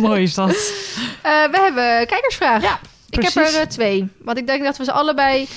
Mooi 0.08 0.22
is 0.22 0.34
dat. 0.34 0.50
Eh, 1.22 1.44
we 1.50 1.58
hebben 1.60 2.06
kijkersvragen. 2.06 2.62
Ja, 2.62 2.80
ik 3.10 3.22
heb 3.22 3.34
er 3.34 3.54
eh, 3.54 3.66
twee. 3.66 4.08
Want 4.18 4.38
ik 4.38 4.46
denk 4.46 4.64
dat 4.64 4.76
we 4.76 4.84
ze 4.84 4.92
allebei 4.92 5.48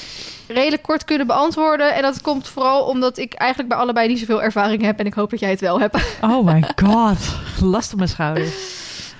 redelijk 0.47 0.81
kort 0.83 1.05
kunnen 1.05 1.27
beantwoorden. 1.27 1.93
En 1.95 2.01
dat 2.01 2.21
komt 2.21 2.47
vooral 2.47 2.83
omdat 2.83 3.17
ik 3.17 3.33
eigenlijk 3.33 3.69
bij 3.69 3.79
allebei 3.81 4.07
niet 4.07 4.19
zoveel 4.19 4.43
ervaring 4.43 4.81
heb. 4.81 4.99
En 4.99 5.05
ik 5.05 5.13
hoop 5.13 5.29
dat 5.29 5.39
jij 5.39 5.49
het 5.49 5.59
wel 5.59 5.79
hebt. 5.79 6.17
Oh 6.21 6.45
my 6.45 6.63
god. 6.85 7.17
Last 7.61 7.91
op 7.91 7.97
mijn 7.97 8.09
schouders. 8.09 8.53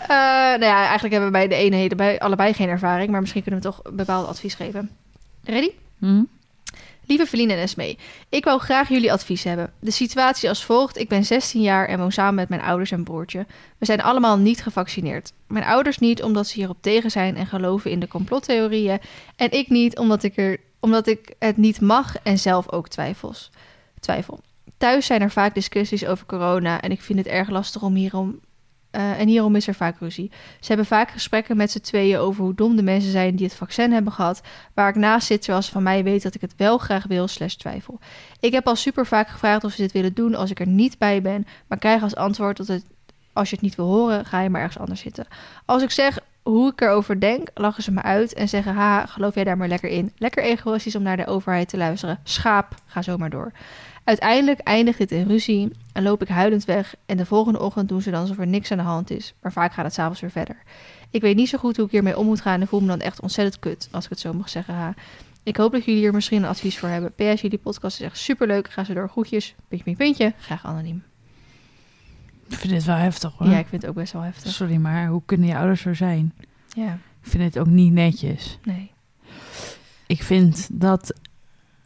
Eh, 0.02 0.08
nou 0.08 0.64
ja, 0.64 0.84
eigenlijk 0.84 1.14
hebben 1.14 1.26
we 1.32 1.38
bij 1.38 1.48
de 1.48 1.56
ene 1.56 1.76
hele 1.76 1.96
bij 1.96 2.20
allebei 2.20 2.54
geen 2.54 2.70
ervaring. 2.70 3.10
Maar 3.10 3.22
misschien 3.22 3.43
kunnen 3.43 3.62
we 3.62 3.68
toch 3.68 3.82
bepaald 3.93 4.28
advies 4.28 4.54
geven. 4.54 4.89
Ready? 5.43 5.70
Hm? 6.00 6.24
Lieve 7.08 7.26
Feline 7.26 7.53
en 7.53 7.60
Esmee, 7.60 7.97
ik 8.30 8.43
wou 8.43 8.60
graag 8.60 8.89
jullie 8.89 9.12
advies 9.12 9.43
hebben. 9.43 9.74
De 9.80 9.91
situatie 9.91 10.49
als 10.49 10.66
volgt. 10.66 10.97
Ik 10.97 11.10
ben 11.10 11.26
16 11.26 11.62
jaar 11.62 11.88
en 11.88 11.99
woon 11.99 12.12
samen 12.12 12.36
met 12.36 12.49
mijn 12.49 12.62
ouders 12.62 12.91
en 12.91 13.03
broertje. 13.03 13.45
We 13.78 13.86
zijn 13.86 14.01
allemaal 14.01 14.38
niet 14.38 14.62
gevaccineerd. 14.62 15.34
Mijn 15.47 15.66
ouders 15.66 15.97
niet 15.97 16.24
omdat 16.24 16.47
ze 16.47 16.56
hierop 16.56 16.78
tegen 16.82 17.12
zijn 17.12 17.36
en 17.36 17.47
geloven 17.47 17.91
in 17.91 17.99
de 17.99 18.08
complottheorieën. 18.08 18.99
En 19.36 19.51
ik 19.51 19.70
niet 19.70 19.97
omdat 19.97 20.24
ik, 20.24 20.38
er, 20.38 20.60
omdat 20.80 21.08
ik 21.08 21.34
het 21.39 21.58
niet 21.58 21.82
mag 21.82 22.16
en 22.24 22.38
zelf 22.38 22.72
ook 22.72 22.88
twijfels. 22.88 23.51
twijfel. 23.99 24.39
Thuis 24.78 25.06
zijn 25.06 25.22
er 25.22 25.32
vaak 25.32 25.53
discussies 25.53 26.06
over 26.06 26.26
corona 26.26 26.82
en 26.82 26.91
ik 26.91 27.01
vind 27.01 27.20
het 27.20 27.28
erg 27.28 27.49
lastig 27.49 27.82
om 27.82 27.95
hierom... 27.95 28.39
eh, 28.96 29.20
en 29.20 29.28
hierom 29.28 29.56
is 29.56 29.68
er 29.68 29.74
vaak 29.74 30.00
ruzie. 30.00 30.32
Ze 30.60 30.68
hebben 30.68 30.86
vaak 30.86 31.10
gesprekken 31.10 31.58
met 31.58 31.72
z'n 31.72 31.80
tweeën 31.80 32.18
over 32.18 32.43
hoe 32.43 32.56
dom 32.56 32.76
de 32.76 32.84
mensen 32.84 33.12
zijn 33.12 33.36
die 33.36 33.46
het 33.46 33.56
vaccin 33.56 33.91
hebben 33.91 34.14
gehad 34.14 34.41
waar 34.74 34.89
ik 34.89 34.96
naast 34.96 35.28
zit, 35.28 35.41
terwijl 35.41 35.64
ze 35.64 35.72
van 35.72 35.84
mij 35.84 36.04
weet 36.04 36.24
dat 36.24 36.36
ik 36.36 36.41
het 36.41 36.54
wel 36.58 36.78
graag 36.78 37.06
wil, 37.08 37.28
slash 37.28 37.54
twijfel. 37.54 38.00
Ik 38.39 38.54
heb 38.54 38.68
al 38.68 38.76
super 38.76 39.06
vaak 39.06 39.28
gevraagd 39.28 39.64
of 39.64 39.72
ze 39.72 39.82
dit 39.82 39.91
willen 39.91 40.14
doen 40.14 40.36
als 40.36 40.52
ik 40.52 40.60
er 40.60 40.68
niet 40.68 40.98
bij 40.98 41.22
ben, 41.22 41.46
maar 41.68 41.78
krijg 41.78 42.04
als 42.04 42.16
antwoord 42.16 42.58
dat 42.58 42.68
het, 42.68 42.86
als 43.34 43.50
je 43.50 43.56
het 43.56 43.64
niet 43.64 43.76
wil 43.76 43.88
horen, 43.88 44.26
ga 44.26 44.41
je 44.41 44.50
maar 44.50 44.62
ergens 44.62 44.80
anders 44.80 45.02
zitten. 45.02 45.28
Als 45.66 45.84
ik 45.84 45.91
zeg 45.91 46.20
hoe 46.43 46.72
ik 46.72 46.82
erover 46.82 47.20
denk, 47.20 47.50
lachen 47.54 47.84
ze 47.84 47.91
me 47.91 48.02
uit 48.02 48.34
en 48.34 48.50
zeggen, 48.50 48.74
ha, 48.74 49.06
geloof 49.06 49.36
jij 49.36 49.43
daar 49.43 49.58
maar 49.58 49.68
lekker 49.68 49.89
in. 49.89 50.12
Lekker 50.18 50.43
egoïstisch 50.43 50.96
om 50.96 51.04
naar 51.04 51.18
de 51.18 51.26
overheid 51.26 51.70
te 51.70 51.78
luisteren. 51.78 52.20
Schaap, 52.24 52.76
ga 52.86 53.02
zo 53.02 53.18
maar 53.18 53.30
door. 53.30 53.52
Uiteindelijk 54.06 54.60
eindigt 54.60 54.97
dit 54.97 55.12
in 55.12 55.28
ruzie 55.28 55.72
en 55.93 56.03
loop 56.03 56.22
ik 56.22 56.28
huilend 56.28 56.66
weg 56.66 56.95
en 57.06 57.18
de 57.18 57.26
volgende 57.26 57.60
ochtend 57.60 57.89
doen 57.89 58.01
ze 58.01 58.12
dan 58.12 58.22
alsof 58.22 58.38
er 58.38 58.47
niks 58.47 58.72
aan 58.72 58.78
de 58.78 58.84
hand 58.84 59.10
is, 59.12 59.34
maar 59.41 59.51
vaak 59.51 59.74
gaat 59.74 59.86
het 59.86 59.93
s'avonds 59.93 60.22
weer 60.22 60.32
verder. 60.32 60.58
Ik 61.10 61.22
weet 61.22 61.36
niet 61.36 61.49
zo 61.49 61.58
goed 61.58 61.76
hoe 61.78 61.86
ik 61.86 61.91
hiermee 61.91 62.18
om 62.18 62.26
moet 62.26 62.41
gaan 62.41 62.62
en 62.62 62.68
voel 62.68 62.80
me 62.82 62.88
dan 62.88 62.99
echt 62.99 63.22
ontzettend 63.22 63.60
kut, 63.60 63.88
als 63.91 64.03
ik 64.03 64.10
het 64.10 64.20
zo 64.20 64.34
mag 64.34 64.49
zeggen. 64.49 64.74
Ha. 64.74 64.93
Ik 65.43 65.58
hoop 65.58 65.72
dat 65.72 65.86
jullie 65.86 65.99
hier 66.01 66.14
misschien 66.14 66.43
een 66.43 66.49
advies 66.49 66.78
voor 66.80 66.89
hebben. 66.89 67.14
PS, 67.14 67.41
jullie 67.41 67.58
podcast 67.58 67.99
is 67.99 68.06
echt 68.06 68.18
superleuk. 68.18 68.70
Ga 68.72 68.84
ze 68.84 68.93
door. 68.93 69.10
Groetjes. 69.10 69.56
Puntje, 69.68 69.84
puntje, 69.86 70.03
puntje. 70.06 70.34
Graag 70.38 70.66
anoniem. 70.66 71.03
Ik 72.49 72.56
vind 72.58 72.74
dit 72.74 72.84
wel 72.86 72.95
heftig 72.95 73.34
hoor. 73.38 73.49
Ja, 73.49 73.58
ik 73.58 73.68
vind 73.68 73.82
het 73.82 73.91
ook 73.91 73.97
best 73.97 74.14
wel 74.14 74.22
heftig. 74.22 74.51
Sorry, 74.51 74.76
maar 74.76 75.08
hoe 75.08 75.22
kunnen 75.26 75.47
je 75.47 75.56
ouders 75.58 75.82
zo 75.82 75.93
zijn? 75.93 76.34
Ja, 76.76 76.93
Ik 77.24 77.30
vind 77.30 77.43
het 77.43 77.60
ook 77.60 77.68
niet 77.68 77.93
netjes. 77.93 78.60
nee. 78.64 78.91
Ik 80.08 80.24
vind 80.24 80.68
dat 80.72 81.14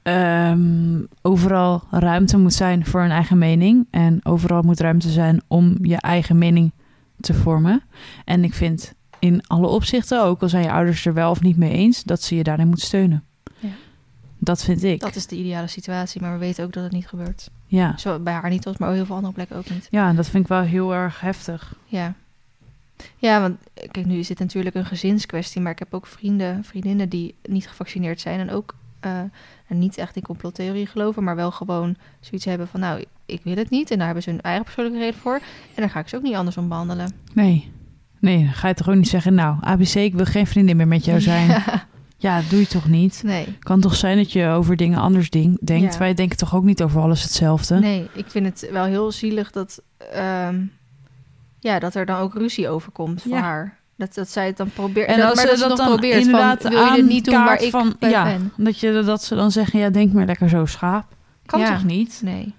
ehm, 0.10 1.04
overal 1.22 1.84
ruimte 1.92 2.38
moet 2.38 2.54
zijn 2.54 2.86
voor 2.86 3.02
een 3.02 3.12
eigen 3.12 3.38
mening. 3.38 3.88
En 3.92 4.20
overal 4.26 4.62
moet 4.62 4.80
ruimte 4.80 5.10
zijn 5.10 5.42
om 5.48 5.78
je 5.82 5.98
eigen 5.98 6.38
mening 6.38 6.72
te 7.20 7.34
vormen. 7.34 7.82
En 8.26 8.44
ik 8.44 8.54
vind 8.54 8.94
in 9.20 9.48
alle 9.48 9.68
opzichten, 9.68 10.24
ook 10.24 10.42
al 10.42 10.50
zijn 10.50 10.64
je 10.64 10.72
ouders 10.72 11.06
er 11.06 11.14
wel 11.14 11.30
of 11.30 11.42
niet 11.42 11.58
mee 11.58 11.72
eens, 11.72 12.04
dat 12.04 12.22
ze 12.22 12.36
je 12.36 12.44
daarin 12.44 12.68
moeten 12.68 12.86
steunen. 12.86 13.24
Ja. 13.60 13.70
Dat 14.38 14.64
vind 14.64 14.84
ik. 14.84 15.00
Dat 15.00 15.16
is 15.16 15.28
de 15.28 15.36
ideale 15.36 15.68
situatie, 15.68 16.22
maar 16.22 16.34
we 16.34 16.40
weten 16.40 16.64
ook 16.64 16.74
dat 16.74 16.84
het 16.84 16.92
niet 16.92 17.08
gebeurt. 17.08 17.50
Ja. 17.66 17.98
Zo 17.98 18.20
bij 18.20 18.34
haar 18.34 18.50
niet, 18.50 18.80
maar 18.80 18.90
op 18.90 18.96
heel 18.96 19.06
veel 19.06 19.16
andere 19.16 19.34
plekken 19.34 19.58
ook 19.58 19.70
niet. 19.70 19.88
ja, 19.90 20.10
en 20.10 20.16
dat 20.16 20.30
vind 20.30 20.44
ik 20.44 20.50
wel 20.50 20.62
heel 20.62 20.94
erg 20.94 21.20
heftig. 21.22 21.76
Ja. 21.86 22.14
Ja, 23.18 23.42
want 23.42 23.58
kijk, 23.92 24.06
nu 24.06 24.18
is 24.18 24.28
dit 24.28 24.40
natuurlijk 24.40 24.76
een 24.76 24.86
gezinskwestie, 24.86 25.62
maar 25.62 25.72
ik 25.72 25.80
heb 25.80 25.94
ook 25.94 26.08
vrienden, 26.08 26.64
vriendinnen 26.64 27.10
die 27.10 27.36
niet 27.44 27.68
gevaccineerd 27.68 28.22
zijn 28.22 28.40
en 28.40 28.52
ook 28.52 28.76
eh, 29.00 29.20
en 29.68 29.80
niet 29.80 29.98
echt 29.98 30.16
in 30.16 30.22
complottheorie 30.22 30.86
geloven, 30.88 31.24
maar 31.24 31.36
wel 31.36 31.52
gewoon 31.52 31.96
zoiets 32.20 32.46
hebben 32.46 32.68
van, 32.68 32.80
nou, 32.80 33.04
ik 33.26 33.42
wil 33.44 33.56
het 33.56 33.70
niet 33.70 33.92
en 33.92 33.96
daar 33.98 34.06
hebben 34.06 34.24
ze 34.24 34.30
hun 34.30 34.42
eigen 34.42 34.64
persoonlijke 34.64 35.00
reden 35.00 35.20
voor 35.20 35.36
en 35.36 35.42
daar 35.76 35.90
ga 35.90 36.00
ik 36.00 36.08
ze 36.08 36.16
ook 36.16 36.22
niet 36.24 36.36
anders 36.36 36.58
om 36.58 36.68
behandelen. 36.68 37.12
Nee. 37.34 37.72
Nee, 38.20 38.44
dan 38.44 38.54
ga 38.54 38.68
je 38.68 38.74
toch 38.74 38.90
ook 38.90 38.96
niet 38.96 39.08
zeggen, 39.10 39.34
nou, 39.34 39.58
ABC, 39.62 39.94
ik 39.96 40.14
wil 40.16 40.26
geen 40.26 40.48
vriendin 40.48 40.78
meer 40.78 40.88
met 40.88 41.06
jou 41.06 41.22
zijn. 41.22 41.48
Ja, 42.22 42.36
Ja, 42.36 42.42
dat 42.42 42.50
doe 42.50 42.60
je 42.60 42.68
toch 42.68 42.88
niet? 42.88 43.22
nee. 43.26 43.58
Kan 43.60 43.80
toch 43.82 43.96
zijn 43.96 44.18
dat 44.18 44.32
je 44.32 44.48
over 44.48 44.76
dingen 44.76 45.00
anders 45.00 45.30
ding- 45.30 45.58
denkt. 45.62 45.94
Ja. 45.94 46.00
Wij 46.00 46.14
denken 46.14 46.38
toch 46.38 46.56
ook 46.56 46.64
niet 46.64 46.84
over 46.84 47.02
alles 47.02 47.24
hetzelfde? 47.24 47.80
Nee, 47.80 48.08
ik 48.14 48.26
vind 48.30 48.46
het 48.46 48.70
wel 48.72 48.84
heel 48.84 49.12
zielig 49.12 49.52
dat, 49.52 49.82
ehm, 50.12 50.62
ja, 51.60 51.80
dat 51.80 51.96
er 51.96 52.06
dan 52.06 52.20
ook 52.20 52.34
ruzie 52.34 52.70
over 52.70 52.92
komt 52.92 53.22
voor 53.22 53.32
Ja. 53.32 53.42
haar. 53.42 53.78
Dat, 54.00 54.14
dat 54.14 54.30
zij 54.30 54.46
het 54.46 54.58
dan 54.58 54.70
probeert. 54.72 55.08
En 55.08 55.18
dat, 55.18 55.30
als 55.30 55.44
maar 55.44 55.58
ze 55.58 55.68
dat 55.68 55.78
dan 55.78 55.88
probeert 55.88 56.22
inderdaad 56.22 56.62
van, 56.62 56.72
wil 56.72 56.84
je 56.86 56.92
het 56.92 57.06
niet 57.06 57.26
doen 57.26 57.34
waar 57.44 57.62
ik 57.62 57.70
van, 57.70 57.96
ja, 58.00 58.24
ben? 58.24 58.54
Dat, 58.58 58.80
je, 58.80 59.02
dat 59.06 59.24
ze 59.24 59.36
dan 59.36 59.52
zeggen, 59.52 59.80
ja, 59.80 59.90
denk 59.90 60.14
maar 60.14 60.26
lekker 60.26 60.50
zo 60.50 60.66
schaap. 60.66 61.06
Kan 61.46 61.60
Ja. 61.60 61.74
toch 61.74 61.84
niet? 61.84 62.20
Nee. 62.24 62.54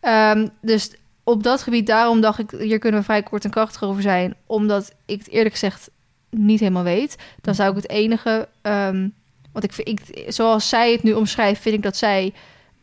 Ehm, 0.00 0.48
dus 0.60 0.90
op 1.24 1.42
dat 1.42 1.62
gebied, 1.62 1.86
daarom 1.86 2.20
dacht 2.20 2.38
ik, 2.38 2.50
hier 2.58 2.78
kunnen 2.78 3.00
we 3.00 3.06
vrij 3.06 3.22
kort 3.22 3.44
en 3.44 3.50
krachtig 3.50 3.82
over 3.82 4.02
zijn. 4.02 4.34
Omdat 4.46 4.92
ik 5.06 5.18
het 5.18 5.28
eerlijk 5.28 5.52
gezegd 5.52 5.90
niet 6.30 6.60
helemaal 6.60 6.82
weet. 6.82 7.16
Dan 7.40 7.54
zou 7.54 7.70
ik 7.70 7.76
het 7.76 7.88
enige, 7.90 8.48
ehm 8.62 9.08
want 9.52 9.64
ik, 9.64 9.72
vind- 9.72 9.88
ik, 9.88 10.24
zoals 10.32 10.68
zij 10.68 10.92
het 10.92 11.02
nu 11.02 11.12
omschrijft, 11.12 11.60
vind 11.62 11.74
ik 11.74 11.82
dat 11.82 11.96
zij 11.96 12.32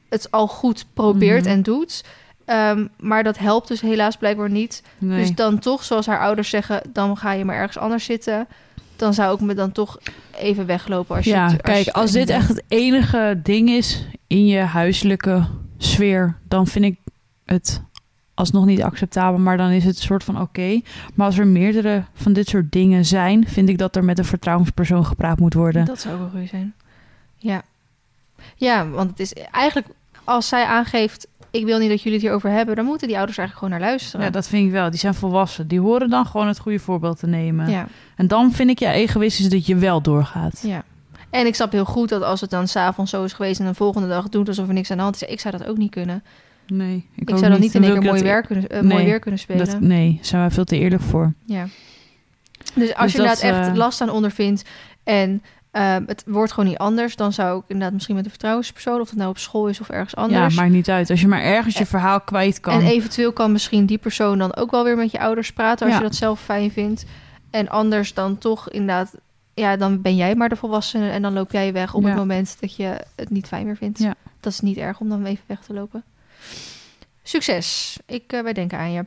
het 0.09 0.31
al 0.31 0.47
goed 0.47 0.85
probeert 0.93 1.43
Mhm. 1.43 1.53
en 1.53 1.63
doet. 1.63 2.03
Ehm, 2.49 2.85
maar 2.99 3.23
dat 3.23 3.37
helpt 3.37 3.67
dus 3.67 3.81
helaas 3.81 4.17
blijkbaar 4.17 4.49
niet. 4.49 4.83
Nee. 4.97 5.19
Dus 5.21 5.35
dan 5.35 5.59
toch, 5.59 5.83
zoals 5.83 6.05
haar 6.05 6.19
ouders 6.19 6.49
zeggen, 6.49 6.81
dan 6.93 7.17
ga 7.17 7.31
je 7.31 7.45
maar 7.45 7.55
ergens 7.55 7.77
anders 7.77 8.05
zitten. 8.05 8.47
Dan 8.95 9.13
zou 9.13 9.35
ik 9.35 9.41
me 9.41 9.53
dan 9.53 9.71
toch 9.71 9.97
even 10.37 10.65
weglopen 10.65 11.15
als 11.15 11.25
je 11.25 11.31
ja, 11.31 11.43
het- 11.43 11.51
als 11.51 11.61
kijk, 11.61 11.85
je 11.85 11.93
als 11.93 12.11
dit 12.11 12.29
echt 12.29 12.47
het 12.47 12.63
enige 12.67 13.39
ding 13.43 13.69
is 13.69 14.05
in 14.27 14.45
je 14.45 14.59
huiselijke 14.59 15.45
sfeer, 15.77 16.37
dan 16.47 16.67
vind 16.67 16.85
ik 16.85 16.97
het 17.45 17.81
alsnog 18.33 18.65
niet 18.65 18.83
acceptabel, 18.83 19.39
maar 19.39 19.57
dan 19.57 19.69
is 19.69 19.83
het 19.83 19.95
een 19.95 20.01
soort 20.01 20.23
van 20.23 20.41
oké. 20.41 20.81
Maar 21.13 21.25
als 21.25 21.37
er 21.37 21.47
meerdere 21.47 22.03
van 22.13 22.33
dit 22.33 22.47
soort 22.47 22.71
dingen 22.71 23.05
zijn, 23.05 23.47
vind 23.47 23.69
ik 23.69 23.77
dat 23.77 23.95
er 23.95 24.03
met 24.03 24.17
een 24.17 24.25
vertrouwenspersoon 24.25 25.05
gepraat 25.05 25.39
moet 25.39 25.53
worden. 25.53 25.85
Dat 25.85 25.99
zou 25.99 26.15
ook 26.15 26.21
een 26.21 26.29
goeie 26.31 26.47
zijn. 26.47 26.73
Ja. 27.37 27.61
Ja, 28.55 28.87
want 28.89 29.09
het 29.09 29.19
is 29.19 29.33
eigenlijk 29.33 29.87
als 30.23 30.47
zij 30.47 30.65
aangeeft 30.65 31.27
ik 31.51 31.65
wil 31.65 31.79
niet 31.79 31.89
dat 31.89 31.97
jullie 31.97 32.13
het 32.13 32.21
hierover 32.21 32.49
hebben, 32.49 32.75
dan 32.75 32.85
moeten 32.85 33.07
die 33.07 33.17
ouders 33.17 33.37
eigenlijk 33.37 33.67
gewoon 33.67 33.81
naar 33.81 33.89
luisteren. 33.89 34.25
Ja, 34.25 34.31
dat 34.31 34.47
vind 34.47 34.65
ik 34.65 34.71
wel. 34.71 34.89
Die 34.89 34.99
zijn 34.99 35.13
volwassen. 35.13 35.67
Die 35.67 35.79
horen 35.79 36.09
dan 36.09 36.25
gewoon 36.25 36.47
het 36.47 36.59
goede 36.59 36.79
voorbeeld 36.79 37.19
te 37.19 37.27
nemen. 37.27 37.69
ja. 37.69 37.87
En 38.15 38.27
dan 38.27 38.51
vind 38.51 38.69
ik 38.69 38.79
ja 38.79 38.91
egoïstisch 38.93 39.49
dat 39.49 39.65
je 39.65 39.75
wel 39.75 40.01
doorgaat. 40.01 40.61
Ja. 40.65 40.83
En 41.29 41.45
ik 41.45 41.55
snap 41.55 41.71
heel 41.71 41.85
goed 41.85 42.09
dat 42.09 42.21
als 42.21 42.41
het 42.41 42.49
dan 42.49 42.67
s'avonds 42.67 43.11
zo 43.11 43.23
is 43.23 43.33
geweest 43.33 43.59
en 43.59 43.65
de 43.65 43.73
volgende 43.73 44.07
dag 44.07 44.29
doet 44.29 44.47
alsof 44.47 44.67
er 44.67 44.73
niks 44.73 44.91
aan 44.91 44.97
de 44.97 45.03
hand 45.03 45.15
is. 45.15 45.21
Ik 45.21 45.39
zou 45.39 45.57
dat 45.57 45.67
ook 45.67 45.77
niet 45.77 45.91
kunnen. 45.91 46.23
Nee, 46.67 47.05
Ik, 47.15 47.29
zou 47.29 47.41
dan 47.41 47.59
niet 47.59 47.75
in 47.75 47.83
één 47.83 47.93
keer 47.99 48.01
mooi, 48.01 48.21
weer 48.21 48.41
kunnen, 48.41 48.69
eh, 48.69 48.81
mooi 48.81 48.95
nee, 48.95 49.05
weer 49.05 49.19
kunnen 49.19 49.39
spelen. 49.39 49.65
Dat, 49.65 49.79
nee, 49.79 50.19
zijn 50.21 50.41
wij 50.41 50.51
veel 50.51 50.63
te 50.63 50.77
eerlijk 50.77 51.01
voor. 51.01 51.33
Ja. 51.45 51.67
Dus 52.73 52.95
als 52.95 53.11
Dus 53.11 53.11
je 53.11 53.27
dat, 53.27 53.41
inderdaad 53.41 53.41
echt 53.41 53.67
eh, 53.67 53.75
last 53.75 54.01
aan 54.01 54.09
ondervindt 54.09 54.63
en 55.03 55.43
ehm, 55.71 56.03
het 56.07 56.23
wordt 56.25 56.51
gewoon 56.51 56.69
niet 56.69 56.77
anders, 56.77 57.15
dan 57.15 57.33
zou 57.33 57.57
ik 57.59 57.63
inderdaad 57.67 57.93
misschien 57.93 58.15
met 58.15 58.23
een 58.23 58.29
vertrouwenspersoon, 58.31 58.99
of 59.01 59.09
het 59.09 59.17
nou 59.17 59.29
op 59.29 59.37
school 59.37 59.67
is 59.67 59.79
of 59.81 59.89
ergens 59.89 60.15
anders. 60.15 60.55
Ja, 60.55 60.61
maakt 60.61 60.73
niet 60.73 60.89
uit. 60.89 61.09
Als 61.09 61.21
je 61.21 61.27
maar 61.27 61.41
ergens 61.41 61.77
je 61.77 61.85
verhaal 61.85 62.21
kwijt 62.21 62.59
kan. 62.59 62.73
En 62.81 62.87
eventueel 62.87 63.33
kan 63.33 63.51
misschien 63.51 63.85
die 63.85 63.97
persoon 63.97 64.37
dan 64.37 64.55
ook 64.55 64.71
wel 64.71 64.83
weer 64.83 64.95
met 64.97 65.11
je 65.11 65.19
ouders 65.19 65.53
praten 65.53 65.85
als 65.85 65.95
Ja. 65.95 66.01
je 66.01 66.07
dat 66.07 66.15
zelf 66.17 66.41
fijn 66.41 66.71
vindt. 66.71 67.05
En 67.49 67.69
anders 67.69 68.13
dan 68.13 68.37
toch 68.37 68.69
inderdaad, 68.69 69.13
ja, 69.53 69.77
dan 69.77 70.01
ben 70.01 70.15
jij 70.15 70.35
maar 70.35 70.49
de 70.49 70.55
volwassene 70.55 71.09
en 71.09 71.21
dan 71.21 71.33
loop 71.33 71.51
jij 71.51 71.73
weg 71.73 71.93
op 71.93 72.01
Ja. 72.01 72.07
het 72.07 72.17
moment 72.17 72.57
dat 72.59 72.75
je 72.75 72.97
het 73.15 73.29
niet 73.29 73.47
fijn 73.47 73.65
meer 73.65 73.77
vindt. 73.77 73.99
Ja. 73.99 74.15
Dat 74.39 74.51
is 74.51 74.59
niet 74.59 74.77
erg 74.77 74.99
om 74.99 75.09
dan 75.09 75.25
even 75.25 75.43
weg 75.47 75.59
te 75.59 75.73
lopen. 75.73 76.03
Succes. 77.23 77.97
Ik, 78.05 78.31
eh, 78.33 78.41
wij 78.41 78.53
denken 78.53 78.77
aan 78.77 78.91
je. 78.91 79.05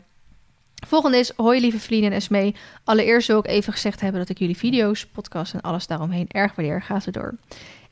Volgende 0.87 1.19
is, 1.19 1.33
hoi 1.37 1.61
lieve 1.61 1.81
Vlien 1.81 2.05
en 2.05 2.13
Esmee. 2.13 2.55
Allereerst 2.85 3.29
wil 3.29 3.39
ik 3.39 3.47
even 3.47 3.73
gezegd 3.73 4.01
hebben 4.01 4.21
dat 4.21 4.29
ik 4.29 4.39
jullie 4.39 4.57
video's, 4.57 5.07
podcasts 5.07 5.55
en 5.55 5.61
alles 5.61 5.87
daaromheen 5.87 6.27
erg 6.29 6.55
waardeer. 6.55 6.83
Ga 6.83 7.01
ze 7.01 7.11
door. 7.11 7.35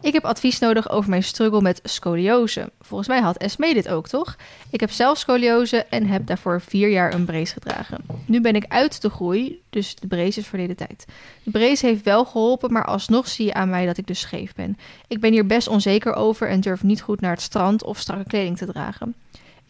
Ik 0.03 0.13
heb 0.13 0.25
advies 0.25 0.59
nodig 0.59 0.91
over 0.91 1.11
mijn 1.11 1.23
struggle 1.23 1.61
met 1.61 1.81
scoliose. 1.83 2.71
Volgens 2.81 3.09
mij 3.09 3.21
had 3.21 3.37
Esmee 3.37 3.75
dit 3.75 3.89
ook, 3.89 4.09
toch? 4.09 4.37
Ik 4.71 4.81
heb 4.81 4.91
zelf 4.91 5.19
scoliose 5.19 5.85
en 5.85 6.07
heb 6.07 6.27
daarvoor 6.27 6.61
vier 6.61 6.89
jaar 6.89 7.15
een 7.15 7.25
brace 7.25 7.53
gedragen. 7.53 8.05
Nu 8.27 8.41
ben 8.41 8.55
ik 8.55 8.65
uit 8.69 9.03
de 9.03 9.11
groei, 9.11 9.61
dus 9.71 9.95
de 9.95 10.07
brace 10.07 10.41
is 10.41 10.47
verleden 10.47 10.77
tijd. 10.77 11.07
De 11.43 11.51
brace 11.51 11.87
heeft 11.87 12.05
wel 12.05 12.25
geholpen, 12.25 12.73
maar 12.73 12.85
alsnog 12.85 13.29
zie 13.29 13.47
je 13.47 13.55
aan 13.55 13.71
mij 13.71 13.87
dat 13.87 13.99
ik 13.99 14.07
dus 14.07 14.21
scheef 14.21 14.55
ben. 14.55 14.79
Ik 15.09 15.21
ben 15.21 15.33
hier 15.33 15.47
best 15.47 15.69
onzeker 15.69 16.15
over 16.15 16.49
en 16.49 16.61
durf 16.61 16.83
niet 16.83 17.03
goed 17.03 17.21
naar 17.21 17.33
het 17.33 17.43
strand 17.43 17.85
of 17.85 17.99
strakke 17.99 18.29
kleding 18.29 18.57
te 18.57 18.67
dragen. 18.67 19.15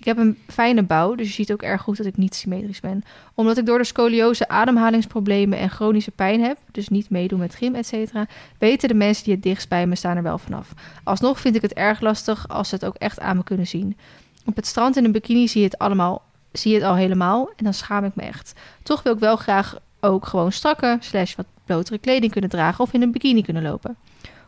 Ik 0.01 0.07
heb 0.07 0.19
een 0.19 0.39
fijne 0.47 0.83
bouw, 0.83 1.15
dus 1.15 1.27
je 1.27 1.33
ziet 1.33 1.53
ook 1.53 1.63
erg 1.63 1.83
goed 1.83 1.97
dat 1.97 2.07
ik 2.07 2.17
niet 2.17 2.35
symmetrisch 2.35 2.81
ben. 2.81 3.03
Omdat 3.35 3.59
ik 3.59 3.67
door 3.67 3.79
de 3.79 3.85
scoliose 3.85 4.49
ademhalingsproblemen 4.49 5.59
en 5.59 5.71
chronische 5.71 6.11
pijn 6.11 6.43
heb, 6.43 6.59
dus 6.71 6.89
niet 6.89 7.11
meedoen 7.11 7.39
met 7.39 7.55
gym, 7.55 7.75
etc., 7.75 8.13
weten 8.59 8.89
de 8.89 8.95
mensen 8.95 9.25
die 9.25 9.35
het 9.35 9.43
dichtst 9.43 9.69
bij 9.69 9.87
me 9.87 9.95
staan 9.95 10.17
er 10.17 10.23
wel 10.23 10.39
vanaf. 10.39 10.73
Alsnog 11.05 11.41
vind 11.41 11.57
ik 11.57 11.63
het 11.63 11.73
erg 11.73 12.01
lastig 12.01 12.49
als 12.49 12.69
ze 12.69 12.75
het 12.75 12.85
ook 12.85 12.95
echt 12.95 13.21
aan 13.21 13.37
me 13.37 13.45
kunnen 13.45 13.67
zien. 13.67 13.97
Op 14.45 14.57
het 14.57 14.67
strand 14.67 14.97
in 14.97 15.05
een 15.05 15.13
bikini 15.13 15.49
zie 15.49 15.61
je 15.61 15.67
het 15.67 15.79
allemaal, 15.79 16.23
zie 16.53 16.73
je 16.73 16.77
het 16.79 16.87
al 16.87 16.95
helemaal 16.95 17.51
en 17.57 17.65
dan 17.65 17.75
schaam 17.75 18.05
ik 18.05 18.15
me 18.15 18.23
echt. 18.23 18.61
Toch 18.83 19.03
wil 19.03 19.13
ik 19.13 19.19
wel 19.19 19.37
graag 19.37 19.79
ook 20.01 20.27
gewoon 20.27 20.53
strakke, 20.53 20.97
slash 21.01 21.35
wat 21.35 21.47
blotere 21.65 21.99
kleding 21.99 22.33
kunnen 22.33 22.51
dragen 22.51 22.85
of 22.85 22.93
in 22.93 23.03
een 23.03 23.13
bikini 23.13 23.43
kunnen 23.43 23.63
lopen. 23.63 23.97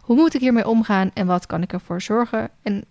Hoe 0.00 0.16
moet 0.16 0.34
ik 0.34 0.40
hiermee 0.40 0.68
omgaan 0.68 1.11
en 1.14 1.26
wat 1.26 1.46
kan 1.46 1.62
ik 1.62 1.72
ervoor 1.72 2.00
zorgen? 2.00 2.50
En 2.62 2.84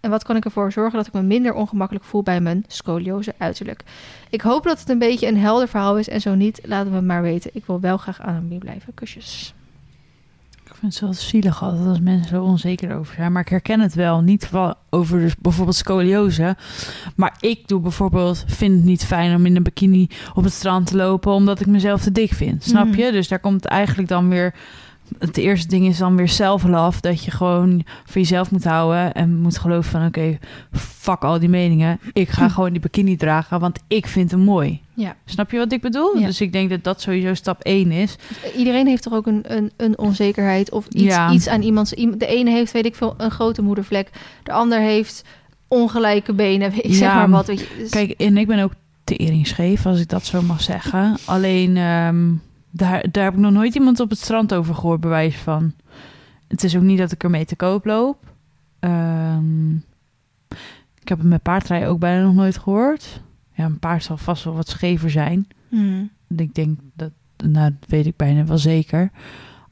en 0.00 0.10
wat 0.10 0.24
kan 0.24 0.36
ik 0.36 0.44
ervoor 0.44 0.72
zorgen 0.72 0.96
dat 0.98 1.06
ik 1.06 1.12
me 1.12 1.22
minder 1.22 1.54
ongemakkelijk 1.54 2.04
voel 2.04 2.22
bij 2.22 2.40
mijn 2.40 2.64
scoliose 2.66 3.34
uiterlijk? 3.38 3.82
Ik 4.30 4.40
hoop 4.40 4.64
dat 4.64 4.78
het 4.80 4.88
een 4.88 4.98
beetje 4.98 5.26
een 5.26 5.36
helder 5.38 5.68
verhaal 5.68 5.98
is. 5.98 6.08
En 6.08 6.20
zo 6.20 6.34
niet, 6.34 6.60
laten 6.64 6.92
we 6.92 7.00
maar 7.00 7.22
weten. 7.22 7.50
Ik 7.54 7.64
wil 7.66 7.80
wel 7.80 7.96
graag 7.96 8.20
anoniem 8.20 8.58
blijven. 8.58 8.94
Kusjes. 8.94 9.54
Ik 10.64 10.76
vind 10.76 10.92
het 10.92 11.02
wel 11.02 11.12
zielig 11.12 11.62
altijd 11.62 11.86
als 11.86 12.00
mensen 12.00 12.28
zo 12.28 12.42
onzeker 12.42 12.96
over 12.96 13.14
zijn. 13.14 13.32
Maar 13.32 13.42
ik 13.42 13.48
herken 13.48 13.80
het 13.80 13.94
wel. 13.94 14.20
Niet 14.20 14.50
over 14.90 15.18
dus 15.18 15.36
bijvoorbeeld 15.36 15.76
scoliose. 15.76 16.56
Maar 17.16 17.36
ik 17.40 17.68
doe 17.68 17.80
bijvoorbeeld, 17.80 18.44
vind 18.46 18.74
het 18.76 18.84
niet 18.84 19.04
fijn 19.04 19.34
om 19.34 19.46
in 19.46 19.56
een 19.56 19.62
bikini 19.62 20.08
op 20.34 20.44
het 20.44 20.52
strand 20.52 20.86
te 20.86 20.96
lopen. 20.96 21.32
Omdat 21.32 21.60
ik 21.60 21.66
mezelf 21.66 22.02
te 22.02 22.12
dik 22.12 22.32
vind. 22.32 22.64
Snap 22.64 22.86
Mhm. 22.86 22.98
je? 22.98 23.12
Dus 23.12 23.28
daar 23.28 23.38
komt 23.40 23.64
eigenlijk 23.64 24.08
dan 24.08 24.28
weer... 24.28 24.54
Het 25.18 25.36
eerste 25.36 25.68
ding 25.68 25.86
is 25.86 25.98
dan 25.98 26.16
weer 26.16 26.28
self-love. 26.28 27.00
Dat 27.00 27.24
je 27.24 27.30
gewoon 27.30 27.84
voor 28.04 28.20
jezelf 28.20 28.50
moet 28.50 28.64
houden. 28.64 29.12
En 29.14 29.40
moet 29.40 29.58
geloven 29.58 29.90
van 29.90 30.06
oké, 30.06 30.38
fuck 30.72 31.22
al 31.24 31.38
die 31.38 31.48
meningen. 31.48 32.00
Ik 32.12 32.28
ga 32.28 32.48
gewoon 32.48 32.70
die 32.72 32.80
bikini 32.80 33.16
dragen. 33.16 33.60
Want 33.60 33.78
ik 33.88 34.06
vind 34.06 34.30
hem 34.30 34.40
mooi. 34.40 34.80
Ja. 34.94 35.16
Snap 35.24 35.50
je 35.50 35.58
wat 35.58 35.72
ik 35.72 35.80
bedoel? 35.80 36.18
Ja. 36.18 36.26
Dus 36.26 36.40
ik 36.40 36.52
denk 36.52 36.70
dat 36.70 36.84
dat 36.84 37.00
sowieso 37.00 37.34
stap 37.34 37.62
1 37.62 37.90
is. 37.92 38.16
Iedereen 38.56 38.86
heeft 38.86 39.02
toch 39.02 39.12
ook 39.12 39.26
een, 39.26 39.42
een, 39.56 39.70
een 39.76 39.98
onzekerheid 39.98 40.70
of 40.70 40.86
iets, 40.86 41.04
Ja. 41.14 41.30
iets 41.32 41.48
aan 41.48 41.62
iemands... 41.62 41.92
iem- 41.92 42.18
De 42.18 42.26
ene 42.26 42.50
heeft, 42.50 42.72
weet 42.72 42.86
ik 42.86 42.94
veel, 42.94 43.14
een 43.16 43.30
grote 43.30 43.62
moedervlek. 43.62 44.10
De 44.42 44.52
ander 44.52 44.80
heeft 44.80 45.24
ongelijke 45.68 46.32
benen. 46.32 46.72
Ik 46.84 46.94
zeg 46.94 47.14
maar 47.14 47.30
wat. 47.30 47.46
Weet 47.46 47.60
je. 47.60 47.66
Dus- 47.78 47.90
Kijk, 47.90 48.10
en 48.10 48.36
ik 48.36 48.46
ben 48.46 48.62
ook 48.62 48.72
tering 49.04 49.46
scheef, 49.46 49.86
als 49.86 50.00
ik 50.00 50.08
dat 50.08 50.24
zo 50.26 50.42
mag 50.42 50.60
zeggen. 50.62 51.16
Alleen, 51.24 51.76
ehm, 51.76 52.26
daar, 52.70 53.10
daar 53.10 53.24
heb 53.24 53.32
ik 53.32 53.38
nog 53.38 53.52
nooit 53.52 53.74
iemand 53.74 54.00
op 54.00 54.10
het 54.10 54.18
strand 54.18 54.54
over 54.54 54.74
gehoord, 54.74 55.00
bewijs 55.00 55.36
van. 55.36 55.72
Het 56.48 56.64
is 56.64 56.76
ook 56.76 56.82
niet 56.82 56.98
dat 56.98 57.12
ik 57.12 57.22
ermee 57.22 57.44
te 57.44 57.56
koop 57.56 57.84
loop. 57.84 58.32
Ehm, 58.78 59.74
ik 61.00 61.08
heb 61.08 61.18
het 61.18 61.26
met 61.26 61.42
paardrijden 61.42 61.88
ook 61.88 61.98
bijna 61.98 62.22
nog 62.22 62.34
nooit 62.34 62.58
gehoord. 62.58 63.22
Ja, 63.54 63.64
een 63.64 63.78
paard 63.78 64.04
zal 64.04 64.16
vast 64.16 64.44
wel 64.44 64.54
wat 64.54 64.68
schever 64.68 65.10
zijn. 65.10 65.48
Hmm. 65.68 66.10
Ik 66.36 66.54
denk 66.54 66.78
dat, 66.94 67.10
nou, 67.36 67.74
dat 67.80 67.88
weet 67.90 68.06
ik 68.06 68.16
bijna 68.16 68.44
wel 68.44 68.58
zeker. 68.58 69.10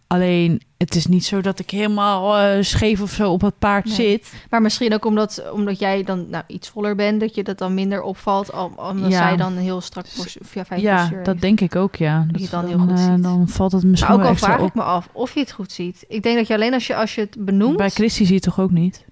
Alleen, 0.08 0.60
het 0.76 0.94
is 0.94 1.06
niet 1.06 1.24
zo 1.24 1.40
dat 1.40 1.58
ik 1.58 1.70
helemaal 1.70 2.36
eh, 2.38 2.62
scheef 2.62 3.00
of 3.00 3.10
zo 3.10 3.32
op 3.32 3.40
het 3.40 3.58
paard 3.58 3.84
Nee. 3.84 3.94
zit. 3.94 4.32
Maar 4.50 4.62
misschien 4.62 4.94
ook 4.94 5.04
omdat, 5.04 5.50
omdat 5.52 5.78
jij 5.78 6.02
dan 6.04 6.26
nou, 6.30 6.44
iets 6.46 6.68
voller 6.68 6.94
bent, 6.96 7.20
dat 7.20 7.34
je 7.34 7.42
dat 7.44 7.58
dan 7.58 7.74
minder 7.74 8.02
opvalt. 8.02 8.52
al- 8.52 8.72
Omdat 8.76 9.10
Ja. 9.10 9.16
zij 9.28 9.36
dan 9.36 9.56
heel 9.56 9.80
strak 9.80 10.06
ja, 10.54 10.64
fijn 10.64 10.80
Ja, 10.80 11.08
dat 11.08 11.26
heeft. 11.26 11.40
denk 11.40 11.60
ik 11.60 11.76
ook, 11.76 11.96
ja. 11.96 12.26
je 12.32 12.42
het 12.42 12.50
dan 12.50 12.60
dan, 12.60 12.70
heel 12.70 12.78
goed 12.78 12.98
eh, 12.98 13.14
ziet. 13.14 13.22
dan 13.22 13.48
valt 13.48 13.72
het 13.72 13.84
misschien 13.84 14.16
Maar 14.16 14.24
ook 14.24 14.30
al 14.30 14.36
vraag 14.36 14.60
op. 14.60 14.66
ik 14.68 14.74
me 14.74 14.82
af 14.82 15.08
of 15.12 15.34
je 15.34 15.40
het 15.40 15.52
goed 15.52 15.72
ziet. 15.72 16.04
Ik 16.08 16.22
denk 16.22 16.36
dat 16.36 16.46
je 16.46 16.54
alleen 16.54 16.74
als 16.74 16.86
je, 16.86 16.94
als 16.96 17.14
je 17.14 17.20
het 17.20 17.36
benoemt... 17.38 17.76
Bij 17.76 17.90
Christy 17.90 18.18
zie 18.18 18.26
je 18.28 18.34
het 18.34 18.42
toch 18.42 18.60
ook 18.60 18.70
niet? 18.70 19.04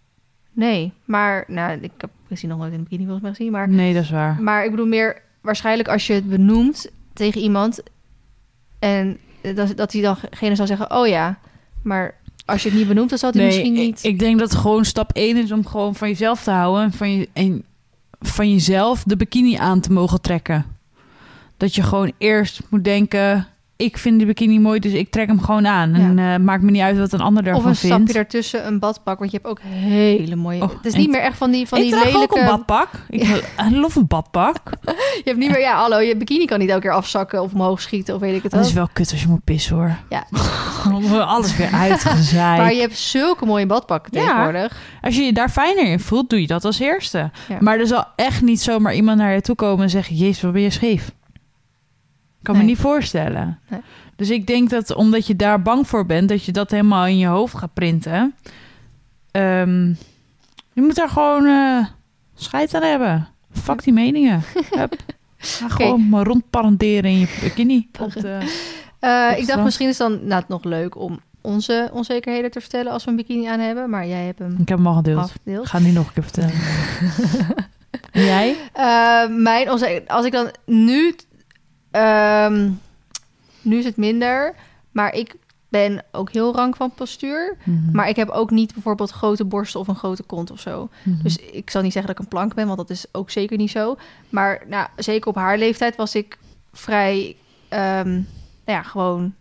Nee, 0.52 0.92
maar 1.04 1.44
nou, 1.48 1.78
ik 1.80 1.90
heb 1.98 2.10
misschien 2.28 2.50
nog 2.50 2.58
nooit 2.58 2.72
in 2.72 2.78
de 2.78 2.82
bikini 2.82 3.02
volgens 3.02 3.22
mij 3.24 3.34
gezien. 3.34 3.52
Maar, 3.52 3.68
Nee, 3.68 3.94
dat 3.94 4.02
is 4.02 4.10
waar. 4.10 4.42
maar 4.42 4.64
ik 4.64 4.70
bedoel 4.70 4.86
meer 4.86 5.22
waarschijnlijk 5.40 5.88
als 5.88 6.06
je 6.06 6.12
het 6.12 6.28
benoemt 6.28 6.90
tegen 7.12 7.40
iemand... 7.40 7.82
en 8.78 9.18
dat, 9.54 9.76
dat 9.76 9.92
hij 9.92 10.02
dan 10.02 10.16
degene 10.30 10.54
zal 10.54 10.66
zeggen, 10.66 10.90
oh 10.90 11.06
ja. 11.06 11.38
Maar 11.82 12.14
als 12.44 12.62
je 12.62 12.68
het 12.68 12.78
niet 12.78 12.88
benoemt, 12.88 13.08
dan 13.08 13.18
zal 13.18 13.30
hij 13.30 13.40
Nee, 13.40 13.48
misschien 13.48 13.72
niet... 13.72 14.04
ik 14.04 14.18
denk 14.18 14.38
dat 14.38 14.54
gewoon 14.54 14.84
stap 14.84 15.12
1 15.12 15.36
is 15.36 15.52
om 15.52 15.66
gewoon 15.66 15.94
van 15.94 16.08
jezelf 16.08 16.42
te 16.42 16.50
houden. 16.50 16.84
En 16.84 16.92
van, 16.92 17.10
je, 17.10 17.28
en 17.32 17.64
van 18.20 18.52
jezelf 18.52 19.02
de 19.02 19.16
bikini 19.16 19.56
aan 19.56 19.80
te 19.80 19.92
mogen 19.92 20.20
trekken. 20.20 20.64
Dat 21.56 21.74
je 21.74 21.82
gewoon 21.82 22.12
eerst 22.18 22.60
moet 22.68 22.84
denken... 22.84 23.46
Ik 23.78 23.98
vind 23.98 24.20
de 24.20 24.26
bikini 24.26 24.58
mooi, 24.58 24.80
dus 24.80 24.92
ik 24.92 25.10
trek 25.10 25.26
hem 25.26 25.40
gewoon 25.40 25.66
aan. 25.66 25.94
En 25.94 26.18
eh, 26.18 26.36
maakt 26.36 26.62
me 26.62 26.70
niet 26.70 26.82
uit 26.82 26.98
wat 26.98 27.12
een 27.12 27.20
ander 27.20 27.42
of 27.42 27.48
daarvan 27.48 27.70
een 27.70 27.76
vindt. 27.76 27.94
stapje 27.96 28.12
daartussen, 28.12 28.66
een 28.66 28.78
badpak. 28.78 29.18
Want 29.18 29.30
je 29.30 29.36
hebt 29.42 29.48
ook 29.50 29.58
hele 29.62 30.36
mooie... 30.36 30.62
Oh, 30.62 30.68
het 30.68 30.84
is 30.84 30.94
niet 30.94 31.10
meer 31.10 31.20
echt 31.20 31.36
van 31.36 31.50
die, 31.50 31.68
van 31.68 31.78
ik 31.78 31.84
die 31.84 31.94
lelijke... 31.94 32.18
ook 32.18 32.36
een 32.36 32.44
badpak. 32.44 32.88
Ik 33.08 33.42
love 33.70 33.98
een 33.98 34.06
badpak. 34.06 34.58
Je 35.16 35.22
hebt 35.24 35.38
niet 35.38 35.50
meer... 35.50 35.60
Ja, 35.60 35.76
hallo, 35.76 35.98
je 35.98 36.16
bikini 36.16 36.44
kan 36.44 36.58
niet 36.58 36.68
elke 36.68 36.80
keer 36.80 36.92
afzakken 36.92 37.42
of 37.42 37.52
omhoog 37.52 37.80
schieten 37.80 38.14
of 38.14 38.20
weet 38.20 38.36
ik 38.36 38.42
het 38.42 38.52
Dat 38.52 38.64
is 38.66 38.72
wel 38.72 38.88
kut 38.92 39.10
als 39.10 39.22
je 39.22 39.28
moet 39.28 39.44
pissen, 39.44 39.76
hoor. 39.76 39.96
Ja. 40.08 40.26
Alles 41.26 41.56
weer 41.56 41.70
uitgezaaid. 41.72 42.60
Maar 42.60 42.74
je 42.74 42.80
hebt 42.80 42.96
zulke 42.98 43.46
mooie 43.46 43.66
badpakken 43.66 44.12
Ja. 44.20 44.26
tegenwoordig. 44.26 44.76
Als 45.02 45.16
je 45.16 45.22
je 45.22 45.32
daar 45.32 45.48
fijner 45.50 45.84
in 45.84 46.00
voelt, 46.00 46.30
doe 46.30 46.40
je 46.40 46.46
dat 46.46 46.64
als 46.64 46.78
eerste. 46.78 47.30
Maar 47.60 47.78
er 47.78 47.86
zal 47.86 48.04
echt 48.16 48.42
niet 48.42 48.60
zomaar 48.60 48.94
iemand 48.94 49.18
naar 49.18 49.34
je 49.34 49.40
toe 49.40 49.54
komen 49.54 49.82
en 49.84 49.90
zeggen... 49.90 50.16
Jezus, 50.16 50.42
wat 50.42 50.52
ben 50.52 50.62
je 50.62 50.70
scheef? 50.70 51.10
Kan 52.46 52.54
Nee. 52.54 52.64
me 52.64 52.70
niet 52.70 52.78
voorstellen. 52.80 53.58
Nee. 53.68 53.80
Dus 54.16 54.30
ik 54.30 54.46
denk 54.46 54.70
dat 54.70 54.94
omdat 54.94 55.26
je 55.26 55.36
daar 55.36 55.62
bang 55.62 55.88
voor 55.88 56.06
bent... 56.06 56.28
dat 56.28 56.44
je 56.44 56.52
dat 56.52 56.70
helemaal 56.70 57.06
in 57.06 57.18
je 57.18 57.26
hoofd 57.26 57.54
gaat 57.58 57.74
printen. 57.74 58.34
Ehm, 59.30 59.86
je 60.72 60.82
moet 60.82 60.94
daar 60.94 61.08
gewoon 61.08 61.46
eh 61.46 61.86
scheid 62.34 62.74
aan 62.74 62.82
hebben. 62.82 63.28
Fuck 63.52 63.82
die 63.82 63.92
meningen. 63.92 64.42
Hup. 64.78 64.94
Ga 65.38 65.68
gewoon 65.68 66.08
maar 66.08 66.24
rondparanderen 66.26 67.10
in 67.10 67.18
je 67.18 67.38
bikini. 67.42 67.88
Op 68.00 68.12
de- 68.12 68.64
Eh, 69.00 69.28
Op 69.32 69.38
ik 69.38 69.46
dacht 69.46 69.62
misschien 69.64 69.88
is 69.88 69.96
dan 69.96 70.12
nou, 70.26 70.40
het 70.40 70.48
nog 70.48 70.64
leuk 70.64 70.96
om 70.96 71.20
onze 71.40 71.90
onzekerheden 71.92 72.50
te 72.50 72.60
vertellen 72.60 72.92
als 72.92 73.04
we 73.04 73.10
een 73.10 73.16
bikini 73.16 73.46
aan 73.46 73.60
hebben. 73.60 73.90
Maar 73.90 74.06
jij 74.06 74.24
hebt 74.24 74.38
hem 74.38 74.56
Ik 74.60 74.68
heb 74.68 74.78
hem 74.78 74.86
al 74.86 74.94
gedeeld. 74.94 75.22
afgedeeld. 75.22 75.64
Ik 75.64 75.70
ga 75.70 75.78
niet 75.78 75.94
nog 75.94 76.06
een 76.06 76.12
keer 76.12 76.22
vertellen. 76.22 76.52
En 78.12 78.24
jij? 78.24 78.56
Eh, 78.72 79.28
mijn 79.36 79.70
onzeker, 79.70 80.08
als 80.08 80.26
ik 80.26 80.32
dan 80.32 80.50
nu, 80.66 81.14
ehm, 81.96 82.70
nu 83.62 83.78
is 83.78 83.84
het 83.84 83.96
minder, 83.96 84.54
maar 84.90 85.14
ik 85.14 85.36
ben 85.68 86.04
ook 86.12 86.32
heel 86.32 86.54
rank 86.54 86.76
van 86.76 86.94
postuur. 86.94 87.56
Mhm. 87.64 87.90
Maar 87.92 88.08
ik 88.08 88.16
heb 88.16 88.28
ook 88.28 88.50
niet 88.50 88.72
bijvoorbeeld 88.72 89.10
grote 89.10 89.44
borsten 89.44 89.80
of 89.80 89.88
een 89.88 89.96
grote 89.96 90.22
kont 90.22 90.50
of 90.50 90.60
zo. 90.60 90.88
Mhm. 91.02 91.22
Dus 91.22 91.36
ik 91.36 91.70
zal 91.70 91.82
niet 91.82 91.92
zeggen 91.92 92.10
dat 92.12 92.20
ik 92.20 92.24
een 92.24 92.36
plank 92.36 92.54
ben, 92.54 92.66
want 92.66 92.78
dat 92.78 92.90
is 92.90 93.04
ook 93.12 93.30
zeker 93.30 93.56
niet 93.56 93.70
zo. 93.70 93.96
Maar 94.28 94.62
nou, 94.68 94.88
zeker 94.96 95.28
op 95.28 95.34
haar 95.34 95.58
leeftijd 95.58 95.96
was 95.96 96.14
ik 96.14 96.38
vrij, 96.72 97.36
ehm, 97.68 98.10
nou 98.10 98.24
ja, 98.64 98.82
gewoon, 98.82 99.34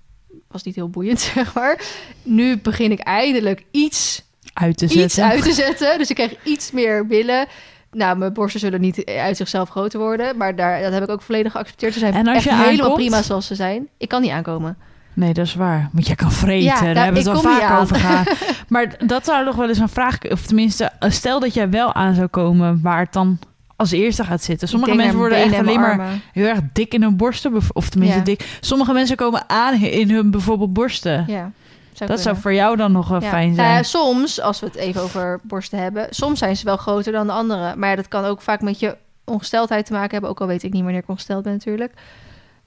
was 0.48 0.64
niet 0.64 0.76
heel 0.76 0.90
boeiend, 0.90 1.20
zeg 1.36 1.54
maar. 1.54 1.86
Nu 2.24 2.58
begin 2.58 2.92
ik 2.92 3.00
eindelijk 3.00 3.66
iets, 3.72 4.24
uit 4.54 4.78
te 4.78 4.88
zetten. 4.88 5.06
iets 5.06 5.20
uit 5.20 5.44
te 5.44 5.54
zetten. 5.54 5.98
Dus 5.98 6.10
ik 6.10 6.16
krijg 6.16 6.44
iets 6.44 6.72
meer 6.72 7.08
billen. 7.08 7.48
Nou, 7.96 8.18
mijn 8.18 8.34
borsten 8.34 8.60
zullen 8.60 8.82
niet 8.82 9.06
uit 9.06 9.38
zichzelf 9.38 9.70
groter 9.70 10.00
worden, 10.00 10.38
maar 10.38 10.56
daar, 10.56 10.82
dat 10.82 10.94
heb 10.94 11.04
ik 11.04 11.10
ook 11.10 11.22
volledig 11.22 11.52
geaccepteerd. 11.52 11.94
Ze 11.94 12.00
zijn 12.00 12.14
En 12.14 12.28
als 12.28 12.36
echt 12.36 12.44
je 12.44 12.50
helemaal 12.54 12.72
aankomt? 12.72 12.94
prima 12.96 13.22
zoals 13.22 13.48
ze 13.48 13.56
zijn. 13.56 13.88
Ik 13.98 14.08
kan 14.08 14.22
niet 14.22 14.32
aankomen. 14.32 14.78
Nee, 15.14 15.34
dat 15.34 15.46
is 15.46 15.56
waar. 15.56 15.90
Want 15.92 16.08
jij 16.08 16.16
kan 16.16 16.32
vreten. 16.32 16.64
Ja, 16.64 16.80
Daar 16.94 17.04
hebben 17.04 17.24
we 17.24 17.30
het 17.30 17.42
wel 17.42 17.52
vaak 17.54 17.82
over 17.82 17.96
gehad. 17.96 18.28
Maar 18.68 18.96
dat 19.06 19.26
zou 19.26 19.46
nog 19.46 19.56
wel 19.56 19.68
eens 19.68 19.78
een 19.78 19.90
vraag... 19.90 20.18
Of 20.32 20.46
tenminste, 20.46 20.92
stel 21.00 21.40
dat 21.40 21.54
jij 21.54 21.70
wel 21.70 21.94
aan 21.94 22.14
zou 22.14 22.28
komen... 22.28 22.80
waar 22.82 23.00
het 23.00 23.14
dan 23.14 23.40
als 23.76 23.92
eerste 23.92 24.24
gaat 24.24 24.44
zitten. 24.44 24.68
Sommige 24.68 24.96
mensen 24.96 25.16
worden 25.18 25.38
echt 25.38 25.54
alleen 25.58 25.76
en 25.76 25.82
maar 25.82 25.90
armen. 25.90 26.22
heel 26.34 26.46
erg 26.48 26.60
dik 26.74 26.94
in 26.94 27.02
hun 27.02 27.18
borsten. 27.18 27.54
Of 27.74 27.90
tenminste 27.90 28.18
Ja. 28.18 28.24
dik. 28.24 28.58
Sommige 28.60 28.94
mensen 28.94 29.16
komen 29.16 29.44
aan 29.48 29.74
in 29.82 30.10
hun 30.12 30.32
bijvoorbeeld 30.32 30.74
borsten. 30.74 31.24
Ja, 31.28 31.52
zou 31.98 32.10
dat 32.10 32.20
zou 32.20 32.38
voor 32.38 32.54
jou 32.54 32.76
dan 32.76 32.92
nog 32.92 33.08
wel 33.08 33.22
Ja. 33.22 33.30
fijn 33.30 33.46
Nou 33.46 33.56
zijn. 33.56 33.72
ja, 33.74 33.84
soms, 33.84 34.42
als 34.42 34.60
we 34.60 34.66
het 34.66 34.76
even 34.76 35.02
over 35.02 35.40
borsten 35.44 35.80
hebben, 35.80 36.08
soms 36.10 36.40
zijn 36.40 36.58
ze 36.58 36.66
wel 36.66 36.78
groter 36.78 37.12
dan 37.12 37.28
de 37.28 37.34
andere. 37.34 37.76
Maar 37.76 37.96
dat 37.96 38.08
kan 38.08 38.26
ook 38.26 38.42
vaak 38.42 38.62
met 38.62 38.80
je 38.80 38.98
ongesteldheid 39.24 39.86
te 39.86 39.94
maken 39.94 40.12
hebben. 40.12 40.30
Ook 40.30 40.42
al 40.42 40.48
weet 40.48 40.64
ik 40.64 40.74
niet 40.74 40.84
wanneer 40.84 41.02
ik 41.02 41.10
ongesteld 41.10 41.44
ben 41.44 41.52
natuurlijk. 41.54 41.94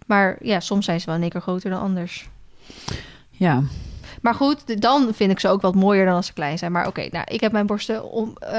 Maar 0.07 0.37
ja, 0.41 0.61
soms 0.61 0.85
zijn 0.85 1.01
ze 1.01 1.07
wel 1.07 1.15
in 1.15 1.21
één 1.23 1.31
keer 1.31 1.41
groter 1.41 1.71
dan 1.71 1.81
anders. 1.81 2.29
ja. 3.31 3.63
Maar 4.23 4.35
goed, 4.35 4.83
dan 4.83 5.09
vind 5.15 5.31
ik 5.31 5.41
ze 5.41 5.49
ook 5.49 5.61
wat 5.61 5.75
mooier 5.75 6.05
dan 6.07 6.15
als 6.15 6.27
ze 6.27 6.33
klein 6.33 6.59
zijn. 6.59 6.73
Maar 6.73 6.87
oké, 6.87 7.09
nou, 7.11 7.25
ik 7.29 7.41
heb 7.41 7.53
mijn 7.53 7.67
borsten 7.67 8.11
om... 8.11 8.37
eh, 8.39 8.51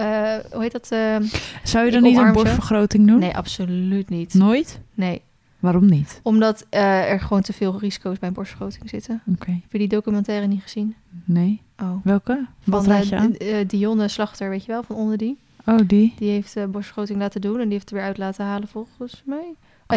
hoe 0.51 0.61
heet 0.61 0.71
dat? 0.71 0.87
eh, 0.91 1.15
Zou 1.63 1.85
je 1.85 1.91
dan 1.91 2.01
niet 2.03 2.17
een 2.17 2.31
borstvergroting 2.31 3.07
doen? 3.07 3.19
nee, 3.19 3.35
absoluut 3.35 4.09
niet. 4.09 4.33
Nooit? 4.33 4.79
Nee. 4.93 5.21
Waarom 5.59 5.85
niet? 5.85 6.19
Omdat 6.23 6.65
eh, 6.69 7.11
er 7.11 7.19
gewoon 7.19 7.41
te 7.41 7.53
veel 7.53 7.79
risico's 7.79 8.19
bij 8.19 8.31
borstvergroting 8.31 8.89
zitten. 8.89 9.21
Oké. 9.33 9.51
Heb 9.51 9.71
je 9.71 9.77
die 9.77 9.87
documentaire 9.87 10.47
niet 10.47 10.61
gezien? 10.61 10.95
Nee. 11.25 11.61
Oh. 11.81 11.95
Welke? 12.03 12.45
Wat 12.63 12.83
Van 12.83 12.93
eh, 12.93 13.03
je 13.03 13.15
aan? 13.15 13.31
D- 13.31 13.37
eh, 13.37 13.67
Dionne 13.67 14.07
Slachter, 14.07 14.49
weet 14.49 14.65
je 14.65 14.71
wel, 14.71 14.83
van 14.83 14.95
onder 14.95 15.17
die. 15.17 15.37
Oh, 15.65 15.77
die. 15.87 16.13
Die 16.17 16.29
heeft 16.29 16.55
eh 16.55 16.65
borstvergroting 16.65 17.19
laten 17.19 17.41
doen 17.41 17.55
en 17.59 17.63
die 17.63 17.73
heeft 17.73 17.89
er 17.89 17.95
weer 17.95 18.05
uit 18.05 18.17
laten 18.17 18.45
halen 18.45 18.67
volgens 18.67 19.21
mij. 19.25 19.53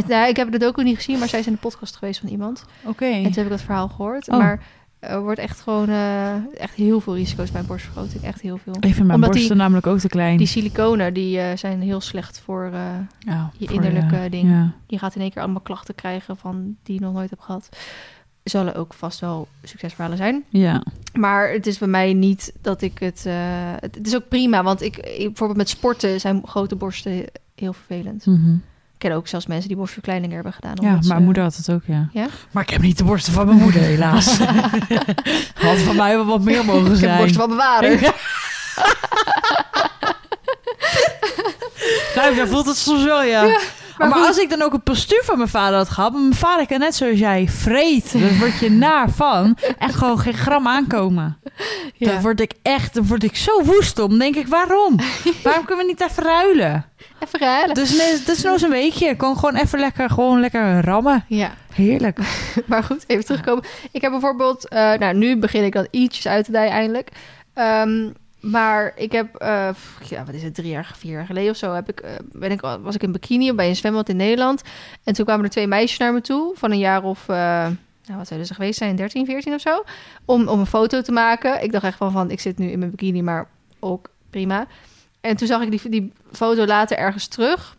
Nou, 0.07 0.29
ik 0.29 0.37
heb 0.37 0.53
de 0.53 0.59
docu 0.59 0.83
niet 0.83 0.97
gezien, 0.97 1.19
maar 1.19 1.29
zij 1.29 1.39
is 1.41 1.47
in 1.47 1.53
de 1.53 1.59
podcast 1.59 1.97
geweest 1.97 2.21
van 2.21 2.29
iemand. 2.29 2.65
Oké. 2.85 3.05
En 3.05 3.23
toen 3.23 3.33
heb 3.33 3.45
ik 3.45 3.49
dat 3.51 3.61
verhaal 3.63 3.89
gehoord. 3.89 4.29
Oh. 4.29 4.39
Maar 4.39 4.63
er 5.03 5.23
wordt 5.23 5.39
echt 5.41 5.61
gewoon 5.61 5.89
eh, 5.89 6.35
echt 6.61 6.75
heel 6.75 7.01
veel 7.01 7.15
risico's 7.15 7.51
bij 7.51 7.63
borstvergroting. 7.63 8.23
Echt 8.25 8.41
heel 8.41 8.57
veel. 8.59 8.73
Ik 8.75 8.81
vind 8.83 8.97
mijn 8.97 9.11
Omdat 9.13 9.31
borsten 9.31 9.49
die- 9.49 9.59
namelijk 9.59 9.87
ook 9.87 9.99
te 9.99 10.09
klein. 10.09 10.37
Die 10.37 10.47
siliconen 10.47 11.15
die, 11.15 11.39
eh, 11.41 11.57
zijn 11.57 11.81
heel 11.81 12.01
slecht 12.01 12.41
voor... 12.41 12.71
eh, 12.73 12.81
je 13.59 13.67
voor 13.67 13.75
innerlijke 13.75 14.29
ding. 14.31 14.49
Ja. 14.49 14.73
je 14.87 14.99
gaat 14.99 15.15
in 15.15 15.21
één 15.21 15.31
keer 15.31 15.43
allemaal 15.43 15.61
klachten 15.61 15.95
krijgen 15.95 16.37
van 16.37 16.77
die 16.83 16.95
je 16.95 17.01
nog 17.01 17.13
nooit 17.13 17.31
hebt 17.31 17.43
gehad. 17.43 17.69
Zullen 18.43 18.75
ook 18.75 18.95
vast 18.95 19.21
wel 19.21 19.49
succesverhalen 19.63 20.17
zijn. 20.19 20.45
ja. 20.49 20.83
Maar 21.13 21.51
het 21.51 21.67
is 21.67 21.79
bij 21.79 21.89
mij 21.89 22.13
niet 22.13 22.53
dat 22.61 22.83
ik 22.83 22.99
het... 22.99 23.27
eh, 23.27 23.35
het, 23.77 23.99
is 24.07 24.15
ook 24.15 24.29
prima, 24.29 24.63
want 24.63 24.83
ik, 24.83 24.97
ik- 24.97 25.03
bijvoorbeeld 25.27 25.59
met 25.59 25.69
sporten 25.69 26.21
zijn 26.21 26.47
grote 26.47 26.77
borsten 26.77 27.25
heel 27.55 27.73
vervelend. 27.73 28.27
Mhm. 28.27 28.55
Ken 29.03 29.13
ook 29.13 29.29
zelfs 29.29 29.47
mensen 29.47 29.69
die 29.69 29.77
borstverkleining 29.77 30.33
hebben 30.33 30.53
gedaan. 30.53 30.75
Ja, 30.81 30.91
mijn 30.91 31.03
ze- 31.03 31.15
moeder 31.15 31.43
had 31.43 31.57
het 31.57 31.71
ook, 31.71 31.83
ja. 31.87 32.09
Ja? 32.13 32.27
Maar 32.51 32.63
ik 32.63 32.71
heb 32.71 32.81
niet 32.81 32.99
de 32.99 33.05
borsten 33.05 33.33
van 33.33 33.47
mijn 33.47 33.59
moeder, 33.59 33.81
helaas. 33.81 34.39
had 35.55 35.79
van 35.79 35.97
mij 35.97 36.17
wel 36.17 36.27
wat 36.27 36.43
meer 36.43 36.65
mogen 36.65 36.83
Ik 36.85 36.89
heb 36.91 36.99
zijn. 36.99 37.19
borsten 37.19 37.41
van 37.41 37.49
mijn 37.57 37.61
vader. 37.61 38.15
Nou, 42.15 42.35
dan 42.37 42.49
voelt 42.49 42.67
het 42.67 42.77
soms 42.77 43.05
wel, 43.05 43.23
ja. 43.23 43.59
maar 43.99 44.13
als 44.13 44.39
ik 44.39 44.51
dan 44.51 44.63
ook 44.63 44.73
een 44.73 44.83
postuur 44.83 45.23
van 45.25 45.37
mijn 45.37 45.49
vader 45.51 45.77
had 45.77 45.89
gehad... 45.91 46.13
mijn 46.13 46.35
vader 46.35 46.67
kan 46.67 46.79
net 46.79 46.95
zoals 46.95 47.19
jij 47.19 47.49
vreet. 47.49 48.21
Daar 48.21 48.39
word 48.39 48.59
je 48.59 48.71
naar 48.71 49.11
van. 49.11 49.57
En 49.79 49.93
gewoon 49.93 50.19
geen 50.19 50.35
gram 50.35 50.69
aankomen. 50.69 51.39
Ja. 51.95 52.13
Dan 52.13 52.21
word 52.23 52.41
ik 52.41 52.53
echt... 52.63 52.95
Dan 52.95 53.07
word 53.07 53.23
ik 53.23 53.37
zo 53.37 53.65
woest 53.65 53.99
om. 53.99 54.19
Denk 54.19 54.37
ik, 54.37 54.47
waarom? 54.49 54.97
waarom 55.45 55.65
kunnen 55.65 55.85
we 55.87 55.91
niet 55.91 56.11
even 56.11 56.23
ruilen? 56.23 56.85
Even 57.23 57.39
ruilen. 57.41 57.75
Dus 57.75 57.97
nee, 57.97 58.19
dat 58.25 58.37
is 58.37 58.43
nou 58.43 58.55
eens 58.55 58.63
een 58.63 58.71
weekje. 58.71 59.07
Ik 59.09 59.19
kon 59.19 59.39
gewoon 59.39 59.57
even 59.57 59.79
lekker, 59.79 60.11
gewoon 60.11 60.41
lekker 60.41 60.81
rammen. 60.85 61.25
Ja, 61.29 61.55
Heerlijk. 61.75 62.19
maar 62.67 62.83
goed, 62.85 63.05
even 63.07 63.25
terugkomen. 63.25 63.65
Ik 63.91 64.01
heb 64.03 64.11
bijvoorbeeld... 64.11 64.69
eh, 64.69 64.93
nou, 64.95 65.15
nu 65.15 65.37
begin 65.37 65.65
ik 65.65 65.73
dan 65.73 65.87
ietsjes 65.91 66.27
uit 66.27 66.45
te 66.45 66.53
dijen 66.53 66.71
eindelijk. 66.73 67.09
Ehm, 67.55 68.11
maar 68.41 68.93
ik 68.97 69.13
heb... 69.13 69.35
eh, 69.35 69.69
ja, 70.09 70.25
wat 70.25 70.35
is 70.35 70.43
het? 70.43 70.55
Drie 70.55 70.71
jaar, 70.71 70.93
vier 70.97 71.13
jaar 71.13 71.27
geleden 71.27 71.51
of 71.51 71.57
zo... 71.57 71.73
Heb 71.73 71.89
ik, 71.89 72.01
eh, 72.01 72.11
ben 72.33 72.51
ik, 72.51 72.61
was 72.61 72.95
ik 72.95 73.03
in 73.03 73.13
bikini 73.13 73.53
bij 73.53 73.69
een 73.69 73.77
zwembad 73.77 74.09
in 74.09 74.17
Nederland. 74.17 74.63
En 75.05 75.15
toen 75.15 75.25
kwamen 75.25 75.45
er 75.45 75.51
twee 75.51 75.67
meisjes 75.67 75.99
naar 75.99 76.13
me 76.13 76.21
toe... 76.21 76.53
van 76.57 76.71
een 76.71 76.79
jaar 76.79 77.03
of... 77.03 77.27
nou, 77.27 77.77
wat 78.17 78.27
zouden 78.27 78.47
ze 78.47 78.55
geweest 78.55 78.79
zijn? 78.79 78.97
13, 78.97 79.27
14 79.27 79.55
of 79.55 79.61
zo? 79.61 79.85
Om, 80.25 80.49
om 80.49 80.61
een 80.61 80.67
foto 80.67 81.01
te 81.01 81.13
maken. 81.13 81.63
Ik 81.63 81.73
dacht 81.73 81.85
echt 81.85 81.97
van, 81.97 82.13
van... 82.13 82.31
Ik 82.31 82.41
zit 82.41 82.59
nu 82.59 82.71
in 82.71 82.79
mijn 82.79 82.91
bikini, 82.91 83.23
maar 83.23 83.49
ook 83.81 84.09
prima. 84.31 84.67
En 85.23 85.37
toen 85.37 85.47
zag 85.47 85.63
ik 85.63 85.71
die, 85.71 85.91
die 85.91 86.13
foto 86.33 86.67
later 86.67 86.97
ergens 86.97 87.27
terug... 87.27 87.77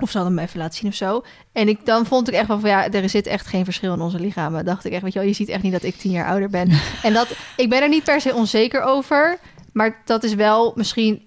Of 0.00 0.10
ze 0.10 0.18
hadden 0.18 0.36
hem 0.36 0.46
even 0.46 0.58
laten 0.58 0.74
zien 0.78 0.90
of 0.90 0.96
zo. 0.96 1.24
En 1.52 1.68
ik, 1.68 1.86
dan 1.86 2.06
vond 2.06 2.28
ik 2.28 2.34
echt 2.34 2.48
wel 2.48 2.60
van 2.60 2.68
ja, 2.70 2.90
er 2.90 3.08
zit 3.08 3.26
echt 3.26 3.46
geen 3.46 3.64
verschil 3.64 3.92
in 3.94 4.00
onze 4.00 4.20
lichamen. 4.20 4.64
Dacht 4.64 4.84
ik 4.84 4.92
echt, 4.92 5.02
weet 5.02 5.12
je 5.12 5.18
wel, 5.18 5.28
je 5.28 5.34
ziet 5.34 5.48
echt 5.48 5.62
niet 5.62 5.72
dat 5.72 5.82
ik 5.82 5.94
tien 5.96 6.10
jaar 6.10 6.28
ouder 6.28 6.48
ben. 6.50 6.70
en 7.02 7.12
dat, 7.12 7.36
ik 7.56 7.68
ben 7.68 7.82
er 7.82 7.88
niet 7.88 8.04
per 8.04 8.20
se 8.20 8.34
onzeker 8.34 8.82
over. 8.82 9.38
Maar 9.72 10.02
dat 10.04 10.24
is 10.24 10.34
wel 10.34 10.72
misschien, 10.76 11.22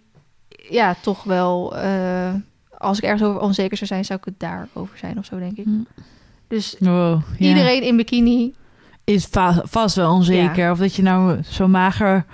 ja, 0.70 0.96
toch 1.02 1.24
wel. 1.24 1.78
eh, 1.78 2.34
als 2.78 2.98
ik 2.98 3.04
ergens 3.04 3.24
over 3.24 3.42
onzeker 3.42 3.78
zou 3.78 3.90
zijn, 3.90 4.06
zou 4.06 4.20
ik 4.20 4.26
het 4.26 4.40
daarover 4.40 4.98
zijn 4.98 5.18
of 5.18 5.26
zo, 5.26 5.40
denk 5.40 5.58
ik. 5.58 5.66
Dus 6.48 6.76
Wow, 6.80 7.22
ja. 7.38 7.48
iedereen 7.48 7.84
in 7.84 7.96
bikini. 7.98 8.54
is 9.04 9.26
va- 9.26 9.62
vast 9.66 9.96
wel 9.96 10.14
onzeker. 10.14 10.72
Of 10.72 10.78
dat 10.80 10.96
je 10.96 11.02
nou 11.02 11.40
zo 11.44 11.68
mager... 11.68 12.26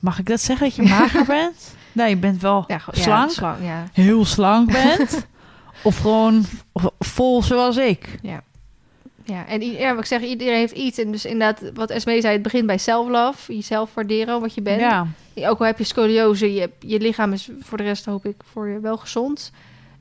Mag 0.00 0.18
ik 0.18 0.26
dat 0.26 0.40
zeggen, 0.40 0.66
dat 0.66 0.76
je 0.76 0.82
mager 0.82 1.24
bent? 1.36 1.74
Nee, 1.92 2.08
je 2.08 2.16
bent 2.16 2.40
wel 2.42 2.64
Ja, 2.68 2.80
ja, 2.92 3.28
slank. 3.28 3.56
ja. 3.62 3.84
Heel 3.92 4.24
slank 4.24 4.72
bent. 4.72 5.26
of 5.82 5.98
gewoon 5.98 6.44
vol 6.98 7.42
zoals 7.42 7.76
ik. 7.76 8.18
Ja, 9.24 9.46
en 9.46 9.62
i- 9.62 9.78
ja, 9.78 9.90
wat 9.90 9.98
ik 10.00 10.06
zeg, 10.06 10.22
iedereen 10.22 10.54
heeft 10.54 10.72
iets. 10.76 10.98
En 10.98 11.12
dus 11.12 11.24
inderdaad, 11.24 11.70
wat 11.74 11.90
Esmee 11.90 12.20
zei, 12.20 12.32
het 12.32 12.42
begint 12.42 12.66
bij 12.66 12.78
self-love. 12.78 13.54
Jezelf 13.54 13.94
waarderen, 13.94 14.40
wat 14.40 14.54
je 14.54 14.62
bent. 14.62 14.80
Ja. 14.80 15.06
Ook 15.34 15.58
al 15.58 15.66
heb 15.66 15.78
je 15.78 15.84
scoliose, 15.84 16.54
je, 16.54 16.70
je 16.80 17.00
lichaam 17.00 17.32
is 17.32 17.48
voor 17.60 17.78
de 17.78 17.84
rest, 17.84 18.04
hoop 18.04 18.26
ik, 18.26 18.36
voor 18.52 18.68
je 18.68 18.80
wel 18.80 18.96
gezond. 18.96 19.52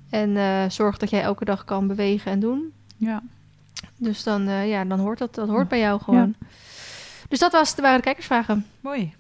En 0.10 0.38
eh, 0.38 0.64
zorg 0.70 0.98
dat 0.98 1.10
jij 1.10 1.22
elke 1.22 1.46
dag 1.46 1.66
kan 1.66 1.88
bewegen 1.88 2.32
en 2.32 2.40
doen. 2.40 2.72
ja. 2.98 3.22
Dus 3.98 4.24
dan, 4.24 4.48
eh, 4.48 4.70
ja, 4.70 4.86
dan 4.86 5.00
hoort 5.00 5.18
dat, 5.20 5.36
dat 5.36 5.48
hoort 5.48 5.68
bij 5.68 5.80
jou 5.80 6.02
gewoon. 6.02 6.36
Dus 7.30 7.40
dat 7.40 7.52
was, 7.52 7.76
waren 7.76 7.98
de 7.98 8.04
kijkersvragen. 8.04 8.66
Mooi. 8.80 9.14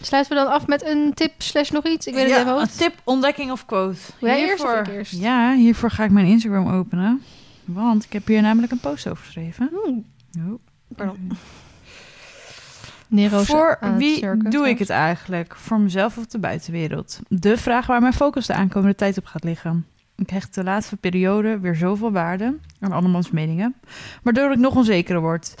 Sluiten 0.00 0.36
we 0.36 0.42
dan 0.42 0.52
af 0.52 0.66
met 0.66 0.84
een 0.84 1.14
tip 1.14 1.32
slash 1.38 1.70
nog 1.70 1.84
iets? 1.86 2.06
Ik 2.06 2.14
weet 2.14 2.22
het 2.22 2.32
ja, 2.32 2.40
even 2.40 2.60
een 2.60 2.68
tip, 2.76 2.94
ontdekking 3.04 3.50
of 3.50 3.66
quote. 3.66 3.98
Wil 4.20 4.30
jij 4.30 4.56
eerst? 4.88 5.12
Ja, 5.20 5.54
hiervoor 5.54 5.90
ga 5.90 6.04
ik 6.04 6.10
mijn 6.10 6.26
Instagram 6.26 6.68
openen. 6.72 7.22
Want 7.64 8.04
ik 8.04 8.12
heb 8.12 8.26
hier 8.26 8.42
namelijk 8.42 8.72
een 8.72 8.80
post 8.80 9.08
over 9.08 9.24
geschreven. 9.24 9.70
Hmm, 9.84 10.04
Oh. 10.38 10.58
pardon. 10.96 11.30
Nero's 13.08 13.46
Voor 13.46 13.78
wie 13.96 14.36
doe 14.50 14.68
ik 14.68 14.78
het 14.78 14.90
eigenlijk? 14.90 15.56
Voor 15.56 15.80
mezelf 15.80 16.16
of 16.18 16.26
de 16.26 16.38
buitenwereld? 16.38 17.20
De 17.28 17.56
vraag 17.56 17.86
waar 17.86 18.00
mijn 18.00 18.12
focus 18.12 18.46
de 18.46 18.54
aankomende 18.54 18.94
tijd 18.94 19.18
op 19.18 19.24
gaat 19.26 19.44
liggen. 19.44 19.86
Ik 20.16 20.30
hecht 20.30 20.54
de 20.54 20.64
laatste 20.64 20.96
periode 20.96 21.58
weer 21.58 21.74
zoveel 21.74 22.12
waarde 22.12 22.56
aan 22.80 22.92
andermans 22.92 23.30
meningen, 23.30 23.74
waardoor 24.22 24.52
ik 24.52 24.58
nog 24.58 24.76
onzekerder 24.76 25.22
word. 25.22 25.54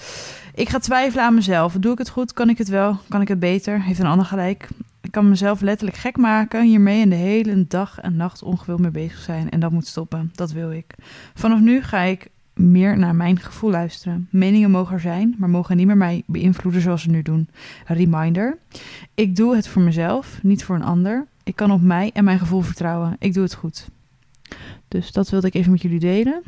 Ik 0.54 0.68
ga 0.68 0.78
twijfelen 0.78 1.24
aan 1.24 1.34
mezelf. 1.34 1.72
Doe 1.72 1.92
ik 1.92 1.98
het 1.98 2.08
goed? 2.08 2.32
Kan 2.32 2.48
ik 2.48 2.58
het 2.58 2.68
wel? 2.68 2.98
Kan 3.08 3.20
ik 3.20 3.28
het 3.28 3.38
beter? 3.38 3.82
Heeft 3.82 3.98
een 3.98 4.06
ander 4.06 4.26
gelijk? 4.26 4.68
Ik 5.00 5.10
kan 5.10 5.28
mezelf 5.28 5.60
letterlijk 5.60 5.98
gek 5.98 6.16
maken 6.16 6.62
hiermee 6.62 7.02
en 7.02 7.08
de 7.08 7.14
hele 7.14 7.66
dag 7.68 8.00
en 8.00 8.16
nacht 8.16 8.42
ongewild 8.42 8.80
mee 8.80 8.90
bezig 8.90 9.18
zijn. 9.18 9.50
En 9.50 9.60
dat 9.60 9.70
moet 9.70 9.86
stoppen. 9.86 10.30
Dat 10.34 10.52
wil 10.52 10.72
ik. 10.72 10.94
Vanaf 11.34 11.60
nu 11.60 11.82
ga 11.82 12.00
ik 12.00 12.30
meer 12.54 12.98
naar 12.98 13.14
mijn 13.14 13.40
gevoel 13.40 13.70
luisteren. 13.70 14.28
Meningen 14.30 14.70
mogen 14.70 14.94
er 14.94 15.00
zijn, 15.00 15.34
maar 15.38 15.50
mogen 15.50 15.76
niet 15.76 15.86
meer 15.86 15.96
mij 15.96 16.22
beïnvloeden 16.26 16.80
zoals 16.80 17.02
ze 17.02 17.10
nu 17.10 17.22
doen. 17.22 17.48
Reminder. 17.86 18.58
Ik 19.14 19.36
doe 19.36 19.56
het 19.56 19.68
voor 19.68 19.82
mezelf, 19.82 20.38
niet 20.42 20.64
voor 20.64 20.76
een 20.76 20.82
ander. 20.82 21.26
Ik 21.44 21.56
kan 21.56 21.70
op 21.70 21.82
mij 21.82 22.10
en 22.14 22.24
mijn 22.24 22.38
gevoel 22.38 22.60
vertrouwen. 22.60 23.16
Ik 23.18 23.34
doe 23.34 23.42
het 23.42 23.54
goed. 23.54 23.88
Dus 24.88 25.12
dat 25.12 25.30
wilde 25.30 25.46
ik 25.46 25.54
even 25.54 25.72
met 25.72 25.82
jullie 25.82 25.98
delen. 25.98 26.42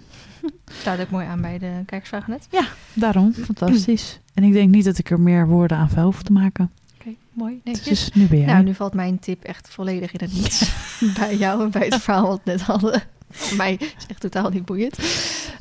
Staat 0.73 1.01
ook 1.01 1.11
mooi 1.11 1.27
aan 1.27 1.41
bij 1.41 1.59
de 1.59 1.83
kijkersvragen 1.87 2.31
net. 2.31 2.67
Daarom, 2.93 3.33
fantastisch. 3.53 4.21
En 4.35 4.43
ik 4.43 4.53
denk 4.53 4.71
niet 4.71 4.85
dat 4.85 4.99
ik 4.99 5.11
er 5.11 5.21
meer 5.21 5.47
woorden 5.47 5.77
aan 5.77 5.91
vuil 5.91 6.05
hoef 6.05 6.23
te 6.23 6.33
maken. 6.33 6.71
Oké, 7.01 7.15
mooi. 7.33 7.61
Netjes. 7.65 7.89
Dus 7.89 8.11
nu 8.13 8.27
ben 8.27 8.39
jij. 8.39 8.47
Nou, 8.47 8.65
nu 8.65 8.75
valt 8.75 8.95
mijn 8.95 9.19
tip 9.19 9.45
echt 9.45 9.69
volledig 9.69 10.13
in 10.13 10.21
het 10.23 10.35
niets. 10.41 10.73
bij 11.19 11.37
jou 11.37 11.63
en 11.63 11.71
bij 11.71 11.87
het 11.87 12.03
verhaal 12.03 12.27
wat 12.27 12.41
we 12.45 12.51
net 12.51 12.61
hadden. 12.61 13.03
Voor 13.31 13.57
mij 13.57 13.77
is 13.81 14.07
echt 14.09 14.21
totaal 14.21 14.51
niet 14.51 14.65
boeiend. 14.65 14.99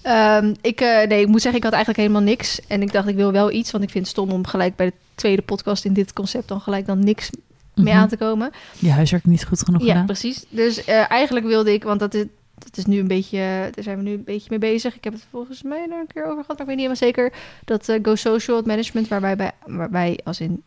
Ehm, 0.01 0.53
ik, 0.61 0.81
eh, 0.81 1.07
nee, 1.07 1.21
ik 1.21 1.27
moet 1.27 1.41
zeggen, 1.41 1.59
ik 1.59 1.63
had 1.63 1.73
eigenlijk 1.73 2.07
helemaal 2.07 2.27
niks. 2.27 2.67
En 2.67 2.81
ik 2.81 2.91
dacht, 2.91 3.07
ik 3.07 3.15
wil 3.15 3.31
wel 3.31 3.51
iets. 3.51 3.71
Want 3.71 3.83
ik 3.83 3.89
vind 3.89 4.03
het 4.03 4.13
stom 4.13 4.29
om 4.29 4.47
gelijk 4.47 4.75
bij 4.75 4.85
de 4.85 4.93
tweede 5.15 5.41
podcast 5.41 5.85
in 5.85 5.93
dit 5.93 6.13
concept... 6.13 6.47
dan 6.47 6.61
gelijk 6.61 6.85
dan 6.85 7.03
niks 7.03 7.29
mee 7.78 7.93
Mhm. 7.93 8.01
aan 8.01 8.07
te 8.07 8.17
komen. 8.17 8.51
Je 8.80 8.91
huiswerk 8.91 9.25
niet 9.25 9.45
goed 9.45 9.63
genoeg 9.63 9.82
Ja, 9.82 9.88
gedaan. 9.88 10.05
precies. 10.05 10.45
Dus 10.49 10.84
eh, 10.86 11.11
eigenlijk 11.11 11.45
wilde 11.45 11.73
ik, 11.73 11.84
want 11.84 11.99
dat 11.99 12.13
is, 12.13 12.23
dat 12.57 12.78
is 12.78 12.86
nu 12.86 12.99
een 12.99 13.07
beetje, 13.07 13.38
daar 13.71 13.84
zijn 13.84 13.97
we 13.97 14.03
nu 14.03 14.11
een 14.11 14.23
beetje 14.23 14.47
mee 14.49 14.59
bezig. 14.59 14.95
Ik 14.95 15.03
heb 15.03 15.13
het 15.13 15.25
volgens 15.32 15.63
mij 15.63 15.88
er 15.91 15.99
een 15.99 16.07
keer 16.13 16.25
over 16.25 16.41
gehad, 16.41 16.47
maar 16.47 16.59
ik 16.59 16.65
weet 16.65 16.88
niet 16.88 16.88
helemaal 16.89 16.95
zeker. 16.95 17.34
Dat 17.65 17.89
eh, 17.89 17.99
Go 18.01 18.15
Social, 18.15 18.57
het 18.57 18.65
management, 18.65 19.07
waarbij 19.07 19.36
bij, 19.36 19.51
waarbij 19.65 20.19
als 20.23 20.39
in 20.39 20.61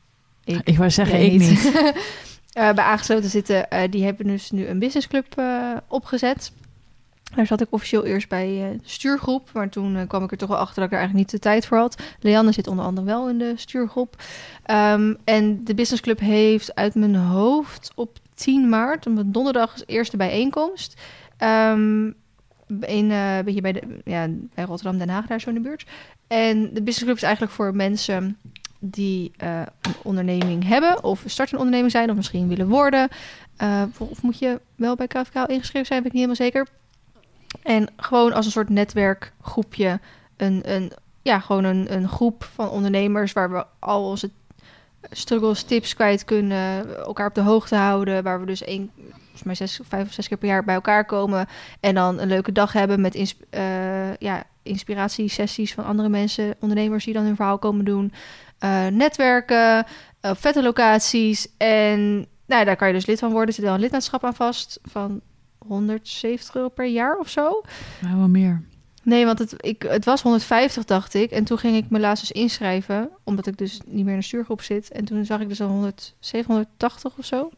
ik, 0.44 0.60
Ik 0.64 0.76
wou 0.76 0.90
zeggen, 0.90 1.20
ik 1.22 1.32
niet. 1.32 1.72
eh, 2.52 2.72
bij 2.72 2.84
aangesloten 2.84 3.30
zitten, 3.30 3.66
die 3.90 4.04
hebben 4.04 4.26
dus 4.26 4.50
nu 4.50 4.66
een 4.66 4.78
businessclub 4.78 5.42
opgezet. 5.88 6.52
Daar 7.34 7.46
zat 7.46 7.60
ik 7.60 7.66
officieel 7.70 8.04
eerst 8.04 8.28
bij 8.28 8.46
eh, 8.46 8.78
de 8.82 8.88
stuurgroep. 8.88 9.50
Maar 9.52 9.68
toen 9.68 9.96
eh, 9.96 10.08
kwam 10.08 10.24
ik 10.24 10.30
er 10.30 10.36
toch 10.36 10.48
wel 10.48 10.58
achter 10.58 10.74
dat 10.74 10.84
ik 10.84 10.92
er 10.92 10.98
eigenlijk 10.98 11.32
niet 11.32 11.40
de 11.42 11.48
tijd 11.48 11.66
voor 11.66 11.78
had. 11.78 12.02
Leanne 12.20 12.52
zit 12.52 12.66
onder 12.66 12.84
andere 12.84 13.06
wel 13.06 13.28
in 13.28 13.38
de 13.38 13.52
stuurgroep. 13.56 14.22
Ehm, 14.62 15.14
en 15.24 15.64
de 15.64 15.74
businessclub 15.74 16.20
heeft 16.20 16.74
uit 16.74 16.94
mijn 16.94 17.16
hoofd 17.16 17.92
op 17.94 18.18
10 18.34 18.68
maart, 18.68 19.06
op 19.06 19.22
donderdag, 19.26 19.74
is 19.74 19.82
eerste 19.86 20.16
bijeenkomst. 20.16 21.00
Ehm, 21.36 22.06
in, 22.80 23.10
eh, 23.10 23.38
beetje 23.44 23.60
bij, 23.60 23.82
ja, 24.04 24.28
bij 24.54 24.64
Rotterdam, 24.64 24.98
Den 24.98 25.08
Haag, 25.08 25.26
daar 25.26 25.40
zo 25.40 25.48
in 25.48 25.54
de 25.54 25.60
buurt. 25.60 25.86
En 26.26 26.60
de 26.60 26.82
businessclub 26.82 27.16
is 27.16 27.22
eigenlijk 27.22 27.52
voor 27.52 27.74
mensen 27.74 28.38
die 28.78 29.32
een 29.36 29.66
onderneming 30.02 30.66
hebben 30.66 31.04
of 31.04 31.22
start 31.26 31.52
een 31.52 31.58
onderneming 31.58 31.92
zijn 31.92 32.10
of 32.10 32.16
misschien 32.16 32.48
willen 32.48 32.68
worden. 32.68 33.08
Of 33.98 34.22
moet 34.22 34.38
je 34.38 34.60
wel 34.76 34.94
bij 34.94 35.06
KVK 35.06 35.34
ingeschreven 35.46 35.86
zijn, 35.86 36.02
ben 36.02 36.12
ik 36.12 36.16
niet 36.16 36.26
helemaal 36.26 36.34
zeker. 36.34 36.66
En 37.62 37.88
gewoon 37.96 38.32
als 38.32 38.46
een 38.46 38.52
soort 38.52 38.68
netwerkgroepje, 38.68 40.00
een, 40.36 40.72
een, 40.74 40.92
ja, 41.22 41.40
gewoon 41.40 41.64
een, 41.64 41.94
een 41.94 42.08
groep 42.08 42.44
van 42.44 42.68
ondernemers 42.68 43.32
waar 43.32 43.50
we 43.50 43.64
al 43.78 44.08
onze 44.08 44.30
struggles, 45.10 45.62
tips 45.62 45.94
kwijt 45.94 46.24
kunnen, 46.24 46.96
elkaar 46.96 47.26
op 47.26 47.34
de 47.34 47.40
hoogte 47.40 47.76
houden, 47.76 48.22
waar 48.22 48.40
we 48.40 48.46
dus 48.46 48.62
één 48.62 48.90
volgens 49.16 49.42
mij 49.42 49.54
zes, 49.54 49.80
vijf 49.88 50.06
of 50.06 50.12
zes 50.12 50.28
keer 50.28 50.36
per 50.36 50.48
jaar 50.48 50.64
bij 50.64 50.74
elkaar 50.74 51.04
komen. 51.04 51.46
En 51.80 51.94
dan 51.94 52.18
een 52.18 52.28
leuke 52.28 52.52
dag 52.52 52.72
hebben 52.72 53.00
met 53.00 53.14
ins 53.14 53.36
eh, 53.50 54.16
ja, 54.16 54.44
inspiratiesessies 54.62 55.74
van 55.74 55.84
andere 55.84 56.08
mensen, 56.08 56.54
ondernemers 56.60 57.04
die 57.04 57.14
dan 57.14 57.24
hun 57.24 57.36
verhaal 57.36 57.58
komen 57.58 57.84
doen. 57.84 58.12
Eh, 58.58 58.86
netwerken, 58.86 59.86
op 60.20 60.38
vette 60.38 60.62
locaties. 60.62 61.48
En 61.56 62.26
nou, 62.46 62.64
daar 62.64 62.76
kan 62.76 62.88
je 62.88 62.94
dus 62.94 63.06
lid 63.06 63.18
van 63.18 63.30
worden. 63.30 63.48
Er 63.48 63.54
zit 63.54 63.64
wel 63.64 63.74
een 63.74 63.80
lidmaatschap 63.80 64.24
aan 64.24 64.34
vast 64.34 64.78
van 64.82 65.20
170 65.66 66.54
euro 66.54 66.68
per 66.68 66.86
jaar 66.86 67.18
of 67.18 67.28
zo. 67.28 67.62
Nou, 68.00 68.16
wel 68.16 68.28
meer. 68.28 68.62
Nee, 69.02 69.24
want 69.24 69.38
het, 69.38 69.54
ik, 69.56 69.82
het 69.82 70.04
was 70.04 70.22
150, 70.22 70.84
dacht 70.84 71.14
ik. 71.14 71.30
En 71.30 71.44
toen 71.44 71.58
ging 71.58 71.76
ik 71.76 71.90
me 71.90 72.00
laatst 72.00 72.28
dus 72.28 72.42
inschrijven, 72.42 73.10
omdat 73.24 73.46
ik 73.46 73.58
dus 73.58 73.80
niet 73.86 74.04
meer 74.04 74.12
in 74.12 74.20
de 74.20 74.24
stuurgroep 74.24 74.62
zit. 74.62 74.90
En 74.90 75.04
toen 75.04 75.24
zag 75.24 75.40
ik 75.40 75.48
dus 75.48 75.60
al 75.60 75.68
100, 75.68 76.14
780 76.18 77.18
of 77.18 77.24
zo. 77.24 77.50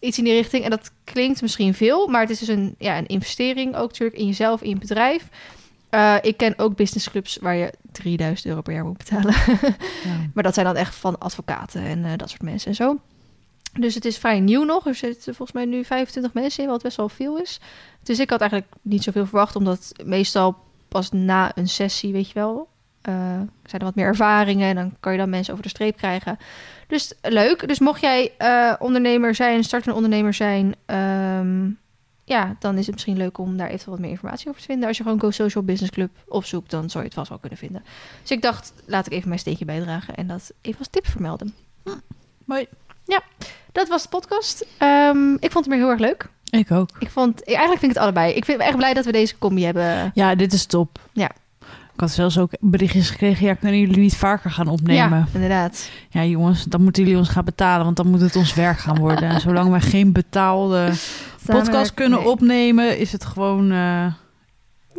Iets 0.00 0.18
in 0.18 0.24
die 0.24 0.32
richting. 0.32 0.64
En 0.64 0.70
dat 0.70 0.90
klinkt 1.04 1.42
misschien 1.42 1.74
veel, 1.74 2.06
maar 2.06 2.20
het 2.20 2.30
is 2.30 2.38
dus 2.38 2.48
een, 2.48 2.74
ja, 2.78 2.98
een 2.98 3.06
investering 3.06 3.76
ook 3.76 3.88
natuurlijk 3.88 4.18
in 4.18 4.26
jezelf, 4.26 4.62
in 4.62 4.68
je 4.68 4.78
bedrijf. 4.78 5.28
Uh, 5.90 6.16
ik 6.20 6.36
ken 6.36 6.58
ook 6.58 6.76
businessclubs 6.76 7.38
waar 7.40 7.54
je 7.54 7.72
3000 7.92 8.48
euro 8.48 8.60
per 8.60 8.74
jaar 8.74 8.84
moet 8.84 8.98
betalen. 8.98 9.34
ja. 10.04 10.30
Maar 10.34 10.42
dat 10.42 10.54
zijn 10.54 10.66
dan 10.66 10.76
echt 10.76 10.94
van 10.94 11.18
advocaten 11.18 11.82
en 11.82 11.98
uh, 11.98 12.10
dat 12.16 12.30
soort 12.30 12.42
mensen 12.42 12.68
en 12.68 12.74
zo. 12.74 12.98
Dus 13.72 13.94
het 13.94 14.04
is 14.04 14.18
vrij 14.18 14.40
nieuw 14.40 14.64
nog. 14.64 14.86
Er 14.86 14.94
zitten 14.94 15.34
volgens 15.34 15.52
mij 15.52 15.64
nu 15.64 15.84
25 15.84 16.32
mensen 16.32 16.62
in, 16.62 16.68
wat 16.68 16.82
best 16.82 16.96
wel 16.96 17.08
veel 17.08 17.38
is. 17.38 17.60
Dus 18.02 18.18
ik 18.18 18.30
had 18.30 18.40
eigenlijk 18.40 18.72
niet 18.82 19.02
zoveel 19.02 19.26
verwacht, 19.26 19.56
omdat 19.56 19.92
meestal 20.04 20.56
pas 20.88 21.10
na 21.10 21.56
een 21.56 21.68
sessie, 21.68 22.12
weet 22.12 22.28
je 22.28 22.34
wel, 22.34 22.68
uh, 23.08 23.14
zijn 23.64 23.80
er 23.80 23.84
wat 23.84 23.94
meer 23.94 24.06
ervaringen 24.06 24.68
en 24.68 24.74
dan 24.74 24.96
kan 25.00 25.12
je 25.12 25.18
dan 25.18 25.30
mensen 25.30 25.52
over 25.52 25.64
de 25.64 25.70
streep 25.70 25.96
krijgen. 25.96 26.38
Dus 26.86 27.14
leuk. 27.22 27.68
Dus 27.68 27.78
mocht 27.78 28.00
jij 28.00 28.32
uh, 28.38 28.74
ondernemer 28.78 29.34
zijn, 29.34 29.64
startende 29.64 29.94
ondernemer 29.94 30.34
zijn, 30.34 30.74
um, 30.86 31.78
ja, 32.24 32.56
dan 32.58 32.78
is 32.78 32.86
het 32.86 32.94
misschien 32.94 33.16
leuk 33.16 33.38
om 33.38 33.56
daar 33.56 33.66
eventueel 33.66 33.90
wat 33.90 34.00
meer 34.00 34.10
informatie 34.10 34.48
over 34.48 34.60
te 34.60 34.66
vinden. 34.66 34.88
Als 34.88 34.96
je 34.96 35.02
gewoon 35.02 35.20
Go 35.20 35.30
Social 35.30 35.64
Business 35.64 35.92
Club 35.92 36.10
opzoekt, 36.28 36.70
dan 36.70 36.90
zou 36.90 36.98
je 36.98 37.08
het 37.08 37.18
vast 37.18 37.28
wel 37.28 37.38
kunnen 37.38 37.58
vinden. 37.58 37.84
Dus 38.20 38.30
ik 38.30 38.42
dacht, 38.42 38.72
laat 38.86 39.06
ik 39.06 39.12
even 39.12 39.28
mijn 39.28 39.40
steentje 39.40 39.64
bijdragen 39.64 40.14
en 40.14 40.26
dat 40.26 40.52
even 40.60 40.78
als 40.78 40.88
tip 40.88 41.06
vermelden. 41.06 41.54
Mooi. 42.44 42.66
Ja, 43.04 43.22
dat 43.72 43.88
was 43.88 44.02
de 44.02 44.08
podcast. 44.08 44.66
Um, 44.78 45.34
ik 45.34 45.50
vond 45.50 45.64
het 45.64 45.74
weer 45.74 45.76
heel 45.76 45.90
erg 45.90 46.00
leuk. 46.00 46.28
Ik 46.50 46.70
ook. 46.70 46.88
Ik 46.98 47.10
vond, 47.10 47.44
eigenlijk 47.44 47.78
vind 47.80 47.92
ik 47.92 47.98
het 47.98 48.06
allebei. 48.06 48.32
Ik 48.32 48.44
vind 48.44 48.60
echt 48.60 48.76
blij 48.76 48.94
dat 48.94 49.04
we 49.04 49.12
deze 49.12 49.38
combi 49.38 49.64
hebben. 49.64 50.10
Ja, 50.14 50.34
dit 50.34 50.52
is 50.52 50.66
top. 50.66 50.98
Ja. 51.12 51.30
Ik 51.94 52.00
had 52.00 52.10
zelfs 52.10 52.38
ook 52.38 52.50
berichtjes 52.60 53.10
gekregen. 53.10 53.46
Ja, 53.46 53.54
kunnen 53.54 53.78
jullie 53.78 53.98
niet 53.98 54.16
vaker 54.16 54.50
gaan 54.50 54.68
opnemen? 54.68 55.18
Ja, 55.18 55.26
inderdaad. 55.32 55.90
Ja, 56.10 56.24
jongens, 56.24 56.64
dan 56.64 56.82
moeten 56.82 57.02
jullie 57.02 57.18
ons 57.18 57.28
gaan 57.28 57.44
betalen, 57.44 57.84
want 57.84 57.96
dan 57.96 58.10
moet 58.10 58.20
het 58.20 58.36
ons 58.36 58.54
werk 58.54 58.78
gaan 58.78 58.98
worden. 58.98 59.28
En 59.28 59.40
zolang 59.40 59.70
wij 59.70 59.80
geen 59.80 60.12
betaalde 60.12 60.92
podcast 61.46 61.94
kunnen 61.94 62.18
nee. 62.18 62.28
opnemen, 62.28 62.98
is 62.98 63.12
het 63.12 63.24
gewoon. 63.24 63.64
Uh, 63.72 63.76
ja. 63.76 64.14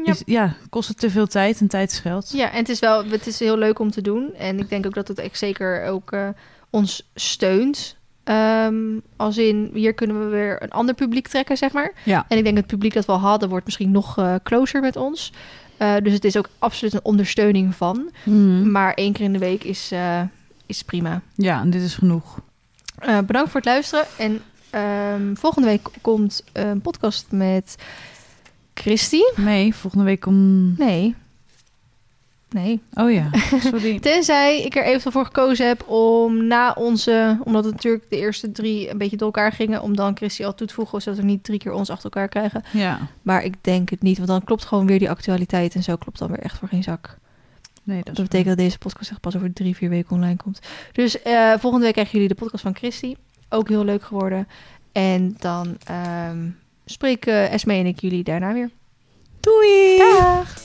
Is, 0.03 0.21
ja, 0.25 0.55
kost 0.69 0.87
het 0.87 0.99
te 0.99 1.09
veel 1.09 1.27
tijd 1.27 1.59
en 1.59 1.67
tijdsgeld. 1.67 2.31
Ja, 2.31 2.51
en 2.51 2.57
het 2.57 2.69
is 2.69 2.79
wel, 2.79 3.05
het 3.05 3.27
is 3.27 3.39
heel 3.39 3.57
leuk 3.57 3.79
om 3.79 3.91
te 3.91 4.01
doen. 4.01 4.33
En 4.33 4.59
ik 4.59 4.69
denk 4.69 4.85
ook 4.85 4.93
dat 4.93 5.07
het 5.07 5.17
echt 5.17 5.37
zeker 5.37 5.85
ook 5.85 6.11
uh, 6.11 6.27
ons 6.73 7.09
steunt. 7.15 7.95
Um, 8.23 9.01
als 9.15 9.37
in, 9.37 9.69
hier 9.73 9.93
kunnen 9.93 10.19
we 10.19 10.25
weer 10.25 10.63
een 10.63 10.71
ander 10.71 10.95
publiek 10.95 11.27
trekken, 11.27 11.57
zeg 11.57 11.71
maar. 11.71 11.91
Ja. 12.05 12.25
En 12.27 12.37
ik 12.37 12.43
denk 12.43 12.57
het 12.57 12.67
publiek 12.67 12.93
dat 12.93 13.05
we 13.05 13.11
al 13.11 13.19
hadden, 13.19 13.49
wordt 13.49 13.65
misschien 13.65 13.91
nog 13.91 14.19
uh, 14.19 14.35
closer 14.43 14.81
met 14.81 14.95
ons. 14.95 15.31
Uh, 15.79 15.95
dus 16.03 16.13
het 16.13 16.25
is 16.25 16.37
ook 16.37 16.49
absoluut 16.59 16.93
een 16.93 17.03
ondersteuning 17.03 17.75
van. 17.75 18.11
Mm. 18.23 18.71
Maar 18.71 18.93
één 18.93 19.13
keer 19.13 19.25
in 19.25 19.33
de 19.33 19.39
week 19.39 19.63
is, 19.63 19.91
uh, 19.91 20.21
is 20.65 20.83
prima. 20.83 21.21
Ja, 21.35 21.61
en 21.61 21.69
dit 21.69 21.81
is 21.81 21.95
genoeg. 21.95 22.39
bedankt 23.25 23.51
voor 23.51 23.61
het 23.61 23.65
luisteren. 23.65 24.05
En 24.17 24.41
um, 25.13 25.37
volgende 25.37 25.67
week 25.67 25.87
komt 26.01 26.43
een 26.53 26.81
podcast 26.81 27.25
met 27.29 27.75
Christy. 28.73 29.21
Nee, 29.35 29.75
volgende 29.75 30.05
week 30.05 30.25
om... 30.25 30.73
Nee. 30.77 31.15
Nee. 32.53 32.81
Oh 32.93 33.11
ja, 33.11 33.29
sorry. 33.59 33.99
Tenzij 34.09 34.61
ik 34.61 34.75
er 34.75 34.83
eventueel 34.83 35.11
voor 35.11 35.25
gekozen 35.25 35.67
heb 35.67 35.89
om 35.89 36.47
na 36.47 36.73
onze... 36.73 37.37
Omdat 37.43 37.63
het 37.63 37.73
natuurlijk 37.73 38.09
de 38.09 38.17
eerste 38.17 38.51
drie 38.51 38.89
een 38.89 38.97
beetje 38.97 39.17
door 39.17 39.25
elkaar 39.25 39.51
gingen... 39.51 39.81
om 39.81 39.95
dan 39.95 40.15
Christy 40.15 40.45
al 40.45 40.55
toe 40.55 40.67
te 40.67 40.73
voegen... 40.73 41.01
zodat 41.01 41.19
we 41.19 41.25
niet 41.25 41.43
drie 41.43 41.59
keer 41.59 41.71
ons 41.71 41.89
achter 41.89 42.03
elkaar 42.03 42.27
krijgen. 42.27 42.63
Ja. 42.71 42.99
Maar 43.21 43.43
ik 43.43 43.55
denk 43.61 43.89
het 43.89 44.01
niet, 44.01 44.17
want 44.17 44.29
dan 44.29 44.43
klopt 44.43 44.65
gewoon 44.65 44.85
weer 44.85 44.99
die 44.99 45.09
actualiteit... 45.09 45.75
en 45.75 45.83
zo 45.83 45.95
klopt 45.95 46.19
dan 46.19 46.27
weer 46.27 46.39
echt 46.39 46.57
voor 46.57 46.67
geen 46.67 46.83
zak. 46.83 47.17
Nee, 47.83 48.03
dat, 48.03 48.15
dat 48.15 48.25
betekent 48.25 48.47
dat 48.47 48.65
deze 48.65 48.77
podcast 48.77 49.09
echt 49.09 49.19
pas 49.19 49.35
over 49.35 49.53
drie, 49.53 49.75
vier 49.75 49.89
weken 49.89 50.15
online 50.15 50.37
komt. 50.37 50.59
Dus 50.91 51.17
uh, 51.25 51.53
volgende 51.57 51.85
week 51.85 51.93
krijgen 51.93 52.13
jullie 52.13 52.27
de 52.27 52.35
podcast 52.35 52.63
van 52.63 52.75
Christy. 52.75 53.15
Ook 53.49 53.69
heel 53.69 53.85
leuk 53.85 54.03
geworden. 54.03 54.47
En 54.91 55.35
dan 55.39 55.77
um, 56.29 56.57
spreken 56.85 57.49
Esme 57.49 57.73
en 57.73 57.85
ik 57.85 58.01
jullie 58.01 58.23
daarna 58.23 58.53
weer. 58.53 58.69
Doei! 59.39 59.97
Dag! 59.97 60.61